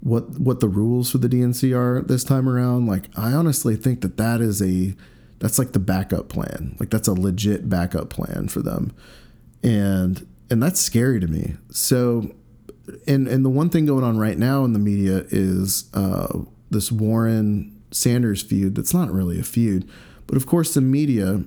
what 0.00 0.40
what 0.40 0.60
the 0.60 0.68
rules 0.68 1.10
for 1.10 1.18
the 1.18 1.28
DNC 1.28 1.76
are 1.76 2.00
this 2.00 2.24
time 2.24 2.48
around, 2.48 2.86
like 2.86 3.04
I 3.16 3.32
honestly 3.32 3.76
think 3.76 4.00
that 4.00 4.16
that 4.16 4.40
is 4.40 4.62
a 4.62 4.94
that's 5.40 5.58
like 5.58 5.72
the 5.72 5.78
backup 5.78 6.30
plan. 6.30 6.74
Like 6.80 6.88
that's 6.88 7.08
a 7.08 7.12
legit 7.12 7.68
backup 7.68 8.08
plan 8.08 8.48
for 8.48 8.62
them. 8.62 8.94
And 9.62 10.26
and 10.50 10.62
that's 10.62 10.80
scary 10.80 11.20
to 11.20 11.26
me. 11.26 11.56
So 11.70 12.34
and 13.06 13.28
and 13.28 13.44
the 13.44 13.50
one 13.50 13.68
thing 13.68 13.84
going 13.84 14.04
on 14.04 14.16
right 14.16 14.38
now 14.38 14.64
in 14.64 14.72
the 14.72 14.78
media 14.78 15.26
is 15.28 15.90
uh, 15.92 16.38
this 16.70 16.90
Warren 16.90 17.73
Sanders 17.94 18.42
feud. 18.42 18.74
That's 18.74 18.94
not 18.94 19.10
really 19.10 19.38
a 19.38 19.44
feud, 19.44 19.88
but 20.26 20.36
of 20.36 20.46
course 20.46 20.74
the 20.74 20.80
media, 20.80 21.44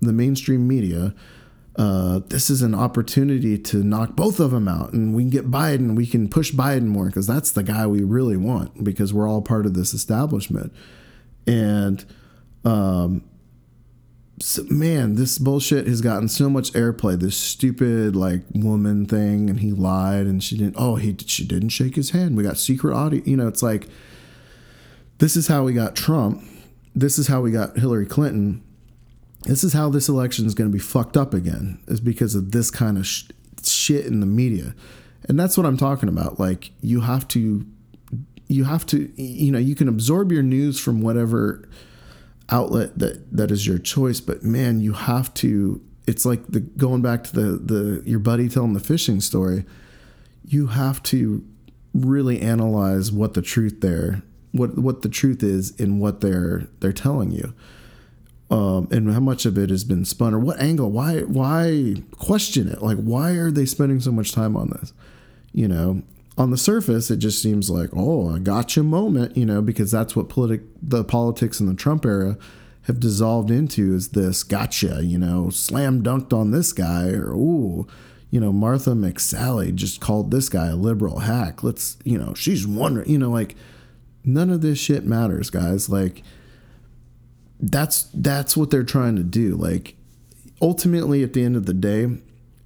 the 0.00 0.12
mainstream 0.12 0.66
media, 0.66 1.14
uh, 1.76 2.20
this 2.28 2.50
is 2.50 2.62
an 2.62 2.74
opportunity 2.74 3.56
to 3.56 3.82
knock 3.82 4.16
both 4.16 4.40
of 4.40 4.50
them 4.50 4.68
out, 4.68 4.92
and 4.92 5.14
we 5.14 5.22
can 5.22 5.30
get 5.30 5.50
Biden. 5.50 5.94
We 5.96 6.06
can 6.06 6.28
push 6.28 6.52
Biden 6.52 6.86
more 6.86 7.06
because 7.06 7.26
that's 7.26 7.52
the 7.52 7.62
guy 7.62 7.86
we 7.86 8.02
really 8.02 8.36
want 8.36 8.82
because 8.82 9.14
we're 9.14 9.28
all 9.28 9.40
part 9.40 9.66
of 9.66 9.74
this 9.74 9.94
establishment. 9.94 10.72
And 11.46 12.04
um, 12.64 13.24
so, 14.40 14.64
man, 14.68 15.14
this 15.14 15.38
bullshit 15.38 15.86
has 15.86 16.00
gotten 16.00 16.28
so 16.28 16.50
much 16.50 16.72
airplay. 16.72 17.18
This 17.18 17.36
stupid 17.36 18.16
like 18.16 18.42
woman 18.52 19.06
thing, 19.06 19.48
and 19.48 19.60
he 19.60 19.72
lied, 19.72 20.26
and 20.26 20.42
she 20.42 20.56
didn't. 20.56 20.74
Oh, 20.76 20.96
he 20.96 21.16
she 21.24 21.46
didn't 21.46 21.70
shake 21.70 21.94
his 21.94 22.10
hand. 22.10 22.36
We 22.36 22.42
got 22.42 22.58
secret 22.58 22.94
audio. 22.94 23.22
You 23.24 23.36
know, 23.36 23.46
it's 23.46 23.62
like 23.62 23.88
this 25.20 25.36
is 25.36 25.46
how 25.46 25.62
we 25.62 25.72
got 25.72 25.94
Trump. 25.94 26.42
This 26.94 27.18
is 27.18 27.28
how 27.28 27.40
we 27.40 27.52
got 27.52 27.78
Hillary 27.78 28.06
Clinton. 28.06 28.62
This 29.44 29.62
is 29.62 29.72
how 29.72 29.88
this 29.88 30.08
election 30.08 30.46
is 30.46 30.54
going 30.54 30.68
to 30.68 30.72
be 30.72 30.82
fucked 30.82 31.16
up 31.16 31.32
again 31.32 31.78
is 31.86 32.00
because 32.00 32.34
of 32.34 32.50
this 32.52 32.70
kind 32.70 32.98
of 32.98 33.06
sh- 33.06 33.24
shit 33.62 34.06
in 34.06 34.20
the 34.20 34.26
media. 34.26 34.74
And 35.28 35.38
that's 35.38 35.56
what 35.56 35.66
i'm 35.66 35.76
talking 35.76 36.08
about. 36.08 36.40
Like 36.40 36.72
you 36.80 37.02
have 37.02 37.28
to 37.28 37.64
you 38.48 38.64
have 38.64 38.84
to 38.86 39.10
you 39.22 39.52
know 39.52 39.58
you 39.58 39.74
can 39.74 39.88
absorb 39.88 40.32
your 40.32 40.42
news 40.42 40.80
from 40.80 41.00
whatever 41.00 41.68
outlet 42.50 42.98
that 42.98 43.30
that 43.30 43.50
is 43.52 43.64
your 43.64 43.78
choice 43.78 44.20
but 44.20 44.42
man 44.42 44.80
you 44.80 44.92
have 44.92 45.32
to 45.34 45.80
it's 46.08 46.26
like 46.26 46.44
the 46.48 46.58
going 46.58 47.00
back 47.00 47.22
to 47.22 47.32
the 47.32 47.58
the 47.58 48.02
your 48.04 48.18
buddy 48.18 48.48
telling 48.48 48.72
the 48.72 48.80
fishing 48.80 49.20
story 49.20 49.64
you 50.44 50.66
have 50.66 51.00
to 51.04 51.46
really 51.94 52.40
analyze 52.40 53.12
what 53.12 53.34
the 53.34 53.42
truth 53.42 53.80
there 53.80 54.20
what 54.52 54.78
what 54.78 55.02
the 55.02 55.08
truth 55.08 55.42
is 55.42 55.74
in 55.76 55.98
what 55.98 56.20
they're 56.20 56.68
they're 56.80 56.92
telling 56.92 57.30
you. 57.30 57.54
Um, 58.50 58.88
and 58.90 59.12
how 59.12 59.20
much 59.20 59.46
of 59.46 59.56
it 59.56 59.70
has 59.70 59.84
been 59.84 60.04
spun 60.04 60.34
or 60.34 60.40
what 60.40 60.60
angle 60.60 60.90
why 60.90 61.20
why 61.20 62.02
question 62.18 62.68
it? 62.68 62.82
Like 62.82 62.98
why 62.98 63.32
are 63.32 63.50
they 63.50 63.66
spending 63.66 64.00
so 64.00 64.10
much 64.10 64.32
time 64.32 64.56
on 64.56 64.70
this? 64.70 64.92
You 65.52 65.68
know 65.68 66.02
on 66.38 66.50
the 66.50 66.56
surface 66.56 67.10
it 67.10 67.18
just 67.18 67.42
seems 67.42 67.68
like 67.68 67.90
oh 67.94 68.30
a 68.30 68.40
gotcha 68.40 68.82
moment 68.82 69.36
you 69.36 69.44
know 69.44 69.60
because 69.60 69.90
that's 69.90 70.16
what 70.16 70.28
politic 70.30 70.62
the 70.80 71.04
politics 71.04 71.60
in 71.60 71.66
the 71.66 71.74
trump 71.74 72.06
era 72.06 72.38
have 72.82 72.98
dissolved 72.98 73.50
into 73.50 73.94
is 73.94 74.10
this 74.10 74.42
gotcha 74.42 75.04
you 75.04 75.18
know 75.18 75.50
slam 75.50 76.02
dunked 76.02 76.32
on 76.32 76.50
this 76.50 76.72
guy 76.72 77.10
or 77.10 77.34
ooh 77.34 77.86
you 78.30 78.40
know 78.40 78.52
martha 78.52 78.90
mcsally 78.90 79.74
just 79.74 80.00
called 80.00 80.30
this 80.30 80.48
guy 80.48 80.68
a 80.68 80.76
liberal 80.76 81.20
hack. 81.20 81.62
Let's 81.62 81.98
you 82.04 82.16
know 82.16 82.32
she's 82.34 82.66
wondering 82.66 83.08
you 83.08 83.18
know 83.18 83.30
like 83.30 83.56
none 84.24 84.50
of 84.50 84.60
this 84.60 84.78
shit 84.78 85.04
matters 85.04 85.50
guys 85.50 85.88
like 85.88 86.22
that's 87.62 88.04
that's 88.14 88.56
what 88.56 88.70
they're 88.70 88.82
trying 88.82 89.16
to 89.16 89.22
do. 89.22 89.54
Like 89.54 89.96
ultimately 90.60 91.22
at 91.22 91.32
the 91.32 91.44
end 91.44 91.56
of 91.56 91.66
the 91.66 91.74
day, 91.74 92.08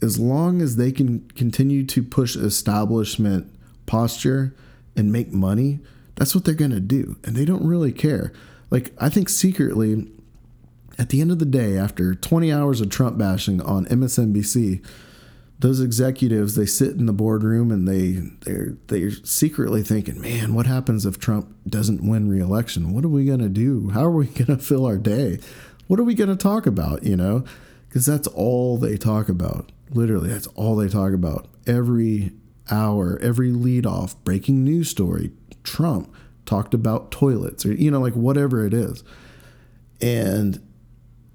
as 0.01 0.19
long 0.19 0.63
as 0.63 0.77
they 0.77 0.93
can 0.93 1.29
continue 1.31 1.85
to 1.87 2.03
push 2.03 2.37
establishment 2.37 3.51
posture 3.87 4.55
and 4.97 5.11
make 5.11 5.33
money, 5.33 5.81
that's 6.15 6.35
what 6.35 6.45
they're 6.45 6.55
going 6.55 6.71
to 6.71 6.81
do. 6.81 7.17
And 7.25 7.35
they 7.37 7.45
don't 7.45 7.67
really 7.67 7.93
care. 7.93 8.33
Like 8.71 8.93
I 8.99 9.09
think 9.09 9.29
secretly 9.29 10.11
at 10.99 11.09
the 11.09 11.21
end 11.21 11.33
of 11.33 11.41
the 11.41 11.45
day 11.45 11.77
after 11.77 12.15
20 12.15 12.53
hours 12.53 12.81
of 12.81 12.89
Trump 12.89 13.19
bashing 13.19 13.61
on 13.61 13.87
MSNBC, 13.87 14.85
those 15.59 15.81
executives 15.81 16.57
they 16.57 16.67
sit 16.67 16.93
in 16.93 17.07
the 17.07 17.13
boardroom 17.13 17.71
and 17.71 17.87
they 17.87 18.13
they're 18.45 18.77
they're 18.89 19.11
secretly 19.11 19.83
thinking, 19.83 20.21
man, 20.21 20.55
what 20.55 20.67
happens 20.67 21.07
if 21.07 21.19
Trump 21.19 21.55
doesn't 21.69 22.07
win 22.07 22.29
re-election? 22.29 22.93
What 22.93 23.05
are 23.05 23.09
we 23.09 23.25
gonna 23.25 23.49
do? 23.49 23.91
How 23.91 24.05
are 24.05 24.11
we 24.11 24.27
gonna 24.45 24.59
fill 24.59 24.85
our 24.87 24.99
day? 24.99 25.39
What 25.87 26.01
are 26.01 26.05
we 26.05 26.15
gonna 26.15 26.37
talk 26.37 26.67
about? 26.67 27.05
You 27.05 27.17
know, 27.17 27.45
because 27.89 28.07
that's 28.07 28.27
all 28.29 28.77
they 28.77 28.97
talk 28.97 29.29
about. 29.29 29.71
Literally, 29.91 30.29
that's 30.29 30.49
all 30.49 30.77
they 30.77 30.89
talk 30.89 31.13
about. 31.13 31.47
Every 31.67 32.33
hour, 32.71 33.19
every 33.23 33.51
lead 33.53 33.87
off, 33.87 34.23
breaking 34.25 34.65
news 34.65 34.89
story, 34.89 35.31
Trump 35.63 36.13
talked 36.47 36.75
about 36.75 37.11
toilets 37.11 37.65
or 37.65 37.73
you 37.73 37.91
know, 37.91 38.01
like 38.01 38.15
whatever 38.15 38.67
it 38.67 38.75
is, 38.75 39.05
and 40.01 40.61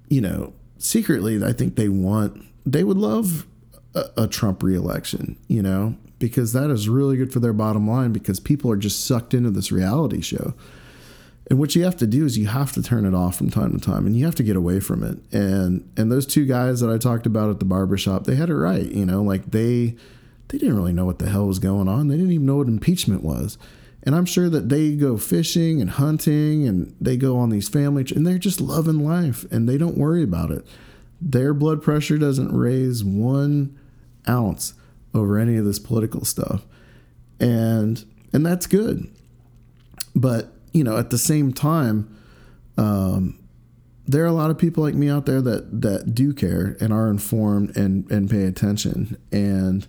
you 0.08 0.20
know, 0.20 0.52
secretly, 0.78 1.42
I 1.42 1.52
think 1.52 1.76
they 1.76 1.88
want 1.88 2.44
they 2.66 2.84
would 2.84 2.98
love 2.98 3.46
a, 3.94 4.04
a 4.16 4.28
Trump 4.28 4.62
reelection, 4.62 5.36
you 5.48 5.62
know, 5.62 5.96
because 6.18 6.52
that 6.52 6.70
is 6.70 6.88
really 6.88 7.16
good 7.16 7.32
for 7.32 7.40
their 7.40 7.52
bottom 7.52 7.88
line 7.88 8.12
because 8.12 8.40
people 8.40 8.70
are 8.70 8.76
just 8.76 9.06
sucked 9.06 9.34
into 9.34 9.50
this 9.50 9.72
reality 9.72 10.20
show. 10.20 10.54
And 11.48 11.58
what 11.58 11.74
you 11.74 11.82
have 11.82 11.96
to 11.96 12.06
do 12.06 12.24
is 12.24 12.38
you 12.38 12.46
have 12.46 12.72
to 12.72 12.82
turn 12.82 13.04
it 13.04 13.14
off 13.14 13.36
from 13.36 13.50
time 13.50 13.76
to 13.76 13.84
time 13.84 14.06
and 14.06 14.16
you 14.16 14.24
have 14.24 14.36
to 14.36 14.44
get 14.44 14.54
away 14.54 14.78
from 14.78 15.02
it. 15.02 15.18
And 15.32 15.90
and 15.96 16.10
those 16.10 16.24
two 16.24 16.46
guys 16.46 16.80
that 16.80 16.90
I 16.90 16.96
talked 16.96 17.26
about 17.26 17.50
at 17.50 17.58
the 17.58 17.64
barbershop, 17.64 18.24
they 18.24 18.36
had 18.36 18.50
it 18.50 18.54
right, 18.54 18.86
you 18.86 19.04
know, 19.04 19.20
like 19.22 19.50
they 19.50 19.96
they 20.48 20.58
didn't 20.58 20.76
really 20.76 20.92
know 20.92 21.04
what 21.04 21.18
the 21.18 21.28
hell 21.28 21.46
was 21.46 21.58
going 21.58 21.88
on. 21.88 22.06
They 22.06 22.16
didn't 22.16 22.32
even 22.32 22.46
know 22.46 22.56
what 22.56 22.68
impeachment 22.68 23.24
was. 23.24 23.58
And 24.02 24.14
I'm 24.14 24.26
sure 24.26 24.48
that 24.48 24.68
they 24.68 24.94
go 24.94 25.18
fishing 25.18 25.80
and 25.80 25.90
hunting 25.90 26.66
and 26.66 26.94
they 27.00 27.16
go 27.16 27.38
on 27.38 27.50
these 27.50 27.68
family 27.68 28.06
and 28.14 28.26
they're 28.26 28.38
just 28.38 28.60
loving 28.60 29.04
life 29.04 29.44
and 29.50 29.68
they 29.68 29.76
don't 29.76 29.98
worry 29.98 30.22
about 30.22 30.50
it. 30.50 30.66
Their 31.20 31.52
blood 31.52 31.82
pressure 31.82 32.16
doesn't 32.16 32.56
raise 32.56 33.04
one 33.04 33.78
ounce 34.28 34.74
over 35.14 35.38
any 35.38 35.56
of 35.56 35.64
this 35.64 35.78
political 35.78 36.24
stuff. 36.24 36.64
And 37.38 38.04
and 38.32 38.44
that's 38.46 38.66
good. 38.66 39.10
But, 40.14 40.52
you 40.72 40.84
know, 40.84 40.96
at 40.96 41.10
the 41.10 41.18
same 41.18 41.52
time, 41.52 42.16
um, 42.76 43.38
there 44.06 44.24
are 44.24 44.28
a 44.28 44.32
lot 44.32 44.50
of 44.50 44.58
people 44.58 44.82
like 44.82 44.94
me 44.94 45.08
out 45.08 45.26
there 45.26 45.40
that 45.40 45.82
that 45.82 46.14
do 46.14 46.32
care 46.32 46.76
and 46.80 46.92
are 46.92 47.08
informed 47.08 47.76
and 47.76 48.10
and 48.10 48.28
pay 48.28 48.44
attention 48.44 49.16
and 49.30 49.86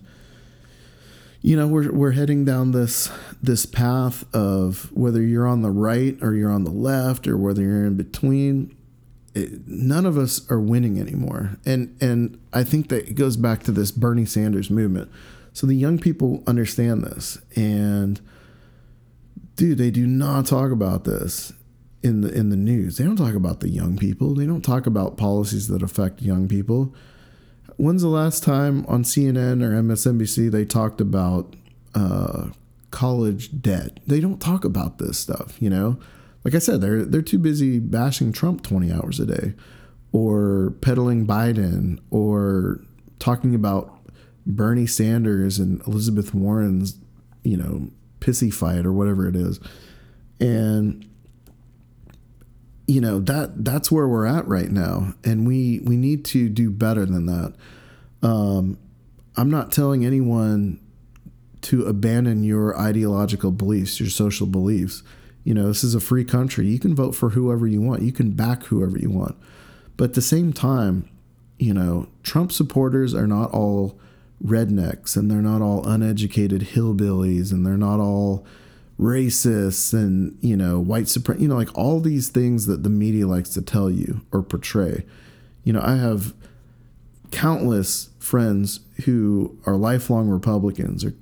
you 1.40 1.56
know 1.56 1.66
we're 1.66 1.90
we're 1.90 2.12
heading 2.12 2.44
down 2.44 2.70
this 2.70 3.10
this 3.42 3.66
path 3.66 4.24
of 4.32 4.92
whether 4.92 5.20
you're 5.20 5.46
on 5.46 5.62
the 5.62 5.70
right 5.70 6.16
or 6.22 6.34
you're 6.34 6.52
on 6.52 6.62
the 6.62 6.70
left 6.70 7.26
or 7.26 7.36
whether 7.36 7.62
you're 7.62 7.84
in 7.84 7.96
between 7.96 8.76
it, 9.34 9.66
none 9.66 10.06
of 10.06 10.18
us 10.18 10.48
are 10.50 10.60
winning 10.60 11.00
anymore. 11.00 11.58
And 11.64 11.96
and 12.00 12.40
I 12.52 12.64
think 12.64 12.88
that 12.88 13.08
it 13.08 13.14
goes 13.14 13.36
back 13.36 13.62
to 13.64 13.72
this 13.72 13.90
Bernie 13.90 14.26
Sanders 14.26 14.70
movement. 14.70 15.10
So 15.52 15.66
the 15.66 15.74
young 15.74 15.98
people 15.98 16.42
understand 16.46 17.04
this 17.04 17.38
and 17.56 18.20
dude, 19.56 19.78
they 19.78 19.90
do 19.90 20.06
not 20.06 20.46
talk 20.46 20.70
about 20.70 21.04
this 21.04 21.52
in 22.02 22.20
the 22.22 22.32
in 22.32 22.50
the 22.50 22.56
news. 22.56 22.96
They 22.96 23.04
don't 23.04 23.16
talk 23.16 23.34
about 23.34 23.60
the 23.60 23.68
young 23.68 23.96
people. 23.96 24.34
They 24.34 24.46
don't 24.46 24.62
talk 24.62 24.86
about 24.86 25.16
policies 25.16 25.68
that 25.68 25.82
affect 25.82 26.22
young 26.22 26.48
people. 26.48 26.94
When's 27.76 28.02
the 28.02 28.08
last 28.08 28.42
time 28.42 28.84
on 28.86 29.02
CNN 29.02 29.62
or 29.62 29.70
MSNBC 29.70 30.50
they 30.50 30.64
talked 30.64 31.00
about 31.00 31.56
uh, 31.94 32.48
college 32.90 33.62
debt? 33.62 33.98
They 34.06 34.20
don't 34.20 34.40
talk 34.40 34.64
about 34.64 34.98
this 34.98 35.18
stuff, 35.18 35.60
you 35.60 35.70
know 35.70 35.98
like 36.44 36.54
I 36.54 36.58
said, 36.58 36.80
they're 36.80 37.04
they're 37.04 37.22
too 37.22 37.38
busy 37.38 37.78
bashing 37.78 38.32
Trump 38.32 38.62
20 38.62 38.92
hours 38.92 39.20
a 39.20 39.26
day. 39.26 39.54
or 40.12 40.74
peddling 40.82 41.26
Biden 41.26 41.98
or 42.10 42.80
talking 43.18 43.54
about 43.54 43.98
Bernie 44.46 44.86
Sanders 44.86 45.58
and 45.58 45.80
Elizabeth 45.86 46.34
Warren's, 46.34 46.96
you 47.44 47.56
know, 47.56 47.88
pissy 48.20 48.52
fight 48.52 48.84
or 48.84 48.92
whatever 48.92 49.26
it 49.28 49.36
is. 49.36 49.58
And 50.40 51.08
you 52.86 53.00
know, 53.00 53.20
that 53.20 53.64
that's 53.64 53.90
where 53.92 54.08
we're 54.08 54.26
at 54.26 54.46
right 54.46 54.70
now 54.70 55.14
and 55.24 55.46
we 55.46 55.80
we 55.84 55.96
need 55.96 56.24
to 56.26 56.48
do 56.48 56.70
better 56.70 57.06
than 57.06 57.26
that. 57.26 57.54
Um 58.22 58.78
I'm 59.36 59.50
not 59.50 59.72
telling 59.72 60.04
anyone 60.04 60.78
to 61.62 61.86
abandon 61.86 62.42
your 62.42 62.78
ideological 62.78 63.52
beliefs, 63.52 64.00
your 64.00 64.10
social 64.10 64.46
beliefs. 64.46 65.02
You 65.44 65.54
know, 65.54 65.66
this 65.68 65.82
is 65.82 65.94
a 65.94 66.00
free 66.00 66.24
country. 66.24 66.66
You 66.66 66.78
can 66.78 66.94
vote 66.94 67.14
for 67.14 67.30
whoever 67.30 67.66
you 67.66 67.80
want. 67.80 68.02
You 68.02 68.12
can 68.12 68.30
back 68.30 68.64
whoever 68.64 68.98
you 68.98 69.10
want. 69.10 69.36
But 69.96 70.10
at 70.10 70.14
the 70.14 70.22
same 70.22 70.52
time, 70.52 71.08
you 71.58 71.74
know, 71.74 72.08
Trump 72.22 72.52
supporters 72.52 73.14
are 73.14 73.26
not 73.26 73.50
all 73.52 73.98
rednecks 74.44 75.16
and 75.16 75.30
they're 75.30 75.42
not 75.42 75.62
all 75.62 75.86
uneducated 75.86 76.62
hillbillies 76.62 77.52
and 77.52 77.64
they're 77.64 77.76
not 77.76 78.00
all 78.00 78.44
racists 78.98 79.92
and, 79.92 80.36
you 80.40 80.56
know, 80.56 80.78
white 80.78 81.08
supremacy, 81.08 81.42
you 81.42 81.48
know, 81.48 81.56
like 81.56 81.76
all 81.76 82.00
these 82.00 82.28
things 82.28 82.66
that 82.66 82.82
the 82.82 82.90
media 82.90 83.26
likes 83.26 83.50
to 83.50 83.62
tell 83.62 83.90
you 83.90 84.20
or 84.32 84.42
portray. 84.42 85.04
You 85.64 85.72
know, 85.72 85.82
I 85.82 85.96
have 85.96 86.34
countless 87.30 88.10
friends 88.22 88.80
who 89.04 89.58
are 89.66 89.76
lifelong 89.76 90.28
Republicans 90.28 91.04
or 91.04 91.12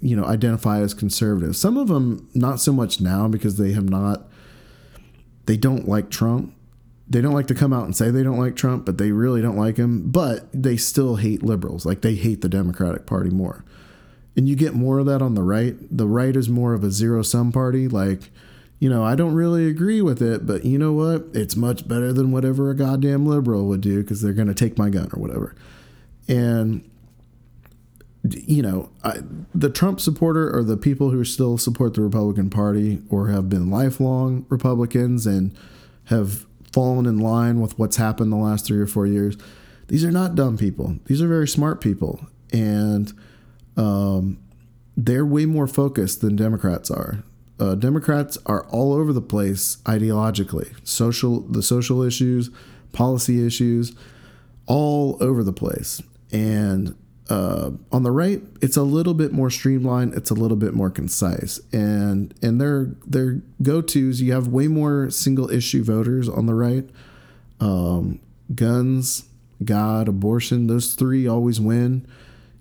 you 0.00 0.14
know 0.14 0.24
identify 0.24 0.80
as 0.80 0.94
conservatives. 0.94 1.60
Some 1.60 1.76
of 1.76 1.88
them 1.88 2.28
not 2.32 2.60
so 2.60 2.72
much 2.72 3.00
now 3.00 3.26
because 3.26 3.56
they 3.56 3.72
have 3.72 3.90
not 3.90 4.28
they 5.46 5.56
don't 5.56 5.88
like 5.88 6.10
Trump. 6.10 6.54
They 7.08 7.20
don't 7.20 7.34
like 7.34 7.48
to 7.48 7.54
come 7.54 7.72
out 7.72 7.84
and 7.84 7.94
say 7.94 8.10
they 8.10 8.22
don't 8.22 8.38
like 8.38 8.56
Trump, 8.56 8.86
but 8.86 8.96
they 8.96 9.10
really 9.10 9.42
don't 9.42 9.58
like 9.58 9.76
him, 9.76 10.10
but 10.10 10.48
they 10.52 10.76
still 10.76 11.16
hate 11.16 11.42
liberals. 11.42 11.84
Like 11.84 12.00
they 12.00 12.14
hate 12.14 12.40
the 12.40 12.48
Democratic 12.48 13.04
Party 13.04 13.30
more. 13.30 13.64
And 14.36 14.48
you 14.48 14.56
get 14.56 14.74
more 14.74 14.98
of 14.98 15.06
that 15.06 15.20
on 15.20 15.34
the 15.34 15.42
right. 15.42 15.74
The 15.90 16.06
right 16.06 16.34
is 16.34 16.48
more 16.48 16.72
of 16.72 16.82
a 16.82 16.90
zero 16.90 17.22
sum 17.22 17.52
party 17.52 17.88
like 17.88 18.30
you 18.80 18.90
know, 18.90 19.02
I 19.02 19.14
don't 19.14 19.34
really 19.34 19.66
agree 19.66 20.02
with 20.02 20.20
it, 20.20 20.46
but 20.46 20.64
you 20.64 20.78
know 20.78 20.92
what? 20.92 21.26
It's 21.32 21.56
much 21.56 21.88
better 21.88 22.12
than 22.12 22.32
whatever 22.32 22.70
a 22.70 22.76
goddamn 22.76 23.24
liberal 23.24 23.66
would 23.66 23.80
do 23.80 24.02
because 24.02 24.20
they're 24.20 24.32
going 24.32 24.48
to 24.48 24.54
take 24.54 24.76
my 24.76 24.90
gun 24.90 25.08
or 25.14 25.20
whatever. 25.20 25.54
And, 26.28 26.88
you 28.22 28.62
know, 28.62 28.90
I, 29.02 29.18
the 29.54 29.70
Trump 29.70 30.00
supporter 30.00 30.54
or 30.54 30.64
the 30.64 30.76
people 30.76 31.10
who 31.10 31.24
still 31.24 31.58
support 31.58 31.94
the 31.94 32.02
Republican 32.02 32.50
Party 32.50 33.02
or 33.10 33.28
have 33.28 33.48
been 33.48 33.70
lifelong 33.70 34.46
Republicans 34.48 35.26
and 35.26 35.54
have 36.04 36.46
fallen 36.72 37.06
in 37.06 37.18
line 37.18 37.60
with 37.60 37.78
what's 37.78 37.96
happened 37.96 38.32
the 38.32 38.36
last 38.36 38.66
three 38.66 38.80
or 38.80 38.86
four 38.86 39.06
years, 39.06 39.36
these 39.88 40.04
are 40.04 40.10
not 40.10 40.34
dumb 40.34 40.56
people. 40.56 40.96
These 41.06 41.20
are 41.22 41.28
very 41.28 41.48
smart 41.48 41.80
people. 41.80 42.26
And, 42.52 43.12
um, 43.76 44.38
they're 44.96 45.26
way 45.26 45.44
more 45.44 45.66
focused 45.66 46.20
than 46.20 46.36
Democrats 46.36 46.88
are 46.90 47.24
uh, 47.58 47.74
Democrats 47.74 48.36
are 48.46 48.66
all 48.66 48.92
over 48.92 49.12
the 49.12 49.22
place 49.22 49.76
ideologically, 49.84 50.74
social 50.86 51.40
the 51.40 51.62
social 51.62 52.02
issues, 52.02 52.50
policy 52.92 53.46
issues, 53.46 53.94
all 54.66 55.16
over 55.20 55.42
the 55.42 55.52
place. 55.52 56.02
And 56.34 56.96
uh, 57.30 57.70
on 57.92 58.02
the 58.02 58.10
right, 58.10 58.42
it's 58.60 58.76
a 58.76 58.82
little 58.82 59.14
bit 59.14 59.32
more 59.32 59.50
streamlined. 59.50 60.14
It's 60.14 60.30
a 60.30 60.34
little 60.34 60.56
bit 60.56 60.74
more 60.74 60.90
concise, 60.90 61.60
and 61.72 62.34
and 62.42 62.60
their 62.60 62.96
their 63.06 63.40
go 63.62 63.80
tos. 63.80 64.20
You 64.20 64.32
have 64.32 64.48
way 64.48 64.66
more 64.68 65.10
single 65.10 65.48
issue 65.50 65.84
voters 65.84 66.28
on 66.28 66.46
the 66.46 66.54
right. 66.54 66.90
Um, 67.60 68.20
guns, 68.54 69.28
God, 69.64 70.08
abortion. 70.08 70.66
Those 70.66 70.94
three 70.94 71.26
always 71.26 71.60
win. 71.60 72.06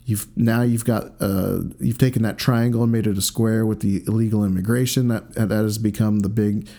You've 0.05 0.27
now 0.37 0.61
you've 0.61 0.85
got 0.85 1.13
uh, 1.19 1.61
you've 1.79 1.97
taken 1.97 2.21
that 2.21 2.37
triangle 2.37 2.83
and 2.83 2.91
made 2.91 3.07
it 3.07 3.17
a 3.17 3.21
square 3.21 3.65
with 3.65 3.79
the 3.79 4.03
illegal 4.05 4.45
immigration 4.45 5.07
that 5.07 5.33
that 5.33 5.49
has 5.49 5.79
become 5.79 6.19
the 6.19 6.29
big. 6.29 6.69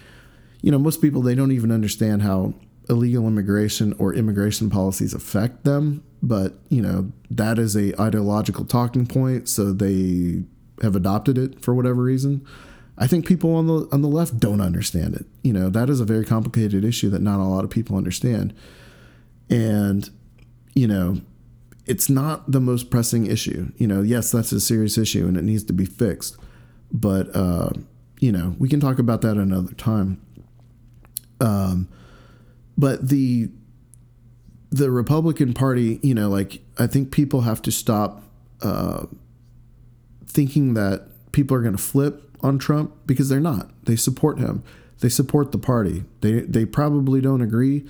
You 0.63 0.71
know, 0.71 0.79
most 0.79 1.03
people 1.03 1.23
they 1.23 1.35
don't 1.35 1.53
even 1.53 1.73
understand 1.73 2.23
how 2.23 2.55
illegal 2.89 3.27
immigration 3.27 3.95
or 3.99 4.15
immigration 4.15 4.71
policies 4.71 5.13
affect 5.13 5.65
them, 5.65 6.03
but 6.25 6.55
you 6.71 6.81
know 6.81 7.13
that 7.31 7.59
is 7.59 7.77
a 7.77 8.01
ideological 8.01 8.65
talking 8.65 9.07
point, 9.07 9.49
so 9.49 9.73
they 9.73 10.43
have 10.83 10.97
adopted 10.97 11.39
it 11.39 11.61
for 11.61 11.75
whatever 11.75 12.03
reason. 12.03 12.45
I 12.97 13.07
think 13.07 13.27
people 13.27 13.55
on 13.55 13.67
the 13.67 13.89
on 13.93 14.03
the 14.03 14.09
left 14.09 14.39
don't 14.39 14.61
understand 14.61 15.15
it. 15.15 15.27
You 15.43 15.53
know, 15.53 15.69
that 15.69 15.91
is 15.91 16.01
a 16.01 16.05
very 16.05 16.25
complicated 16.25 16.85
issue 16.85 17.11
that 17.11 17.21
not 17.21 17.41
a 17.41 17.45
lot 17.45 17.65
of 17.65 17.71
people 17.71 17.97
understand. 17.97 18.55
And 19.51 20.09
you 20.75 20.89
know, 20.89 21.21
it's 21.87 22.09
not 22.09 22.51
the 22.51 22.61
most 22.61 22.91
pressing 22.91 23.27
issue. 23.27 23.71
You 23.77 23.87
know, 23.87 24.03
yes, 24.03 24.33
that's 24.33 24.53
a 24.53 24.61
serious 24.61 24.97
issue 24.97 25.27
and 25.29 25.37
it 25.37 25.45
needs 25.45 25.65
to 25.65 25.73
be 25.73 25.85
fixed. 25.85 26.37
But 26.91 27.35
uh, 27.37 27.71
you 28.19 28.33
know, 28.33 28.57
we 28.59 28.69
can 28.69 28.81
talk 28.81 28.99
about 28.99 29.21
that 29.23 29.37
another 29.37 29.75
time. 29.75 30.23
Um, 31.41 31.89
but 32.79 33.09
the 33.09 33.51
the 34.75 34.91
Republican 34.91 35.55
Party, 35.55 36.01
you 36.03 36.15
know, 36.15 36.29
like 36.29 36.61
I 36.79 36.87
think 36.87 37.13
people 37.13 37.43
have 37.43 37.63
to 37.63 37.73
stop 37.73 38.23
uh, 38.63 39.07
thinking 40.27 40.75
that 40.75 41.07
people 41.33 41.57
are 41.57 41.61
going 41.61 41.77
to 41.77 41.83
flip 41.83 42.37
on 42.41 42.59
Trump 42.59 42.95
because 43.07 43.29
they're 43.29 43.41
not. 43.41 43.71
They 43.85 43.97
support 43.97 44.39
him. 44.39 44.63
They 45.01 45.09
support 45.09 45.53
the 45.53 45.59
party. 45.59 46.05
They 46.21 46.41
they 46.41 46.65
probably 46.65 47.21
don't 47.21 47.43
agree 47.43 47.85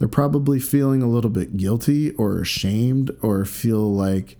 they're 0.00 0.08
probably 0.08 0.58
feeling 0.58 1.02
a 1.02 1.06
little 1.06 1.30
bit 1.30 1.58
guilty 1.58 2.12
or 2.12 2.40
ashamed 2.40 3.10
or 3.20 3.44
feel 3.44 3.92
like 3.92 4.38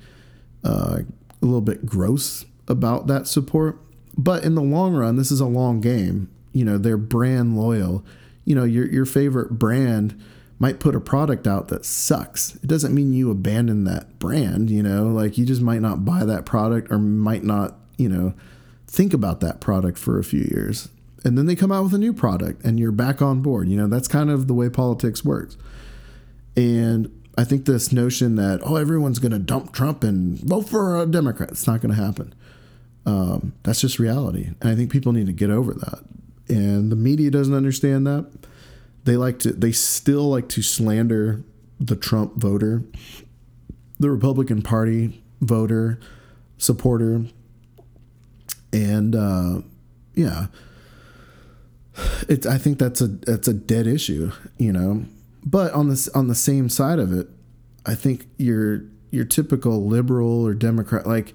uh, 0.65 1.01
a 1.43 1.45
little 1.45 1.61
bit 1.61 1.85
gross 1.85 2.47
about 2.67 3.09
that 3.09 3.29
support. 3.29 3.79
But 4.17 4.43
in 4.43 4.55
the 4.55 4.63
long 4.63 4.95
run, 4.95 5.17
this 5.17 5.31
is 5.31 5.39
a 5.39 5.47
long 5.47 5.83
game. 5.83 6.31
You 6.55 6.65
know, 6.65 6.79
they're 6.79 6.97
brand 6.97 7.59
loyal. 7.59 8.03
You 8.47 8.55
know, 8.55 8.65
your 8.65 8.87
your 8.87 9.05
favorite 9.05 9.59
brand 9.59 10.19
might 10.61 10.79
put 10.79 10.95
a 10.95 11.01
product 11.01 11.49
out 11.49 11.67
that 11.69 11.85
sucks. 11.85 12.55
It 12.57 12.69
doesn't 12.69 12.95
mean 12.95 13.13
you 13.13 13.33
abandon 13.33 13.83
that 13.85 14.21
brand, 14.21 14.71
you 14.71 14.83
know, 14.83 15.09
like 15.09 15.37
you 15.37 15.45
just 15.45 15.63
might 15.63 15.81
not 15.81 16.05
buy 16.05 16.25
that 16.25 16.47
product 16.47 16.93
or 16.93 16.99
might 16.99 17.43
not, 17.43 17.75
you 17.97 18.09
know, 18.09 18.35
think 18.87 19.13
about 19.13 19.41
that 19.41 19.61
product 19.61 19.99
for 19.99 20.19
a 20.19 20.25
few 20.25 20.43
years 20.43 20.89
and 21.25 21.37
then 21.37 21.47
they 21.47 21.55
come 21.55 21.73
out 21.73 21.85
with 21.85 21.95
a 21.95 21.99
new 21.99 22.13
product 22.13 22.65
and 22.65 22.79
you're 22.79 22.93
back 22.93 23.21
on 23.21 23.43
board. 23.43 23.69
You 23.69 23.77
know, 23.77 23.87
that's 23.87 24.09
kind 24.09 24.31
of 24.31 24.47
the 24.47 24.55
way 24.55 24.69
politics 24.69 25.25
works. 25.25 25.57
And 26.57 27.11
I 27.37 27.45
think 27.45 27.65
this 27.65 27.93
notion 27.93 28.37
that, 28.37 28.61
oh, 28.65 28.77
everyone's 28.77 29.19
going 29.19 29.33
to 29.33 29.39
dump 29.39 29.73
Trump 29.73 30.03
and 30.03 30.39
vote 30.39 30.69
for 30.69 31.01
a 31.01 31.07
Democrat, 31.07 31.51
it's 31.51 31.67
not 31.67 31.81
going 31.81 31.95
to 31.95 32.03
happen. 32.03 32.35
Um, 33.07 33.55
that's 33.63 33.81
just 33.81 33.99
reality. 33.99 34.51
And 34.61 34.71
I 34.71 34.75
think 34.75 34.91
people 34.91 35.13
need 35.13 35.27
to 35.27 35.33
get 35.33 35.51
over 35.51 35.73
that. 35.75 36.05
And 36.49 36.91
the 36.91 36.97
media 36.97 37.31
doesn't 37.31 37.55
understand 37.55 38.07
that. 38.07 38.31
They 39.05 39.17
like 39.17 39.39
to, 39.41 39.53
they 39.53 39.73
still 39.73 40.29
like 40.29 40.49
to 40.51 40.63
slander 40.63 41.43
the 41.79 41.97
Trump 41.97 42.37
voter, 42.37 42.83
the 43.99 44.11
Republican 44.11 44.63
Party 44.63 45.23
voter, 45.41 45.99
supporter. 46.59 47.25
And 48.73 49.17
uh, 49.17 49.63
yeah 50.15 50.47
it, 52.29 52.47
I 52.47 52.59
think 52.59 52.79
that's 52.79 53.01
a 53.01 53.09
that's 53.09 53.49
a 53.49 53.55
dead 53.55 53.87
issue, 53.87 54.33
you 54.59 54.73
know. 54.73 55.05
But 55.45 55.73
on 55.73 55.89
this 55.89 56.09
on 56.09 56.29
the 56.29 56.35
same 56.35 56.69
side 56.69 56.99
of 56.99 57.13
it, 57.13 57.29
I 57.87 57.95
think 57.95 58.27
your 58.37 58.85
your 59.11 59.25
typical 59.25 59.87
liberal 59.87 60.47
or 60.47 60.55
Democrat 60.55 61.07
like 61.07 61.35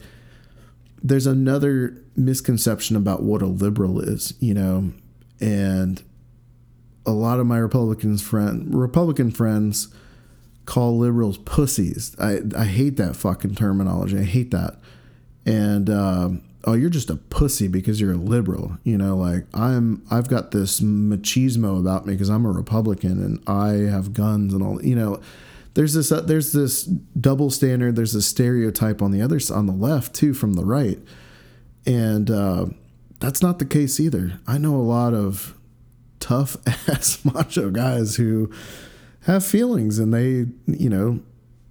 there's 1.04 1.28
another 1.28 2.02
misconception 2.16 2.96
about 2.96 3.24
what 3.24 3.42
a 3.42 3.48
liberal 3.48 4.00
is, 4.00 4.34
you 4.40 4.54
know, 4.54 4.92
and 5.40 6.02
a 7.06 7.12
lot 7.12 7.40
of 7.40 7.46
my 7.46 7.58
Republicans 7.58 8.22
friend 8.22 8.74
Republican 8.74 9.32
friends 9.32 9.90
call 10.66 10.98
liberals 10.98 11.38
pussies. 11.40 12.16
I 12.20 12.40
I 12.58 12.66
hate 12.66 12.98
that 12.98 13.16
fucking 13.16 13.56
terminology. 13.56 14.18
I 14.18 14.24
hate 14.24 14.52
that. 14.52 14.78
And 15.46 15.90
um, 15.90 16.42
oh 16.66 16.74
you're 16.74 16.90
just 16.90 17.10
a 17.10 17.16
pussy 17.16 17.68
because 17.68 18.02
you're 18.02 18.14
a 18.14 18.18
liberal 18.18 18.78
you 18.84 18.98
know 18.98 19.16
like 19.16 19.46
i'm 19.54 20.04
i've 20.12 20.28
got 20.28 20.52
this 20.52 20.82
machismo 20.82 21.80
about 21.80 22.06
me 22.06 22.14
because 22.14 22.30
i'm 22.30 22.46
a 22.46 22.52
republican 22.52 23.24
and 23.24 23.42
i 23.48 23.90
have 23.90 24.14
guns 24.14 24.54
and 24.54 24.64
all 24.64 24.84
you 24.84 24.96
know 24.96 25.20
there's 25.76 25.94
this 25.94 26.12
uh, 26.12 26.22
there's 26.22 26.54
this 26.54 26.84
double 26.84 27.50
standard 27.50 27.96
there's 27.96 28.16
a 28.16 28.22
stereotype 28.22 29.02
on 29.02 29.12
the 29.12 29.22
other 29.22 29.40
on 29.54 29.66
the 29.66 29.74
left 29.74 30.14
too 30.14 30.34
from 30.34 30.54
the 30.54 30.66
right 30.66 31.00
and 31.86 32.32
uh, 32.32 32.66
that's 33.20 33.42
not 33.42 33.60
the 33.60 33.66
case 33.66 34.00
either 34.00 34.40
i 34.48 34.58
know 34.58 34.76
a 34.76 34.78
lot 34.78 35.14
of 35.14 35.55
tough 36.26 36.58
ass 36.90 37.24
macho 37.34 37.70
guys 37.70 38.16
who 38.16 38.52
have 39.22 39.46
feelings 39.46 40.00
and 40.00 40.12
they 40.12 40.46
you 40.66 40.90
know 40.90 41.20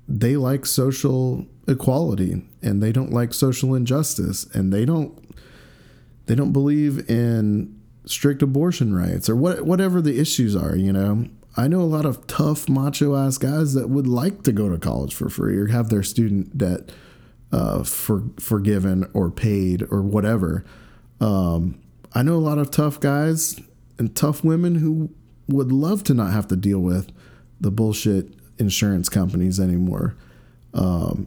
they 0.07 0.37
like 0.37 0.65
social 0.65 1.45
equality 1.67 2.41
and 2.63 2.81
they 2.81 2.93
don't 2.93 3.13
like 3.13 3.35
social 3.35 3.75
injustice 3.75 4.45
and 4.55 4.73
they 4.73 4.85
don't 4.85 5.35
they 6.27 6.37
don't 6.37 6.53
believe 6.53 7.11
in 7.11 7.81
strict 8.07 8.43
abortion 8.43 8.95
rights 8.95 9.29
or 9.29 9.35
what 9.35 9.63
whatever 9.63 10.01
the 10.01 10.21
issues 10.21 10.55
are 10.55 10.77
you 10.77 10.93
know 10.93 11.27
I 11.57 11.69
know 11.69 11.81
a 11.81 11.83
lot 11.83 12.05
of 12.05 12.27
tough 12.27 12.69
macho 12.69 13.15
ass 13.17 13.39
guys 13.39 13.75
that 13.75 13.89
would 13.89 14.09
like 14.09 14.43
to 14.43 14.53
go 14.53 14.69
to 14.69 14.79
college 14.79 15.15
for 15.15 15.29
free 15.29 15.57
or 15.57 15.69
have 15.69 15.89
their 15.89 16.03
student 16.03 16.59
debt 16.59 16.91
uh, 17.53 17.85
for 17.85 18.25
forgiven 18.41 19.09
or 19.15 19.31
paid 19.31 19.85
or 19.89 20.03
whatever. 20.03 20.65
Um, 21.21 21.81
I 22.13 22.25
know 22.25 22.35
a 22.35 22.43
lot 22.43 22.59
of 22.59 22.73
tough 22.73 22.99
guys 22.99 23.61
and 23.99 24.15
tough 24.15 24.45
women 24.45 24.77
who 24.77 25.11
would 25.49 25.71
love 25.71 26.05
to 26.05 26.15
not 26.15 26.33
have 26.33 26.49
to 26.49 26.57
deal 26.57 26.81
with 26.81 27.11
the 27.61 27.71
bullshit 27.71 28.33
insurance 28.59 29.09
companies 29.09 29.59
anymore 29.61 30.17
um, 30.73 31.27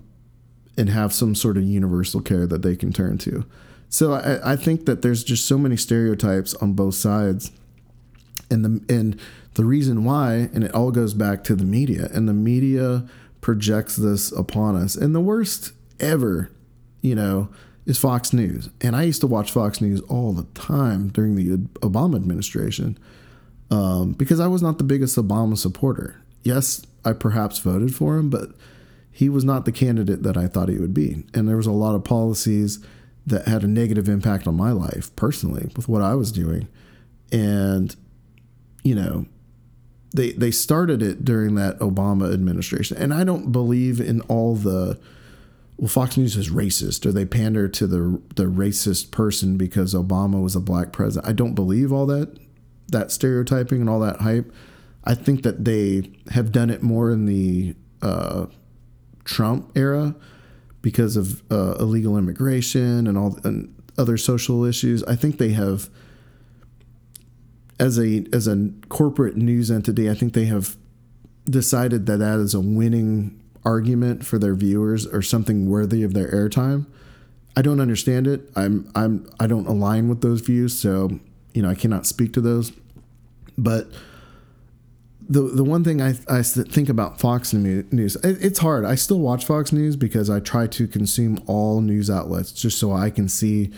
and 0.78 0.90
have 0.90 1.14
some 1.14 1.36
sort 1.36 1.58
of 1.58 1.64
universal 1.64 2.22
care 2.22 2.46
that 2.48 2.62
they 2.62 2.76
can 2.76 2.92
turn 2.92 3.18
to. 3.18 3.46
So 3.90 4.14
I, 4.14 4.54
I 4.54 4.56
think 4.56 4.86
that 4.86 5.02
there's 5.02 5.24
just 5.24 5.46
so 5.46 5.58
many 5.58 5.78
stereotypes 5.78 6.54
on 6.56 6.74
both 6.74 6.96
sides. 6.96 7.52
And 8.50 8.64
the 8.64 8.94
and 8.94 9.20
the 9.56 9.66
reason 9.66 10.04
why, 10.04 10.50
and 10.54 10.64
it 10.64 10.74
all 10.74 10.92
goes 10.92 11.14
back 11.14 11.44
to 11.46 11.56
the 11.56 11.66
media, 11.66 12.10
and 12.14 12.30
the 12.30 12.34
media 12.34 13.06
projects 13.42 13.96
this 13.96 14.32
upon 14.32 14.76
us. 14.76 14.96
And 14.96 15.14
the 15.14 15.20
worst 15.20 15.74
ever, 16.00 16.50
you 17.02 17.16
know, 17.16 17.50
is 17.88 17.98
Fox 17.98 18.34
News. 18.34 18.70
And 18.82 18.96
I 18.96 19.04
used 19.04 19.22
to 19.22 19.28
watch 19.28 19.52
Fox 19.52 19.82
News 19.82 20.02
all 20.02 20.34
the 20.34 20.44
time 20.54 21.08
during 21.08 21.36
the 21.36 21.58
Obama 21.80 22.18
administration 22.18 23.00
um, 23.72 24.12
because 24.12 24.42
I 24.42 24.48
was 24.48 24.62
not 24.62 24.78
the 24.78 24.84
biggest 24.84 25.18
Obama 25.18 25.58
supporter. 25.58 26.22
Yes, 26.44 26.86
I 27.06 27.14
perhaps 27.14 27.60
voted 27.60 27.96
for 27.96 28.18
him, 28.18 28.30
but 28.30 28.50
he 29.10 29.30
was 29.30 29.46
not 29.46 29.64
the 29.64 29.72
candidate 29.72 30.22
that 30.24 30.36
I 30.36 30.48
thought 30.48 30.68
he 30.70 30.78
would 30.78 30.94
be. 30.94 31.24
And 31.34 31.48
there 31.48 31.56
was 31.58 31.66
a 31.66 31.72
lot 31.72 31.96
of 31.96 32.04
policies 32.04 32.80
that 33.26 33.48
had 33.48 33.64
a 33.64 33.68
negative 33.68 34.10
impact 34.10 34.48
on 34.48 34.56
my 34.56 34.72
life 34.72 35.16
personally 35.16 35.72
with 35.76 35.88
what 35.88 36.02
I 36.02 36.14
was 36.14 36.32
doing. 36.32 36.68
And, 37.32 37.96
you 38.84 38.96
know, 38.96 39.26
they 40.14 40.32
they 40.32 40.52
started 40.52 41.02
it 41.02 41.24
during 41.24 41.56
that 41.56 41.80
Obama 41.80 42.34
administration. 42.34 42.98
And 42.98 43.14
I 43.14 43.24
don't 43.24 43.52
believe 43.52 44.02
in 44.02 44.22
all 44.22 44.56
the 44.56 45.00
well, 45.78 45.88
Fox 45.88 46.18
News 46.18 46.36
is 46.36 46.50
racist 46.50 47.06
or 47.06 47.12
they 47.12 47.26
pander 47.26 47.68
to 47.68 47.88
the 47.88 48.22
the 48.36 48.46
racist 48.46 49.12
person 49.12 49.58
because 49.58 49.94
Obama 49.94 50.42
was 50.42 50.56
a 50.56 50.60
black 50.60 50.92
president. 50.92 51.30
I 51.30 51.34
don't 51.34 51.54
believe 51.54 51.92
all 51.92 52.08
that 52.08 52.38
that 52.90 53.12
stereotyping 53.12 53.82
and 53.82 53.90
all 53.90 54.00
that 54.00 54.22
hype. 54.22 54.52
I 55.04 55.14
think 55.14 55.44
that 55.44 55.66
they 55.66 56.12
have 56.32 56.52
done 56.52 56.70
it 56.70 56.82
more 56.82 57.12
in 57.12 57.26
the 57.26 57.76
uh, 58.02 58.48
Trump 59.24 59.72
era 59.76 60.16
because 60.82 61.16
of 61.16 61.44
uh, 61.52 61.76
illegal 61.80 62.18
immigration 62.18 63.08
and 63.08 63.18
all 63.18 63.40
and 63.44 63.74
other 63.98 64.18
social 64.18 64.64
issues. 64.64 65.04
I 65.04 65.16
think 65.16 65.38
they 65.38 65.50
have, 65.50 65.90
as 67.80 68.00
a 68.00 68.26
as 68.34 68.48
a 68.48 68.72
corporate 68.90 69.38
news 69.38 69.70
entity, 69.70 70.10
I 70.10 70.14
think 70.14 70.34
they 70.34 70.46
have 70.46 70.76
decided 71.46 72.06
that 72.08 72.18
that 72.18 72.40
is 72.40 72.54
a 72.54 72.60
winning 72.60 73.42
argument 73.68 74.26
for 74.26 74.40
their 74.40 74.56
viewers 74.56 75.06
or 75.06 75.22
something 75.22 75.70
worthy 75.70 76.02
of 76.02 76.14
their 76.14 76.32
airtime. 76.32 76.86
I 77.58 77.62
don't 77.62 77.82
understand 77.82 78.26
it. 78.26 78.50
I'm 78.56 78.90
I'm 78.96 79.30
I 79.42 79.48
don't 79.48 79.68
align 79.68 80.08
with 80.08 80.22
those 80.22 80.40
views, 80.40 80.80
so 80.80 81.20
you 81.54 81.62
know 81.62 81.70
I 81.70 81.76
cannot 81.76 82.06
speak 82.06 82.32
to 82.34 82.42
those. 82.42 82.72
But 83.58 83.90
the 85.28 85.42
the 85.42 85.66
one 85.66 85.84
thing 85.84 86.02
I 86.02 86.14
I 86.30 86.44
think 86.44 86.88
about 86.88 87.20
Fox 87.20 87.54
News, 87.54 88.16
it's 88.24 88.60
hard. 88.60 88.86
I 88.86 88.96
still 88.96 89.20
watch 89.20 89.44
Fox 89.44 89.74
News 89.74 89.98
because 89.98 90.30
I 90.30 90.40
try 90.40 90.68
to 90.68 90.88
consume 90.88 91.44
all 91.46 91.82
news 91.82 92.10
outlets 92.10 92.54
just 92.54 92.80
so 92.80 92.94
I 92.94 93.10
can 93.10 93.28
see. 93.28 93.72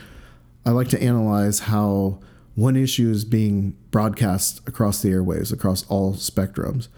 I 0.66 0.70
like 0.70 0.90
to 0.90 1.02
analyze 1.02 1.62
how 1.62 2.20
one 2.54 2.76
issue 2.76 3.10
is 3.10 3.26
being 3.26 3.76
broadcast 3.90 4.62
across 4.68 5.02
the 5.02 5.10
airwaves, 5.10 5.52
across 5.52 5.84
all 5.88 6.14
spectrums. 6.14 6.90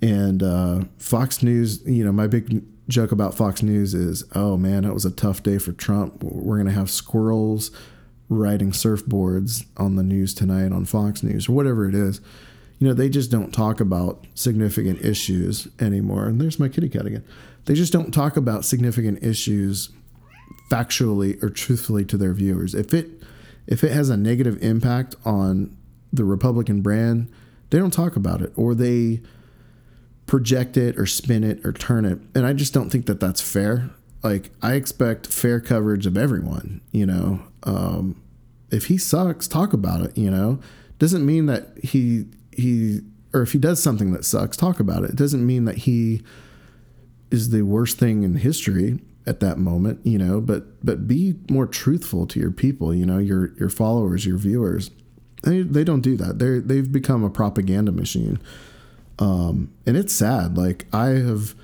And 0.00 0.42
uh, 0.42 0.84
Fox 0.98 1.42
News, 1.42 1.82
you 1.84 2.04
know, 2.04 2.12
my 2.12 2.26
big 2.26 2.64
joke 2.88 3.12
about 3.12 3.34
Fox 3.34 3.62
News 3.62 3.94
is, 3.94 4.24
oh 4.34 4.56
man, 4.56 4.84
it 4.84 4.94
was 4.94 5.04
a 5.04 5.10
tough 5.10 5.42
day 5.42 5.58
for 5.58 5.72
Trump. 5.72 6.22
We're 6.22 6.56
going 6.56 6.68
to 6.68 6.72
have 6.72 6.90
squirrels 6.90 7.70
riding 8.28 8.72
surfboards 8.72 9.64
on 9.76 9.96
the 9.96 10.02
news 10.02 10.34
tonight 10.34 10.72
on 10.72 10.84
Fox 10.84 11.22
News 11.22 11.48
or 11.48 11.52
whatever 11.52 11.88
it 11.88 11.94
is. 11.94 12.20
You 12.78 12.86
know, 12.86 12.94
they 12.94 13.08
just 13.08 13.30
don't 13.30 13.52
talk 13.52 13.80
about 13.80 14.24
significant 14.34 15.04
issues 15.04 15.66
anymore. 15.80 16.26
And 16.26 16.40
there's 16.40 16.60
my 16.60 16.68
kitty 16.68 16.88
cat 16.88 17.06
again. 17.06 17.24
They 17.64 17.74
just 17.74 17.92
don't 17.92 18.12
talk 18.12 18.36
about 18.36 18.64
significant 18.64 19.22
issues 19.22 19.90
factually 20.70 21.42
or 21.42 21.50
truthfully 21.50 22.04
to 22.04 22.16
their 22.16 22.32
viewers. 22.32 22.74
If 22.74 22.94
it 22.94 23.10
if 23.66 23.84
it 23.84 23.92
has 23.92 24.08
a 24.08 24.16
negative 24.16 24.62
impact 24.62 25.16
on 25.24 25.76
the 26.12 26.24
Republican 26.24 26.80
brand, 26.80 27.30
they 27.70 27.78
don't 27.78 27.90
talk 27.90 28.16
about 28.16 28.40
it 28.40 28.52
or 28.56 28.74
they 28.74 29.20
project 30.28 30.76
it 30.76 30.96
or 30.96 31.06
spin 31.06 31.42
it 31.42 31.64
or 31.66 31.72
turn 31.72 32.04
it. 32.04 32.20
And 32.36 32.46
I 32.46 32.52
just 32.52 32.72
don't 32.72 32.90
think 32.90 33.06
that 33.06 33.18
that's 33.18 33.40
fair. 33.40 33.90
Like 34.22 34.50
I 34.62 34.74
expect 34.74 35.26
fair 35.26 35.58
coverage 35.60 36.06
of 36.06 36.16
everyone, 36.16 36.80
you 36.92 37.06
know. 37.06 37.40
Um, 37.64 38.22
if 38.70 38.86
he 38.86 38.98
sucks, 38.98 39.48
talk 39.48 39.72
about 39.72 40.02
it, 40.02 40.16
you 40.16 40.30
know. 40.30 40.60
Doesn't 40.98 41.26
mean 41.26 41.46
that 41.46 41.78
he 41.82 42.26
he 42.52 43.00
or 43.32 43.42
if 43.42 43.52
he 43.52 43.58
does 43.58 43.82
something 43.82 44.12
that 44.12 44.24
sucks, 44.24 44.56
talk 44.56 44.78
about 44.78 45.04
it. 45.04 45.10
It 45.10 45.16
doesn't 45.16 45.44
mean 45.44 45.64
that 45.64 45.78
he 45.78 46.22
is 47.30 47.50
the 47.50 47.62
worst 47.62 47.98
thing 47.98 48.22
in 48.22 48.36
history 48.36 49.00
at 49.26 49.40
that 49.40 49.58
moment, 49.58 50.04
you 50.04 50.18
know, 50.18 50.40
but 50.40 50.84
but 50.84 51.06
be 51.06 51.36
more 51.50 51.66
truthful 51.66 52.26
to 52.26 52.40
your 52.40 52.50
people, 52.50 52.94
you 52.94 53.06
know, 53.06 53.18
your 53.18 53.54
your 53.54 53.70
followers, 53.70 54.26
your 54.26 54.38
viewers. 54.38 54.90
They 55.42 55.62
they 55.62 55.84
don't 55.84 56.00
do 56.00 56.16
that. 56.16 56.38
They 56.38 56.58
they've 56.58 56.90
become 56.90 57.24
a 57.24 57.30
propaganda 57.30 57.92
machine. 57.92 58.40
Um, 59.18 59.72
and 59.86 59.96
it's 59.96 60.12
sad. 60.12 60.56
Like 60.56 60.86
I 60.92 61.08
have 61.08 61.54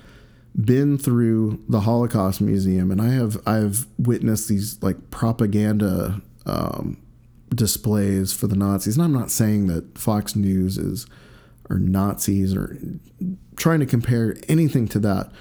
been 0.59 0.97
through 0.97 1.63
the 1.67 1.81
Holocaust 1.81 2.41
Museum, 2.41 2.91
and 2.91 3.01
I 3.01 3.09
have 3.09 3.37
I've 3.45 3.87
witnessed 3.97 4.47
these 4.47 4.81
like 4.81 5.09
propaganda 5.11 6.21
um, 6.45 6.97
displays 7.53 8.33
for 8.33 8.47
the 8.47 8.55
Nazis. 8.55 8.95
And 8.95 9.03
I'm 9.03 9.13
not 9.13 9.31
saying 9.31 9.67
that 9.67 9.97
Fox 9.97 10.35
News 10.35 10.77
is 10.77 11.05
or 11.69 11.79
Nazis 11.79 12.55
or 12.55 12.77
trying 13.55 13.79
to 13.79 13.85
compare 13.85 14.37
anything 14.47 14.87
to 14.89 14.99
that, 14.99 15.31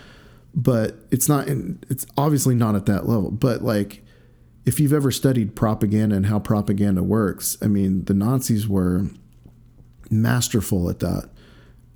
but 0.55 0.97
it's 1.11 1.29
not. 1.29 1.49
It's 1.49 2.07
obviously 2.17 2.55
not 2.55 2.75
at 2.75 2.87
that 2.87 3.09
level. 3.09 3.31
But 3.31 3.63
like, 3.63 4.05
if 4.65 4.81
you've 4.81 4.93
ever 4.93 5.11
studied 5.11 5.55
propaganda 5.55 6.17
and 6.17 6.27
how 6.27 6.39
propaganda 6.39 7.03
works, 7.03 7.57
I 7.63 7.67
mean, 7.67 8.05
the 8.05 8.15
Nazis 8.15 8.67
were 8.67 9.07
masterful 10.11 10.89
at 10.91 11.01
that. 11.01 11.31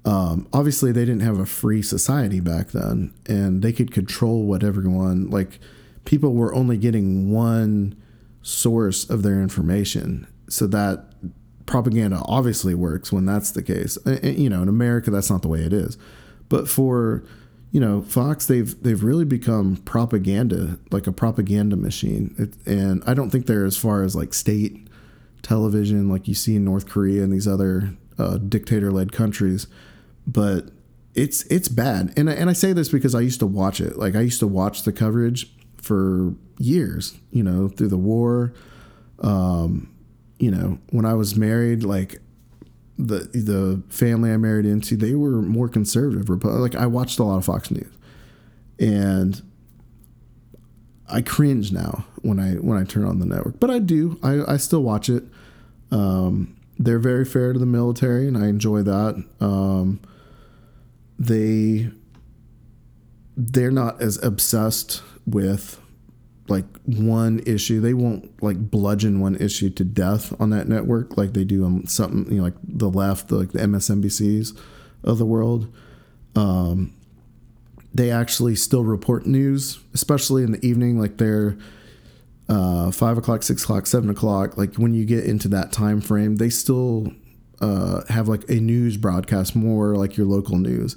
Um, 0.08 0.48
obviously, 0.54 0.90
they 0.90 1.04
didn't 1.04 1.20
have 1.20 1.38
a 1.38 1.44
free 1.44 1.82
society 1.82 2.40
back 2.40 2.68
then, 2.68 3.12
and 3.26 3.60
they 3.60 3.74
could 3.74 3.92
control 3.92 4.44
what 4.44 4.64
everyone 4.64 5.28
like. 5.28 5.58
People 6.06 6.32
were 6.32 6.54
only 6.54 6.78
getting 6.78 7.30
one 7.30 7.94
source 8.40 9.08
of 9.10 9.22
their 9.22 9.42
information, 9.42 10.26
so 10.48 10.66
that 10.68 11.12
propaganda 11.66 12.22
obviously 12.24 12.74
works 12.74 13.12
when 13.12 13.26
that's 13.26 13.50
the 13.50 13.62
case. 13.62 13.98
You 14.22 14.48
know, 14.48 14.62
in 14.62 14.68
America, 14.70 15.10
that's 15.10 15.28
not 15.28 15.42
the 15.42 15.48
way 15.48 15.60
it 15.60 15.74
is, 15.74 15.98
but 16.48 16.70
for 16.70 17.22
you 17.70 17.78
know 17.78 18.00
Fox, 18.00 18.46
they've 18.46 18.82
they've 18.82 19.04
really 19.04 19.26
become 19.26 19.76
propaganda, 19.76 20.78
like 20.90 21.06
a 21.06 21.12
propaganda 21.12 21.76
machine, 21.76 22.34
it, 22.38 22.54
and 22.66 23.02
I 23.06 23.12
don't 23.12 23.28
think 23.28 23.44
they're 23.44 23.66
as 23.66 23.76
far 23.76 24.04
as 24.04 24.16
like 24.16 24.32
state 24.32 24.88
television, 25.42 26.08
like 26.08 26.26
you 26.28 26.34
see 26.34 26.56
in 26.56 26.64
North 26.64 26.88
Korea 26.88 27.22
and 27.22 27.30
these 27.30 27.46
other 27.46 27.94
uh, 28.18 28.38
dictator-led 28.38 29.12
countries 29.12 29.66
but 30.28 30.70
it's 31.14 31.42
it's 31.44 31.68
bad. 31.68 32.12
And 32.16 32.28
and 32.28 32.48
I 32.48 32.52
say 32.52 32.72
this 32.72 32.90
because 32.90 33.14
I 33.14 33.20
used 33.20 33.40
to 33.40 33.46
watch 33.46 33.80
it. 33.80 33.96
Like 33.96 34.14
I 34.14 34.20
used 34.20 34.40
to 34.40 34.46
watch 34.46 34.84
the 34.84 34.92
coverage 34.92 35.50
for 35.80 36.34
years. 36.58 37.16
You 37.32 37.42
know, 37.42 37.68
through 37.68 37.88
the 37.88 37.96
war. 37.96 38.52
Um, 39.20 39.92
you 40.38 40.52
know, 40.52 40.78
when 40.90 41.04
I 41.04 41.14
was 41.14 41.34
married, 41.34 41.82
like 41.82 42.20
the 42.98 43.20
the 43.32 43.82
family 43.88 44.30
I 44.30 44.36
married 44.36 44.66
into, 44.66 44.96
they 44.96 45.14
were 45.14 45.42
more 45.42 45.68
conservative. 45.68 46.28
Like 46.44 46.76
I 46.76 46.86
watched 46.86 47.18
a 47.18 47.24
lot 47.24 47.38
of 47.38 47.44
Fox 47.44 47.70
News, 47.70 47.92
and 48.78 49.42
I 51.08 51.22
cringe 51.22 51.72
now 51.72 52.04
when 52.22 52.38
I 52.38 52.52
when 52.54 52.78
I 52.78 52.84
turn 52.84 53.04
on 53.04 53.18
the 53.18 53.26
network. 53.26 53.58
But 53.58 53.70
I 53.70 53.78
do. 53.78 54.20
I, 54.22 54.52
I 54.52 54.56
still 54.58 54.82
watch 54.82 55.08
it. 55.08 55.24
Um, 55.90 56.56
they're 56.78 56.98
very 56.98 57.24
fair 57.24 57.52
to 57.52 57.58
the 57.58 57.66
military, 57.66 58.28
and 58.28 58.36
I 58.36 58.46
enjoy 58.46 58.82
that. 58.82 59.24
Um, 59.40 60.00
they 61.18 61.90
they're 63.36 63.70
not 63.70 64.00
as 64.02 64.22
obsessed 64.22 65.02
with 65.26 65.80
like 66.48 66.64
one 66.84 67.40
issue. 67.40 67.80
They 67.80 67.94
won't 67.94 68.42
like 68.42 68.70
bludgeon 68.70 69.20
one 69.20 69.36
issue 69.36 69.70
to 69.70 69.84
death 69.84 70.38
on 70.40 70.50
that 70.50 70.68
network 70.68 71.16
like 71.16 71.34
they 71.34 71.44
do 71.44 71.64
on 71.64 71.86
something 71.86 72.30
you 72.32 72.38
know 72.38 72.44
like 72.44 72.54
the 72.62 72.90
left, 72.90 73.28
the, 73.28 73.36
like 73.36 73.52
the 73.52 73.60
MSNBCs 73.60 74.58
of 75.04 75.18
the 75.18 75.26
world. 75.26 75.72
Um, 76.34 76.92
they 77.94 78.10
actually 78.10 78.54
still 78.54 78.84
report 78.84 79.26
news, 79.26 79.78
especially 79.94 80.42
in 80.42 80.52
the 80.52 80.64
evening, 80.64 81.00
like 81.00 81.18
they're 81.18 81.56
uh, 82.48 82.90
five 82.90 83.18
o'clock, 83.18 83.42
six 83.42 83.62
o'clock, 83.62 83.86
seven 83.86 84.10
o'clock. 84.10 84.56
Like 84.56 84.76
when 84.76 84.94
you 84.94 85.04
get 85.04 85.24
into 85.24 85.48
that 85.48 85.72
time 85.72 86.00
frame, 86.00 86.36
they 86.36 86.50
still 86.50 87.12
uh, 87.60 88.02
have 88.08 88.28
like 88.28 88.48
a 88.48 88.54
news 88.54 88.96
broadcast 88.96 89.56
more 89.56 89.96
like 89.96 90.16
your 90.16 90.26
local 90.26 90.56
news. 90.56 90.96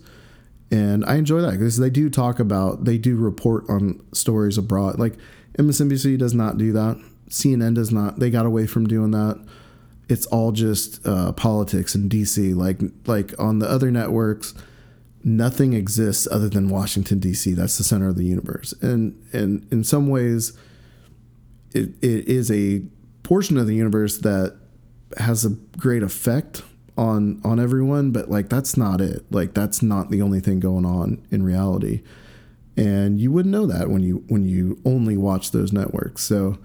And 0.70 1.04
I 1.06 1.16
enjoy 1.16 1.42
that 1.42 1.52
because 1.52 1.78
they 1.78 1.90
do 1.90 2.10
talk 2.10 2.40
about, 2.40 2.86
they 2.86 2.98
do 2.98 3.18
report 3.18 3.66
on 3.70 4.02
stories 4.14 4.58
abroad. 4.58 5.00
Like 5.00 5.16
MSNBC 5.58 6.18
does 6.18 6.34
not 6.34 6.58
do 6.58 6.72
that. 6.72 6.98
CNN 7.30 7.76
does 7.76 7.92
not. 7.92 8.20
They 8.20 8.30
got 8.30 8.46
away 8.46 8.68
from 8.68 8.88
doing 8.88 9.12
that. 9.12 9.44
It's 10.08 10.26
all 10.28 10.52
just 10.52 11.06
uh, 11.06 11.32
politics 11.34 11.96
in 11.96 12.10
DC. 12.10 12.56
Like 12.56 12.80
like 13.06 13.38
on 13.40 13.60
the 13.60 13.70
other 13.70 13.92
networks, 13.92 14.54
nothing 15.24 15.74
exists 15.74 16.28
other 16.30 16.50
than 16.50 16.70
Washington 16.70 17.20
D.C. 17.20 17.54
That's 17.54 17.78
the 17.78 17.86
center 17.86 18.10
of 18.10 18.18
the 18.18 18.26
universe, 18.26 18.74
and 18.82 19.18
and 19.32 19.66
in 19.72 19.86
some 19.86 20.08
ways, 20.08 20.52
it, 21.74 21.92
it 22.02 22.28
is 22.28 22.52
a 22.52 22.82
portion 23.24 23.58
of 23.58 23.68
the 23.68 23.76
universe 23.76 24.18
that 24.20 24.58
has 25.18 25.46
a 25.46 25.52
great 25.78 26.04
effect 26.04 26.64
on 26.98 27.42
on 27.44 27.60
everyone, 27.60 28.12
but 28.12 28.30
like 28.30 28.50
that's 28.50 28.78
not 28.78 29.02
it. 29.02 29.26
Like 29.32 29.54
that's 29.54 29.82
not 29.82 30.10
the 30.10 30.22
only 30.22 30.40
thing 30.40 30.60
going 30.60 30.86
on 30.86 31.26
in 31.32 31.44
reality, 31.44 32.02
and 32.78 33.20
you 33.20 33.32
wouldn't 33.32 33.52
know 33.52 33.66
that 33.66 33.90
when 33.90 34.04
you 34.04 34.24
when 34.28 34.46
you 34.46 34.80
only 34.86 35.18
watch 35.18 35.52
those 35.52 35.72
networks. 35.72 36.24
So. 36.24 36.58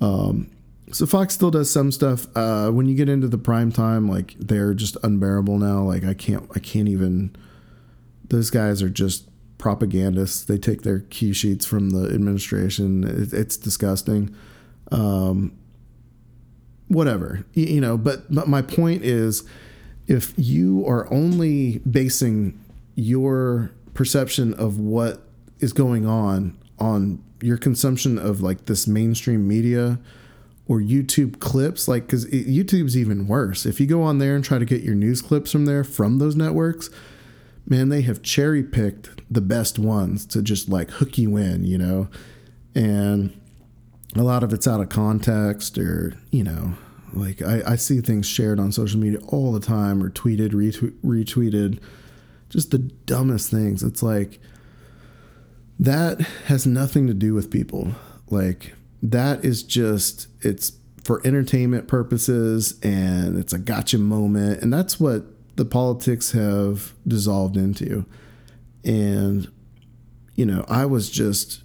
Um, 0.00 0.50
so 0.92 1.06
Fox 1.06 1.34
still 1.34 1.50
does 1.50 1.70
some 1.70 1.90
stuff. 1.90 2.26
Uh, 2.36 2.70
when 2.70 2.86
you 2.86 2.94
get 2.94 3.08
into 3.08 3.26
the 3.26 3.38
prime 3.38 3.72
time, 3.72 4.08
like 4.08 4.34
they're 4.38 4.74
just 4.74 4.96
unbearable 5.02 5.58
now. 5.58 5.82
Like 5.82 6.04
I 6.04 6.14
can't, 6.14 6.48
I 6.54 6.58
can't 6.58 6.88
even 6.88 7.34
those 8.28 8.50
guys 8.50 8.82
are 8.82 8.90
just 8.90 9.28
propagandists. 9.58 10.44
They 10.44 10.58
take 10.58 10.82
their 10.82 11.00
key 11.00 11.32
sheets 11.32 11.64
from 11.64 11.90
the 11.90 12.12
administration. 12.12 13.04
It, 13.04 13.32
it's 13.32 13.56
disgusting. 13.56 14.34
Um, 14.92 15.56
whatever, 16.88 17.44
you, 17.54 17.80
know. 17.80 17.96
But 17.96 18.32
but 18.32 18.48
my 18.48 18.62
point 18.62 19.02
is, 19.02 19.44
if 20.06 20.32
you 20.36 20.84
are 20.86 21.12
only 21.12 21.78
basing 21.78 22.58
your 22.94 23.70
perception 23.94 24.54
of 24.54 24.78
what 24.78 25.22
is 25.60 25.72
going 25.72 26.06
on 26.06 26.56
on 26.78 27.22
your 27.40 27.56
consumption 27.56 28.18
of 28.18 28.40
like 28.40 28.66
this 28.66 28.86
mainstream 28.86 29.46
media 29.46 29.98
or 30.66 30.80
YouTube 30.80 31.40
clips, 31.40 31.86
like 31.88 32.06
because 32.06 32.26
YouTube's 32.26 32.96
even 32.96 33.26
worse. 33.26 33.66
If 33.66 33.80
you 33.80 33.86
go 33.86 34.02
on 34.02 34.18
there 34.18 34.34
and 34.34 34.44
try 34.44 34.58
to 34.58 34.64
get 34.64 34.82
your 34.82 34.94
news 34.94 35.20
clips 35.20 35.52
from 35.52 35.66
there 35.66 35.84
from 35.84 36.18
those 36.18 36.36
networks, 36.36 36.88
man, 37.66 37.90
they 37.90 38.02
have 38.02 38.22
cherry 38.22 38.62
picked 38.62 39.10
the 39.30 39.40
best 39.40 39.78
ones 39.78 40.24
to 40.26 40.42
just 40.42 40.68
like 40.68 40.90
hook 40.90 41.18
you 41.18 41.36
in, 41.36 41.64
you 41.64 41.78
know? 41.78 42.08
And 42.74 43.38
a 44.16 44.22
lot 44.22 44.42
of 44.42 44.52
it's 44.52 44.68
out 44.68 44.80
of 44.80 44.88
context 44.88 45.78
or, 45.78 46.14
you 46.30 46.44
know, 46.44 46.74
like 47.12 47.42
I, 47.42 47.62
I 47.66 47.76
see 47.76 48.00
things 48.00 48.26
shared 48.26 48.60
on 48.60 48.72
social 48.72 48.98
media 48.98 49.20
all 49.28 49.52
the 49.52 49.60
time 49.60 50.02
or 50.02 50.10
tweeted, 50.10 50.50
retweet, 50.50 50.94
retweeted, 51.04 51.80
just 52.48 52.70
the 52.70 52.78
dumbest 52.78 53.50
things. 53.50 53.82
It's 53.82 54.02
like 54.02 54.40
that 55.78 56.20
has 56.46 56.66
nothing 56.66 57.06
to 57.06 57.14
do 57.14 57.34
with 57.34 57.50
people. 57.50 57.92
Like 58.30 58.74
that 59.02 59.44
is 59.44 59.62
just, 59.62 60.28
it's 60.40 60.72
for 61.04 61.20
entertainment 61.26 61.88
purposes 61.88 62.78
and 62.82 63.38
it's 63.38 63.52
a 63.52 63.58
gotcha 63.58 63.98
moment. 63.98 64.62
And 64.62 64.72
that's 64.72 64.98
what 64.98 65.24
the 65.56 65.64
politics 65.64 66.32
have 66.32 66.94
dissolved 67.06 67.56
into. 67.56 68.06
And, 68.84 69.48
you 70.34 70.46
know, 70.46 70.64
I 70.68 70.86
was 70.86 71.10
just 71.10 71.63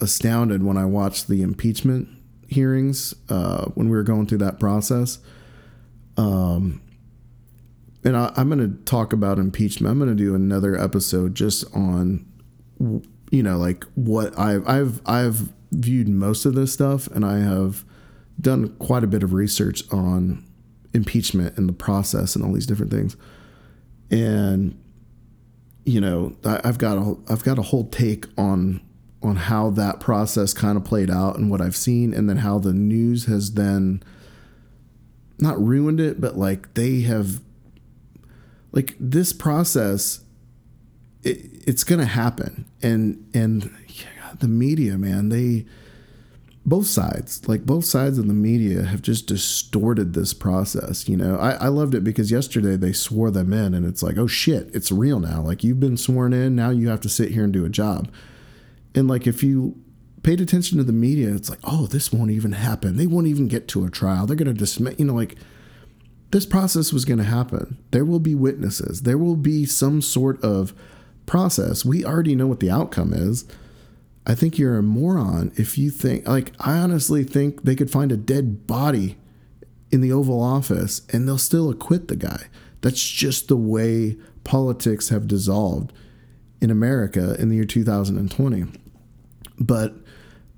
astounded 0.00 0.62
when 0.62 0.76
I 0.76 0.84
watched 0.84 1.28
the 1.28 1.42
impeachment 1.42 2.08
hearings 2.48 3.14
uh, 3.28 3.66
when 3.74 3.88
we 3.88 3.96
were 3.96 4.02
going 4.02 4.26
through 4.26 4.38
that 4.38 4.60
process. 4.60 5.18
Um, 6.16 6.80
and 8.04 8.16
I, 8.16 8.32
am 8.36 8.48
going 8.48 8.60
to 8.60 8.84
talk 8.84 9.12
about 9.12 9.38
impeachment. 9.38 9.90
I'm 9.90 9.98
going 9.98 10.10
to 10.10 10.14
do 10.14 10.34
another 10.34 10.78
episode 10.78 11.34
just 11.34 11.64
on, 11.74 12.24
you 13.30 13.42
know, 13.42 13.58
like 13.58 13.84
what 13.94 14.38
I've 14.38 14.66
I've 14.68 15.00
I've 15.04 15.52
viewed 15.72 16.08
most 16.08 16.46
of 16.46 16.54
this 16.54 16.72
stuff, 16.72 17.08
and 17.08 17.24
I 17.24 17.38
have 17.38 17.84
done 18.40 18.68
quite 18.78 19.02
a 19.02 19.08
bit 19.08 19.22
of 19.22 19.32
research 19.32 19.82
on 19.92 20.44
impeachment 20.94 21.56
and 21.58 21.68
the 21.68 21.72
process 21.72 22.36
and 22.36 22.44
all 22.44 22.52
these 22.52 22.66
different 22.66 22.92
things. 22.92 23.16
And 24.10 24.80
you 25.84 26.00
know, 26.00 26.36
I, 26.44 26.60
have 26.64 26.78
got 26.78 26.98
a 26.98 27.16
I've 27.28 27.42
got 27.42 27.58
a 27.58 27.62
whole 27.62 27.88
take 27.88 28.26
on 28.38 28.80
on 29.26 29.36
how 29.36 29.70
that 29.70 30.00
process 30.00 30.54
kind 30.54 30.76
of 30.76 30.84
played 30.84 31.10
out 31.10 31.36
and 31.36 31.50
what 31.50 31.60
I've 31.60 31.76
seen, 31.76 32.14
and 32.14 32.28
then 32.28 32.38
how 32.38 32.58
the 32.58 32.72
news 32.72 33.26
has 33.26 33.54
then 33.54 34.02
not 35.38 35.60
ruined 35.60 36.00
it, 36.00 36.20
but 36.20 36.36
like 36.36 36.74
they 36.74 37.00
have 37.02 37.40
like 38.72 38.94
this 38.98 39.32
process 39.32 40.20
it, 41.22 41.50
it's 41.66 41.84
gonna 41.84 42.06
happen 42.06 42.66
and 42.82 43.28
and 43.34 43.70
yeah, 43.88 44.34
the 44.38 44.48
media 44.48 44.96
man 44.96 45.28
they 45.28 45.66
both 46.66 46.86
sides, 46.86 47.46
like 47.46 47.64
both 47.64 47.84
sides 47.84 48.18
of 48.18 48.26
the 48.26 48.34
media, 48.34 48.82
have 48.82 49.00
just 49.00 49.28
distorted 49.28 50.14
this 50.14 50.34
process. 50.34 51.08
You 51.08 51.16
know, 51.16 51.36
I, 51.36 51.52
I 51.52 51.68
loved 51.68 51.94
it 51.94 52.02
because 52.02 52.32
yesterday 52.32 52.74
they 52.74 52.92
swore 52.92 53.30
them 53.30 53.52
in, 53.52 53.72
and 53.72 53.86
it's 53.86 54.02
like, 54.02 54.18
oh 54.18 54.26
shit, 54.26 54.68
it's 54.74 54.90
real 54.90 55.20
now. 55.20 55.42
Like 55.42 55.62
you've 55.62 55.78
been 55.78 55.96
sworn 55.96 56.32
in, 56.32 56.56
now 56.56 56.70
you 56.70 56.88
have 56.88 57.00
to 57.02 57.08
sit 57.08 57.30
here 57.30 57.44
and 57.44 57.52
do 57.52 57.64
a 57.64 57.68
job. 57.68 58.10
And 58.96 59.06
like 59.06 59.26
if 59.26 59.42
you 59.42 59.80
paid 60.22 60.40
attention 60.40 60.78
to 60.78 60.84
the 60.84 60.92
media, 60.92 61.32
it's 61.32 61.48
like, 61.48 61.60
oh, 61.62 61.86
this 61.86 62.12
won't 62.12 62.32
even 62.32 62.52
happen. 62.52 62.96
They 62.96 63.06
won't 63.06 63.28
even 63.28 63.46
get 63.46 63.68
to 63.68 63.84
a 63.84 63.90
trial. 63.90 64.26
They're 64.26 64.36
going 64.36 64.52
to 64.52 64.54
dismiss, 64.54 64.98
you 64.98 65.04
know, 65.04 65.14
like 65.14 65.36
this 66.32 66.46
process 66.46 66.92
was 66.92 67.04
going 67.04 67.18
to 67.18 67.24
happen. 67.24 67.78
There 67.92 68.04
will 68.04 68.18
be 68.18 68.34
witnesses. 68.34 69.02
There 69.02 69.18
will 69.18 69.36
be 69.36 69.64
some 69.66 70.02
sort 70.02 70.42
of 70.42 70.74
process. 71.26 71.84
We 71.84 72.04
already 72.04 72.34
know 72.34 72.48
what 72.48 72.60
the 72.60 72.70
outcome 72.70 73.12
is 73.12 73.44
I 74.26 74.34
think 74.34 74.58
you're 74.58 74.76
a 74.76 74.82
moron 74.82 75.52
if 75.54 75.78
you 75.78 75.90
think, 75.90 76.26
like, 76.26 76.52
I 76.58 76.78
honestly 76.78 77.22
think 77.22 77.62
they 77.62 77.76
could 77.76 77.90
find 77.90 78.10
a 78.10 78.16
dead 78.16 78.66
body 78.66 79.16
in 79.92 80.00
the 80.00 80.10
Oval 80.10 80.42
Office 80.42 81.02
and 81.12 81.28
they'll 81.28 81.38
still 81.38 81.70
acquit 81.70 82.08
the 82.08 82.16
guy. 82.16 82.46
That's 82.80 83.00
just 83.00 83.46
the 83.46 83.56
way 83.56 84.16
politics 84.42 85.10
have 85.10 85.28
dissolved 85.28 85.92
in 86.60 86.72
America 86.72 87.36
in 87.38 87.50
the 87.50 87.56
year 87.56 87.64
2020. 87.64 88.64
But 89.58 89.94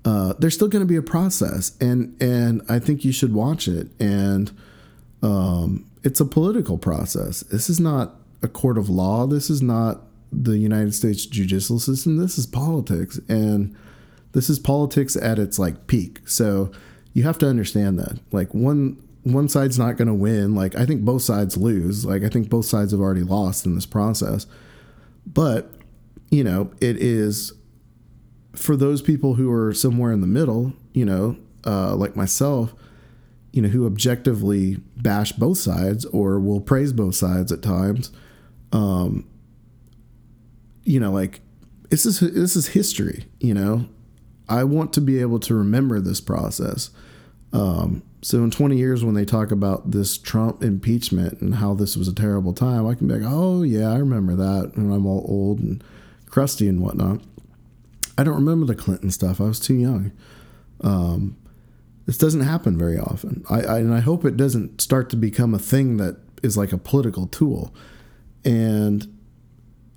uh, 0.05 0.33
there's 0.39 0.55
still 0.55 0.67
going 0.67 0.83
to 0.83 0.87
be 0.87 0.95
a 0.95 1.01
process, 1.01 1.75
and 1.79 2.15
and 2.21 2.61
I 2.69 2.79
think 2.79 3.03
you 3.03 3.11
should 3.11 3.33
watch 3.33 3.67
it. 3.67 3.89
And 3.99 4.51
um, 5.21 5.85
it's 6.03 6.19
a 6.19 6.25
political 6.25 6.77
process. 6.77 7.41
This 7.41 7.69
is 7.69 7.79
not 7.79 8.15
a 8.41 8.47
court 8.47 8.77
of 8.77 8.89
law. 8.89 9.27
This 9.27 9.49
is 9.49 9.61
not 9.61 10.01
the 10.31 10.57
United 10.57 10.93
States 10.93 11.25
judicial 11.25 11.79
system. 11.79 12.17
This 12.17 12.37
is 12.37 12.45
politics, 12.45 13.19
and 13.27 13.75
this 14.33 14.49
is 14.49 14.59
politics 14.59 15.15
at 15.15 15.39
its 15.39 15.59
like 15.59 15.87
peak. 15.87 16.27
So 16.27 16.71
you 17.13 17.23
have 17.23 17.37
to 17.39 17.47
understand 17.47 17.99
that. 17.99 18.19
Like 18.31 18.53
one 18.53 19.01
one 19.23 19.49
side's 19.49 19.77
not 19.77 19.97
going 19.97 20.07
to 20.07 20.13
win. 20.13 20.55
Like 20.55 20.75
I 20.75 20.85
think 20.85 21.01
both 21.01 21.23
sides 21.23 21.57
lose. 21.57 22.05
Like 22.05 22.23
I 22.23 22.29
think 22.29 22.49
both 22.49 22.65
sides 22.65 22.91
have 22.91 23.01
already 23.01 23.23
lost 23.23 23.65
in 23.65 23.75
this 23.75 23.85
process. 23.85 24.45
But 25.25 25.71
you 26.31 26.43
know, 26.43 26.71
it 26.79 26.97
is 26.97 27.53
for 28.53 28.75
those 28.75 29.01
people 29.01 29.35
who 29.35 29.51
are 29.51 29.73
somewhere 29.73 30.11
in 30.11 30.21
the 30.21 30.27
middle. 30.27 30.73
You 30.93 31.05
know, 31.05 31.37
uh, 31.65 31.95
like 31.95 32.15
myself. 32.15 32.73
You 33.51 33.63
know, 33.63 33.69
who 33.69 33.87
objectively 33.87 34.77
bash 34.97 35.31
both 35.31 35.57
sides 35.57 36.05
or 36.05 36.39
will 36.39 36.61
praise 36.61 36.93
both 36.93 37.15
sides 37.15 37.51
at 37.51 37.63
times. 37.63 38.11
Um, 38.71 39.27
you 40.83 40.99
know, 40.99 41.11
like 41.11 41.41
this 41.89 42.05
is 42.05 42.19
this 42.19 42.55
is 42.55 42.67
history. 42.67 43.25
You 43.39 43.53
know, 43.55 43.87
I 44.47 44.63
want 44.63 44.93
to 44.93 45.01
be 45.01 45.19
able 45.19 45.39
to 45.41 45.55
remember 45.55 45.99
this 45.99 46.21
process. 46.21 46.91
Um, 47.53 48.03
so 48.21 48.43
in 48.43 48.51
20 48.51 48.77
years, 48.77 49.03
when 49.03 49.15
they 49.15 49.25
talk 49.25 49.51
about 49.51 49.91
this 49.91 50.17
Trump 50.17 50.63
impeachment 50.63 51.41
and 51.41 51.55
how 51.55 51.73
this 51.73 51.95
was 51.95 52.07
a 52.07 52.13
terrible 52.13 52.53
time, 52.53 52.85
I 52.85 52.95
can 52.95 53.07
be 53.07 53.15
like, 53.15 53.31
oh 53.31 53.63
yeah, 53.63 53.91
I 53.91 53.97
remember 53.97 54.35
that 54.35 54.71
when 54.75 54.91
I'm 54.91 55.05
all 55.05 55.25
old 55.27 55.59
and 55.59 55.83
crusty 56.27 56.67
and 56.67 56.81
whatnot. 56.81 57.21
I 58.19 58.23
don't 58.23 58.35
remember 58.35 58.65
the 58.65 58.75
Clinton 58.75 59.11
stuff. 59.11 59.39
I 59.39 59.45
was 59.45 59.61
too 59.61 59.75
young. 59.75 60.11
Um, 60.81 61.37
this 62.05 62.17
doesn't 62.17 62.41
happen 62.41 62.77
very 62.77 62.99
often. 62.99 63.45
I, 63.49 63.61
I, 63.61 63.77
and 63.79 63.93
I 63.93 64.01
hope 64.01 64.25
it 64.25 64.35
doesn't 64.35 64.81
start 64.81 65.09
to 65.11 65.15
become 65.15 65.53
a 65.53 65.59
thing 65.59 65.95
that 65.97 66.17
is 66.43 66.57
like 66.57 66.73
a 66.73 66.77
political 66.77 67.27
tool. 67.27 67.73
And 68.43 69.07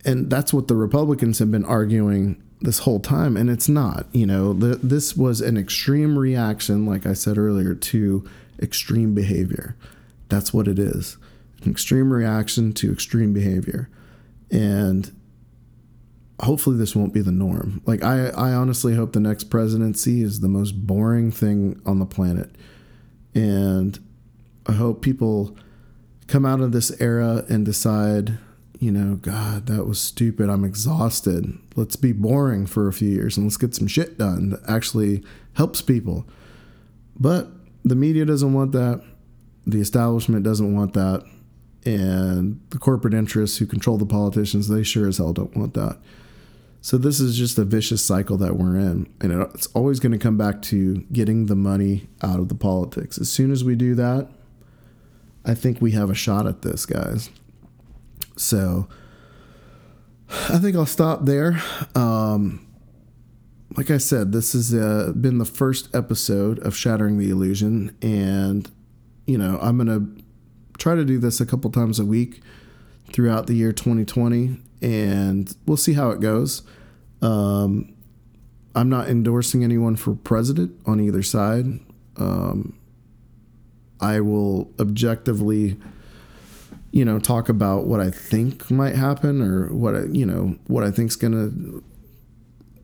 and 0.04 0.30
that's 0.30 0.52
what 0.52 0.68
the 0.68 0.76
Republicans 0.76 1.40
have 1.40 1.50
been 1.50 1.64
arguing 1.64 2.40
this 2.60 2.80
whole 2.80 3.00
time, 3.00 3.36
and 3.36 3.50
it's 3.50 3.68
not. 3.68 4.06
You 4.12 4.26
know, 4.26 4.52
the, 4.52 4.76
this 4.76 5.16
was 5.16 5.40
an 5.40 5.56
extreme 5.56 6.16
reaction, 6.16 6.86
like 6.86 7.06
I 7.06 7.14
said 7.14 7.38
earlier, 7.38 7.74
to 7.74 8.28
extreme 8.60 9.14
behavior. 9.14 9.74
That's 10.28 10.54
what 10.54 10.68
it 10.68 10.78
is 10.78 11.16
an 11.64 11.70
extreme 11.72 12.12
reaction 12.12 12.72
to 12.74 12.92
extreme 12.92 13.32
behavior. 13.32 13.88
And 14.50 15.10
hopefully, 16.42 16.76
this 16.76 16.96
won't 16.96 17.14
be 17.14 17.20
the 17.20 17.32
norm. 17.32 17.80
Like, 17.86 18.02
I, 18.02 18.28
I 18.28 18.52
honestly 18.52 18.94
hope 18.94 19.12
the 19.12 19.20
next 19.20 19.44
presidency 19.44 20.22
is 20.22 20.40
the 20.40 20.48
most 20.48 20.86
boring 20.86 21.30
thing 21.30 21.80
on 21.86 21.98
the 21.98 22.06
planet. 22.06 22.50
And 23.34 23.98
I 24.66 24.72
hope 24.72 25.02
people 25.02 25.56
come 26.26 26.44
out 26.44 26.60
of 26.60 26.72
this 26.72 26.90
era 27.00 27.44
and 27.48 27.64
decide, 27.64 28.38
you 28.78 28.90
know, 28.90 29.16
God, 29.16 29.66
that 29.66 29.86
was 29.86 30.00
stupid. 30.00 30.48
I'm 30.48 30.64
exhausted. 30.64 31.58
Let's 31.76 31.96
be 31.96 32.12
boring 32.12 32.66
for 32.66 32.88
a 32.88 32.92
few 32.92 33.08
years 33.08 33.36
and 33.36 33.46
let's 33.46 33.56
get 33.56 33.74
some 33.74 33.86
shit 33.86 34.18
done 34.18 34.50
that 34.50 34.60
actually 34.68 35.24
helps 35.54 35.82
people. 35.82 36.26
But 37.18 37.48
the 37.84 37.96
media 37.96 38.24
doesn't 38.24 38.52
want 38.52 38.72
that. 38.72 39.02
The 39.66 39.80
establishment 39.80 40.42
doesn't 40.42 40.74
want 40.74 40.94
that. 40.94 41.24
And 41.84 42.60
the 42.70 42.78
corporate 42.78 43.14
interests 43.14 43.58
who 43.58 43.66
control 43.66 43.98
the 43.98 44.06
politicians, 44.06 44.68
they 44.68 44.82
sure 44.82 45.08
as 45.08 45.18
hell 45.18 45.32
don't 45.32 45.56
want 45.56 45.74
that. 45.74 45.98
So 46.82 46.98
this 46.98 47.20
is 47.20 47.38
just 47.38 47.56
a 47.58 47.64
vicious 47.64 48.04
cycle 48.04 48.36
that 48.38 48.56
we're 48.56 48.76
in. 48.76 49.08
And 49.20 49.32
it's 49.54 49.68
always 49.68 50.00
going 50.00 50.12
to 50.12 50.18
come 50.18 50.36
back 50.36 50.60
to 50.62 50.96
getting 51.12 51.46
the 51.46 51.54
money 51.54 52.08
out 52.22 52.40
of 52.40 52.48
the 52.48 52.56
politics. 52.56 53.18
As 53.18 53.30
soon 53.30 53.52
as 53.52 53.62
we 53.62 53.76
do 53.76 53.94
that, 53.94 54.28
I 55.44 55.54
think 55.54 55.80
we 55.80 55.92
have 55.92 56.10
a 56.10 56.14
shot 56.14 56.44
at 56.46 56.62
this, 56.62 56.84
guys. 56.84 57.30
So 58.36 58.88
I 60.28 60.58
think 60.58 60.74
I'll 60.74 60.84
stop 60.84 61.24
there. 61.24 61.62
Um, 61.94 62.66
like 63.76 63.90
I 63.90 63.98
said, 63.98 64.32
this 64.32 64.52
has 64.52 64.74
uh, 64.74 65.12
been 65.18 65.38
the 65.38 65.44
first 65.44 65.94
episode 65.94 66.58
of 66.60 66.76
Shattering 66.76 67.16
the 67.16 67.30
Illusion, 67.30 67.96
and 68.02 68.70
you 69.26 69.38
know 69.38 69.58
I'm 69.62 69.78
gonna 69.78 70.06
try 70.78 70.94
to 70.94 71.04
do 71.04 71.18
this 71.18 71.40
a 71.40 71.46
couple 71.46 71.70
times 71.70 71.98
a 71.98 72.04
week 72.04 72.42
throughout 73.10 73.46
the 73.46 73.54
year 73.54 73.72
2020, 73.72 74.58
and 74.80 75.54
we'll 75.66 75.76
see 75.76 75.92
how 75.94 76.10
it 76.10 76.20
goes. 76.20 76.62
Um, 77.20 77.94
I'm 78.74 78.88
not 78.88 79.08
endorsing 79.08 79.64
anyone 79.64 79.96
for 79.96 80.14
president 80.14 80.80
on 80.86 81.00
either 81.00 81.22
side. 81.22 81.66
Um, 82.16 82.78
I 84.00 84.20
will 84.20 84.70
objectively, 84.80 85.76
you 86.90 87.04
know, 87.04 87.18
talk 87.18 87.48
about 87.48 87.86
what 87.86 88.00
I 88.00 88.10
think 88.10 88.70
might 88.70 88.96
happen 88.96 89.42
or 89.42 89.72
what 89.72 89.94
I, 89.94 90.04
you 90.10 90.26
know, 90.26 90.56
what 90.66 90.84
I 90.84 90.90
think's 90.90 91.16
gonna 91.16 91.50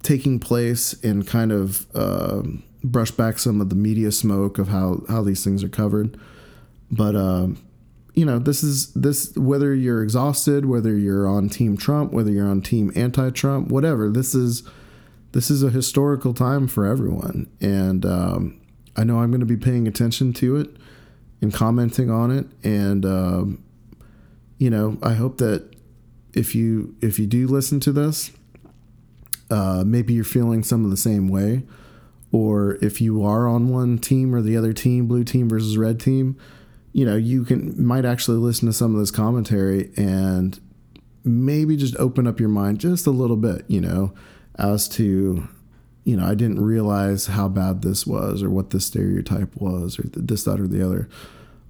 taking 0.02 0.38
place 0.38 0.92
and 1.02 1.26
kind 1.26 1.52
of 1.52 1.86
uh, 1.94 2.42
brush 2.84 3.10
back 3.10 3.38
some 3.38 3.60
of 3.60 3.68
the 3.68 3.74
media 3.74 4.12
smoke 4.12 4.58
of 4.58 4.68
how 4.68 5.02
how 5.08 5.22
these 5.22 5.42
things 5.42 5.64
are 5.64 5.68
covered. 5.68 6.18
But 6.90 7.16
uh, 7.16 7.48
you 8.18 8.24
know, 8.24 8.40
this 8.40 8.64
is 8.64 8.92
this 8.94 9.32
whether 9.36 9.72
you're 9.72 10.02
exhausted, 10.02 10.66
whether 10.66 10.96
you're 10.96 11.28
on 11.28 11.48
Team 11.48 11.76
Trump, 11.76 12.12
whether 12.12 12.30
you're 12.30 12.48
on 12.48 12.62
Team 12.62 12.90
Anti-Trump, 12.96 13.68
whatever. 13.68 14.10
This 14.10 14.34
is 14.34 14.64
this 15.32 15.50
is 15.50 15.62
a 15.62 15.70
historical 15.70 16.34
time 16.34 16.66
for 16.66 16.84
everyone, 16.84 17.48
and 17.60 18.04
um, 18.04 18.60
I 18.96 19.04
know 19.04 19.20
I'm 19.20 19.30
going 19.30 19.38
to 19.40 19.46
be 19.46 19.56
paying 19.56 19.86
attention 19.86 20.32
to 20.34 20.56
it 20.56 20.70
and 21.40 21.54
commenting 21.54 22.10
on 22.10 22.32
it, 22.32 22.46
and 22.64 23.06
um, 23.06 23.62
you 24.58 24.68
know, 24.68 24.98
I 25.00 25.14
hope 25.14 25.38
that 25.38 25.76
if 26.34 26.56
you 26.56 26.96
if 27.00 27.20
you 27.20 27.26
do 27.26 27.46
listen 27.46 27.78
to 27.80 27.92
this 27.92 28.32
uh, 29.50 29.82
maybe 29.86 30.12
you're 30.12 30.24
feeling 30.24 30.62
some 30.62 30.84
of 30.84 30.90
the 30.90 30.96
same 30.96 31.28
way. 31.28 31.62
Or 32.30 32.76
if 32.82 33.00
you 33.00 33.24
are 33.24 33.48
on 33.48 33.68
one 33.68 33.98
team 33.98 34.34
or 34.34 34.42
the 34.42 34.56
other 34.56 34.72
team, 34.72 35.06
blue 35.06 35.24
team 35.24 35.48
versus 35.48 35.78
red 35.78 35.98
team, 35.98 36.36
you 36.92 37.04
know, 37.04 37.16
you 37.16 37.44
can 37.44 37.84
might 37.84 38.04
actually 38.04 38.38
listen 38.38 38.66
to 38.66 38.72
some 38.72 38.94
of 38.94 39.00
this 39.00 39.10
commentary 39.10 39.90
and 39.96 40.58
maybe 41.24 41.76
just 41.76 41.96
open 41.96 42.26
up 42.26 42.40
your 42.40 42.48
mind 42.48 42.78
just 42.80 43.06
a 43.06 43.10
little 43.10 43.36
bit, 43.36 43.64
you 43.68 43.80
know, 43.80 44.12
as 44.56 44.88
to, 44.88 45.48
you 46.04 46.16
know, 46.16 46.26
I 46.26 46.34
didn't 46.34 46.64
realize 46.64 47.26
how 47.26 47.48
bad 47.48 47.82
this 47.82 48.06
was 48.06 48.42
or 48.42 48.50
what 48.50 48.70
the 48.70 48.80
stereotype 48.80 49.54
was 49.56 49.98
or 49.98 50.04
this, 50.04 50.44
that, 50.44 50.60
or 50.60 50.66
the 50.66 50.84
other. 50.84 51.08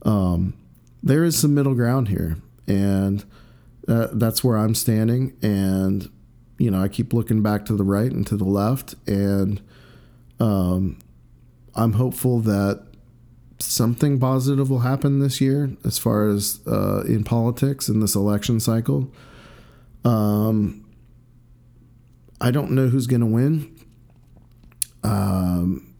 Um, 0.03 0.55
there 1.03 1.25
is 1.25 1.37
some 1.37 1.55
middle 1.55 1.75
ground 1.75 2.09
here. 2.09 2.37
And 2.66 3.25
uh, 3.89 4.09
that's 4.12 4.45
where 4.45 4.59
I'm 4.59 4.75
standing. 4.75 5.37
And 5.43 6.11
you 6.59 6.71
know, 6.71 6.83
I 6.83 6.89
keep 6.89 7.12
looking 7.12 7.43
back 7.43 7.64
to 7.66 7.77
the 7.77 7.85
right 7.85 8.11
and 8.11 8.27
to 8.27 8.37
the 8.37 8.45
left, 8.45 8.97
and 9.07 9.62
um, 10.41 10.99
I'm 11.75 11.93
hopeful 11.93 12.41
that 12.41 12.88
something 13.59 14.19
positive 14.21 14.71
will 14.71 14.81
happen 14.81 15.19
this 15.19 15.41
year 15.41 15.71
as 15.85 15.99
far 15.99 16.29
as 16.29 16.61
uh, 16.67 17.03
in 17.07 17.25
politics 17.25 17.89
in 17.89 18.01
this 18.01 18.15
election 18.15 18.61
cycle. 18.61 19.13
Um, 20.05 20.85
I 22.41 22.51
don't 22.51 22.71
know 22.71 22.89
who's 22.89 23.07
going 23.07 23.21
to 23.21 23.27
win. 23.27 23.77
Um, 25.03 25.95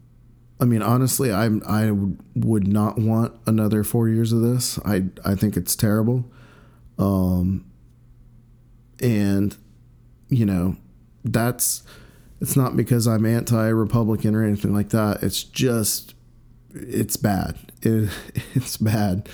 I 0.61 0.65
mean, 0.65 0.81
honestly, 0.81 1.31
I 1.31 1.49
I 1.67 1.91
would 2.35 2.67
not 2.67 2.97
want 2.97 3.33
another 3.45 3.83
four 3.83 4.09
years 4.09 4.33
of 4.33 4.41
this. 4.41 4.79
I 4.85 5.05
I 5.25 5.35
think 5.35 5.55
it's 5.55 5.75
terrible. 5.75 6.25
Um, 6.97 7.65
and 9.01 9.55
you 10.29 10.45
know, 10.45 10.75
that's 11.23 11.83
it's 12.41 12.55
not 12.55 12.75
because 12.75 13.07
I'm 13.07 13.25
anti-Republican 13.25 14.35
or 14.35 14.43
anything 14.43 14.73
like 14.73 14.89
that. 14.89 15.23
It's 15.23 15.43
just 15.43 16.13
it's 16.87 17.17
bad. 17.17 17.57
It, 17.81 18.09
it's 18.53 18.77
bad. 18.77 19.29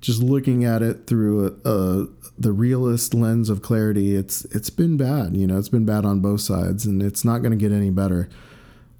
Just 0.00 0.22
looking 0.22 0.64
at 0.64 0.82
it 0.82 1.06
through 1.06 1.58
a, 1.64 1.68
a, 1.68 2.06
the 2.38 2.52
realist 2.52 3.14
lens 3.14 3.50
of 3.50 3.62
clarity, 3.62 4.14
it's 4.14 4.44
it's 4.46 4.70
been 4.70 4.96
bad. 4.96 5.36
You 5.36 5.46
know, 5.46 5.58
it's 5.58 5.68
been 5.68 5.84
bad 5.84 6.04
on 6.04 6.20
both 6.20 6.40
sides, 6.40 6.86
and 6.86 7.02
it's 7.02 7.24
not 7.24 7.38
going 7.38 7.50
to 7.50 7.56
get 7.56 7.72
any 7.72 7.90
better. 7.90 8.28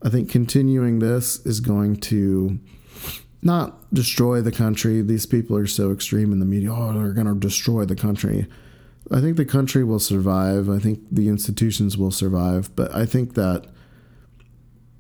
I 0.03 0.09
think 0.09 0.31
continuing 0.31 0.99
this 0.99 1.45
is 1.47 1.61
going 1.61 1.97
to 1.97 2.59
not 3.43 3.93
destroy 3.93 4.41
the 4.41 4.53
country. 4.53 5.03
These 5.03 5.27
people 5.27 5.57
are 5.57 5.67
so 5.67 5.93
extreme 5.93 6.33
in 6.33 6.41
the 6.41 6.47
media. 6.47 6.73
Oh, 6.73 6.93
they're 6.93 7.13
going 7.13 7.27
to 7.27 7.35
destroy 7.35 7.85
the 7.85 7.97
country. 7.97 8.47
I 9.11 9.21
think 9.21 9.37
the 9.37 9.45
country 9.45 9.85
will 9.85 10.01
survive. 10.01 10.69
I 10.69 10.79
think 10.79 11.01
the 11.11 11.29
institutions 11.29 11.97
will 11.97 12.11
survive. 12.11 12.75
But 12.77 12.95
I 12.95 13.07
think 13.07 13.35
that 13.35 13.67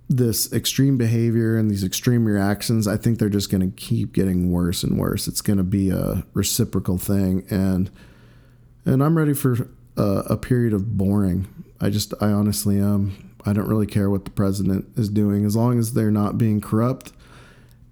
this 0.09 0.52
extreme 0.52 0.96
behavior 0.96 1.56
and 1.56 1.70
these 1.70 1.84
extreme 1.84 2.24
reactions, 2.24 2.88
I 2.88 2.96
think 2.96 3.18
they're 3.18 3.28
just 3.28 3.50
going 3.50 3.61
to 3.61 3.76
keep 3.76 4.12
getting 4.12 4.50
worse 4.50 4.82
and 4.82 4.98
worse. 4.98 5.28
It's 5.28 5.42
going 5.42 5.59
to 5.59 5.64
be 5.64 5.90
a 5.90 6.24
reciprocal 6.34 6.98
thing, 6.98 7.44
and 7.50 7.90
and 8.84 9.02
I'm 9.02 9.18
ready 9.18 9.34
for 9.34 9.68
a, 9.96 10.02
a 10.30 10.36
period 10.36 10.72
of 10.72 10.96
boring. 10.96 11.46
I 11.80 11.90
just, 11.90 12.14
I 12.20 12.28
honestly 12.28 12.78
am. 12.78 13.34
I 13.44 13.52
don't 13.52 13.68
really 13.68 13.86
care 13.86 14.11
what 14.11 14.24
the 14.24 14.30
president 14.30 14.86
is 14.96 15.09
doing 15.09 15.44
as 15.44 15.54
long 15.54 15.78
as 15.78 15.92
they're 15.92 16.11
not 16.11 16.38
being 16.38 16.61
corrupt 16.61 17.12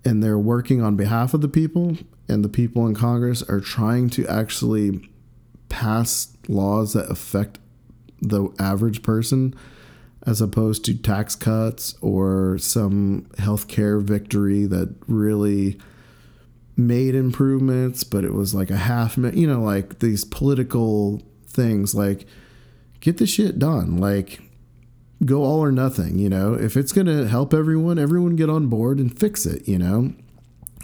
and 0.07 0.23
they're 0.23 0.39
working 0.39 0.81
on 0.81 0.95
behalf 0.97 1.35
of 1.35 1.41
the 1.41 1.49
people, 1.49 1.99
and 2.29 2.45
the 2.45 2.49
people 2.49 2.87
in 2.87 2.95
Congress 2.95 3.43
are 3.43 3.61
trying 3.61 4.09
to 4.11 4.27
actually 4.29 5.11
pass 5.69 6.37
laws 6.49 6.93
that 6.93 7.11
affect 7.11 7.59
the 8.23 8.49
average 8.59 9.03
person 9.03 9.53
as 10.27 10.41
opposed 10.41 10.85
to 10.85 10.95
tax 10.95 11.37
cuts 11.37 11.95
or 12.01 12.59
some 12.59 13.23
healthcare 13.39 14.03
victory 14.03 14.67
that 14.67 14.95
really 15.07 15.79
made 16.77 17.15
improvements, 17.15 18.05
but 18.05 18.25
it 18.25 18.35
was 18.35 18.55
like 18.55 18.71
a 18.71 18.77
half, 18.77 19.17
you 19.17 19.47
know, 19.47 19.63
like 19.63 20.01
these 20.01 20.25
political 20.25 21.23
things, 21.47 21.95
like 21.95 22.27
get 23.01 23.19
the 23.19 23.27
shit 23.27 23.59
done, 23.59 23.97
like 23.99 24.41
go 25.25 25.43
all 25.43 25.61
or 25.61 25.73
nothing, 25.73 26.19
you 26.19 26.29
know, 26.29 26.55
if 26.55 26.77
it's 26.77 26.93
going 26.93 27.07
to 27.07 27.29
help 27.29 27.55
everyone, 27.55 27.99
everyone 27.99 28.37
get 28.37 28.51
on 28.51 28.67
board 28.67 28.99
and 28.99 29.19
fix 29.19 29.47
it, 29.47 29.67
you 29.67 29.79
know, 29.79 30.13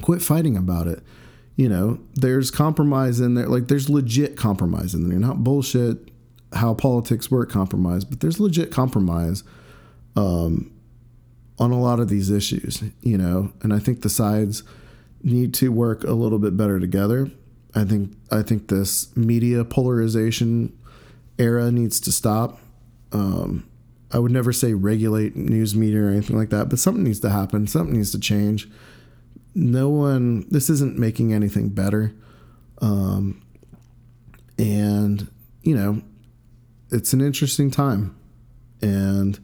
quit 0.01 0.23
fighting 0.23 0.57
about 0.57 0.87
it 0.87 1.03
you 1.57 1.69
know, 1.69 1.99
there's 2.15 2.51
compromise 2.51 3.21
in 3.21 3.35
there. 3.35 3.47
Like 3.47 3.69
there's 3.69 3.91
legit 3.91 4.37
compromise 4.37 4.95
in 4.95 5.09
there, 5.09 5.19
not 5.19 5.45
bullshit 5.45 6.09
how 6.55 6.75
politics 6.75 7.31
work 7.31 7.51
compromise, 7.51 8.05
but 8.05 8.21
there's 8.21 8.41
legit 8.41 8.71
compromise 8.71 9.45
um, 10.17 10.73
on 11.59 11.71
a 11.71 11.81
lot 11.81 12.01
of 12.01 12.09
these 12.09 12.31
issues, 12.31 12.83
you 13.03 13.17
know, 13.17 13.53
and 13.63 13.73
I 13.73 13.79
think 13.79 14.03
the 14.03 14.11
sides 14.11 14.63
need 15.23 15.55
to 15.55 15.71
work 15.71 16.05
a 16.05 16.13
little 16.13 16.39
bit 16.39 16.57
better 16.57 16.81
together. 16.81 17.31
I 17.75 17.85
think 17.85 18.17
I 18.31 18.43
think 18.43 18.69
this 18.69 19.15
media 19.17 19.65
polarization 19.65 20.77
era 21.39 21.71
needs 21.71 22.01
to 22.01 22.13
stop. 22.13 22.61
Um, 23.13 23.69
I 24.11 24.19
would 24.19 24.33
never 24.33 24.53
say 24.53 24.75
regulate 24.75 25.37
news 25.37 25.75
media 25.75 26.03
or 26.03 26.11
anything 26.11 26.37
like 26.37 26.51
that, 26.51 26.69
but 26.69 26.79
something 26.79 27.05
needs 27.05 27.21
to 27.21 27.31
happen. 27.31 27.67
Something 27.67 27.97
needs 27.97 28.11
to 28.13 28.21
change 28.21 28.69
no 29.55 29.89
one 29.89 30.47
this 30.51 30.71
isn't 30.71 30.99
making 30.99 31.33
anything 31.33 31.69
better 31.69 32.15
um, 32.81 33.43
and 34.59 35.29
you 35.63 35.75
know 35.75 36.01
it's 36.93 37.13
an 37.13 37.21
interesting 37.21 37.71
time. 37.71 38.17
And 38.81 39.39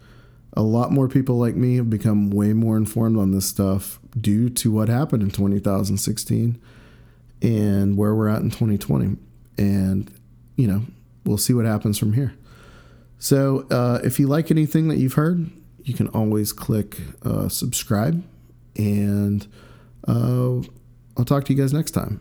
a 0.55 0.63
lot 0.63 0.93
more 0.93 1.09
people 1.09 1.37
like 1.37 1.55
me 1.55 1.77
have 1.77 1.91
become 1.91 2.31
way 2.31 2.53
more 2.53 2.77
informed 2.77 3.19
on 3.19 3.33
this 3.33 3.47
stuff 3.47 3.99
due 4.19 4.49
to 4.51 4.71
what 4.71 4.89
happened 4.89 5.23
in 5.23 5.31
2016 5.31 6.61
and 7.41 7.97
where 7.97 8.15
we're 8.15 8.29
at 8.29 8.41
in 8.41 8.51
2020 8.51 9.17
and 9.57 10.11
you 10.57 10.67
know 10.67 10.83
we'll 11.25 11.39
see 11.39 11.53
what 11.53 11.65
happens 11.65 11.99
from 11.99 12.15
here. 12.15 12.35
So 13.21 13.67
uh, 13.71 14.01
if 14.03 14.19
you 14.19 14.27
like 14.27 14.51
anything 14.51 14.89
that 14.89 14.97
you've 14.97 15.15
heard 15.15 15.51
you 15.89 15.95
can 15.95 16.09
always 16.09 16.53
click 16.53 16.99
uh, 17.25 17.49
subscribe. 17.49 18.23
And 18.77 19.47
uh, 20.07 20.61
I'll 21.17 21.25
talk 21.25 21.45
to 21.47 21.53
you 21.53 21.61
guys 21.61 21.73
next 21.73 21.93
time. 21.93 22.21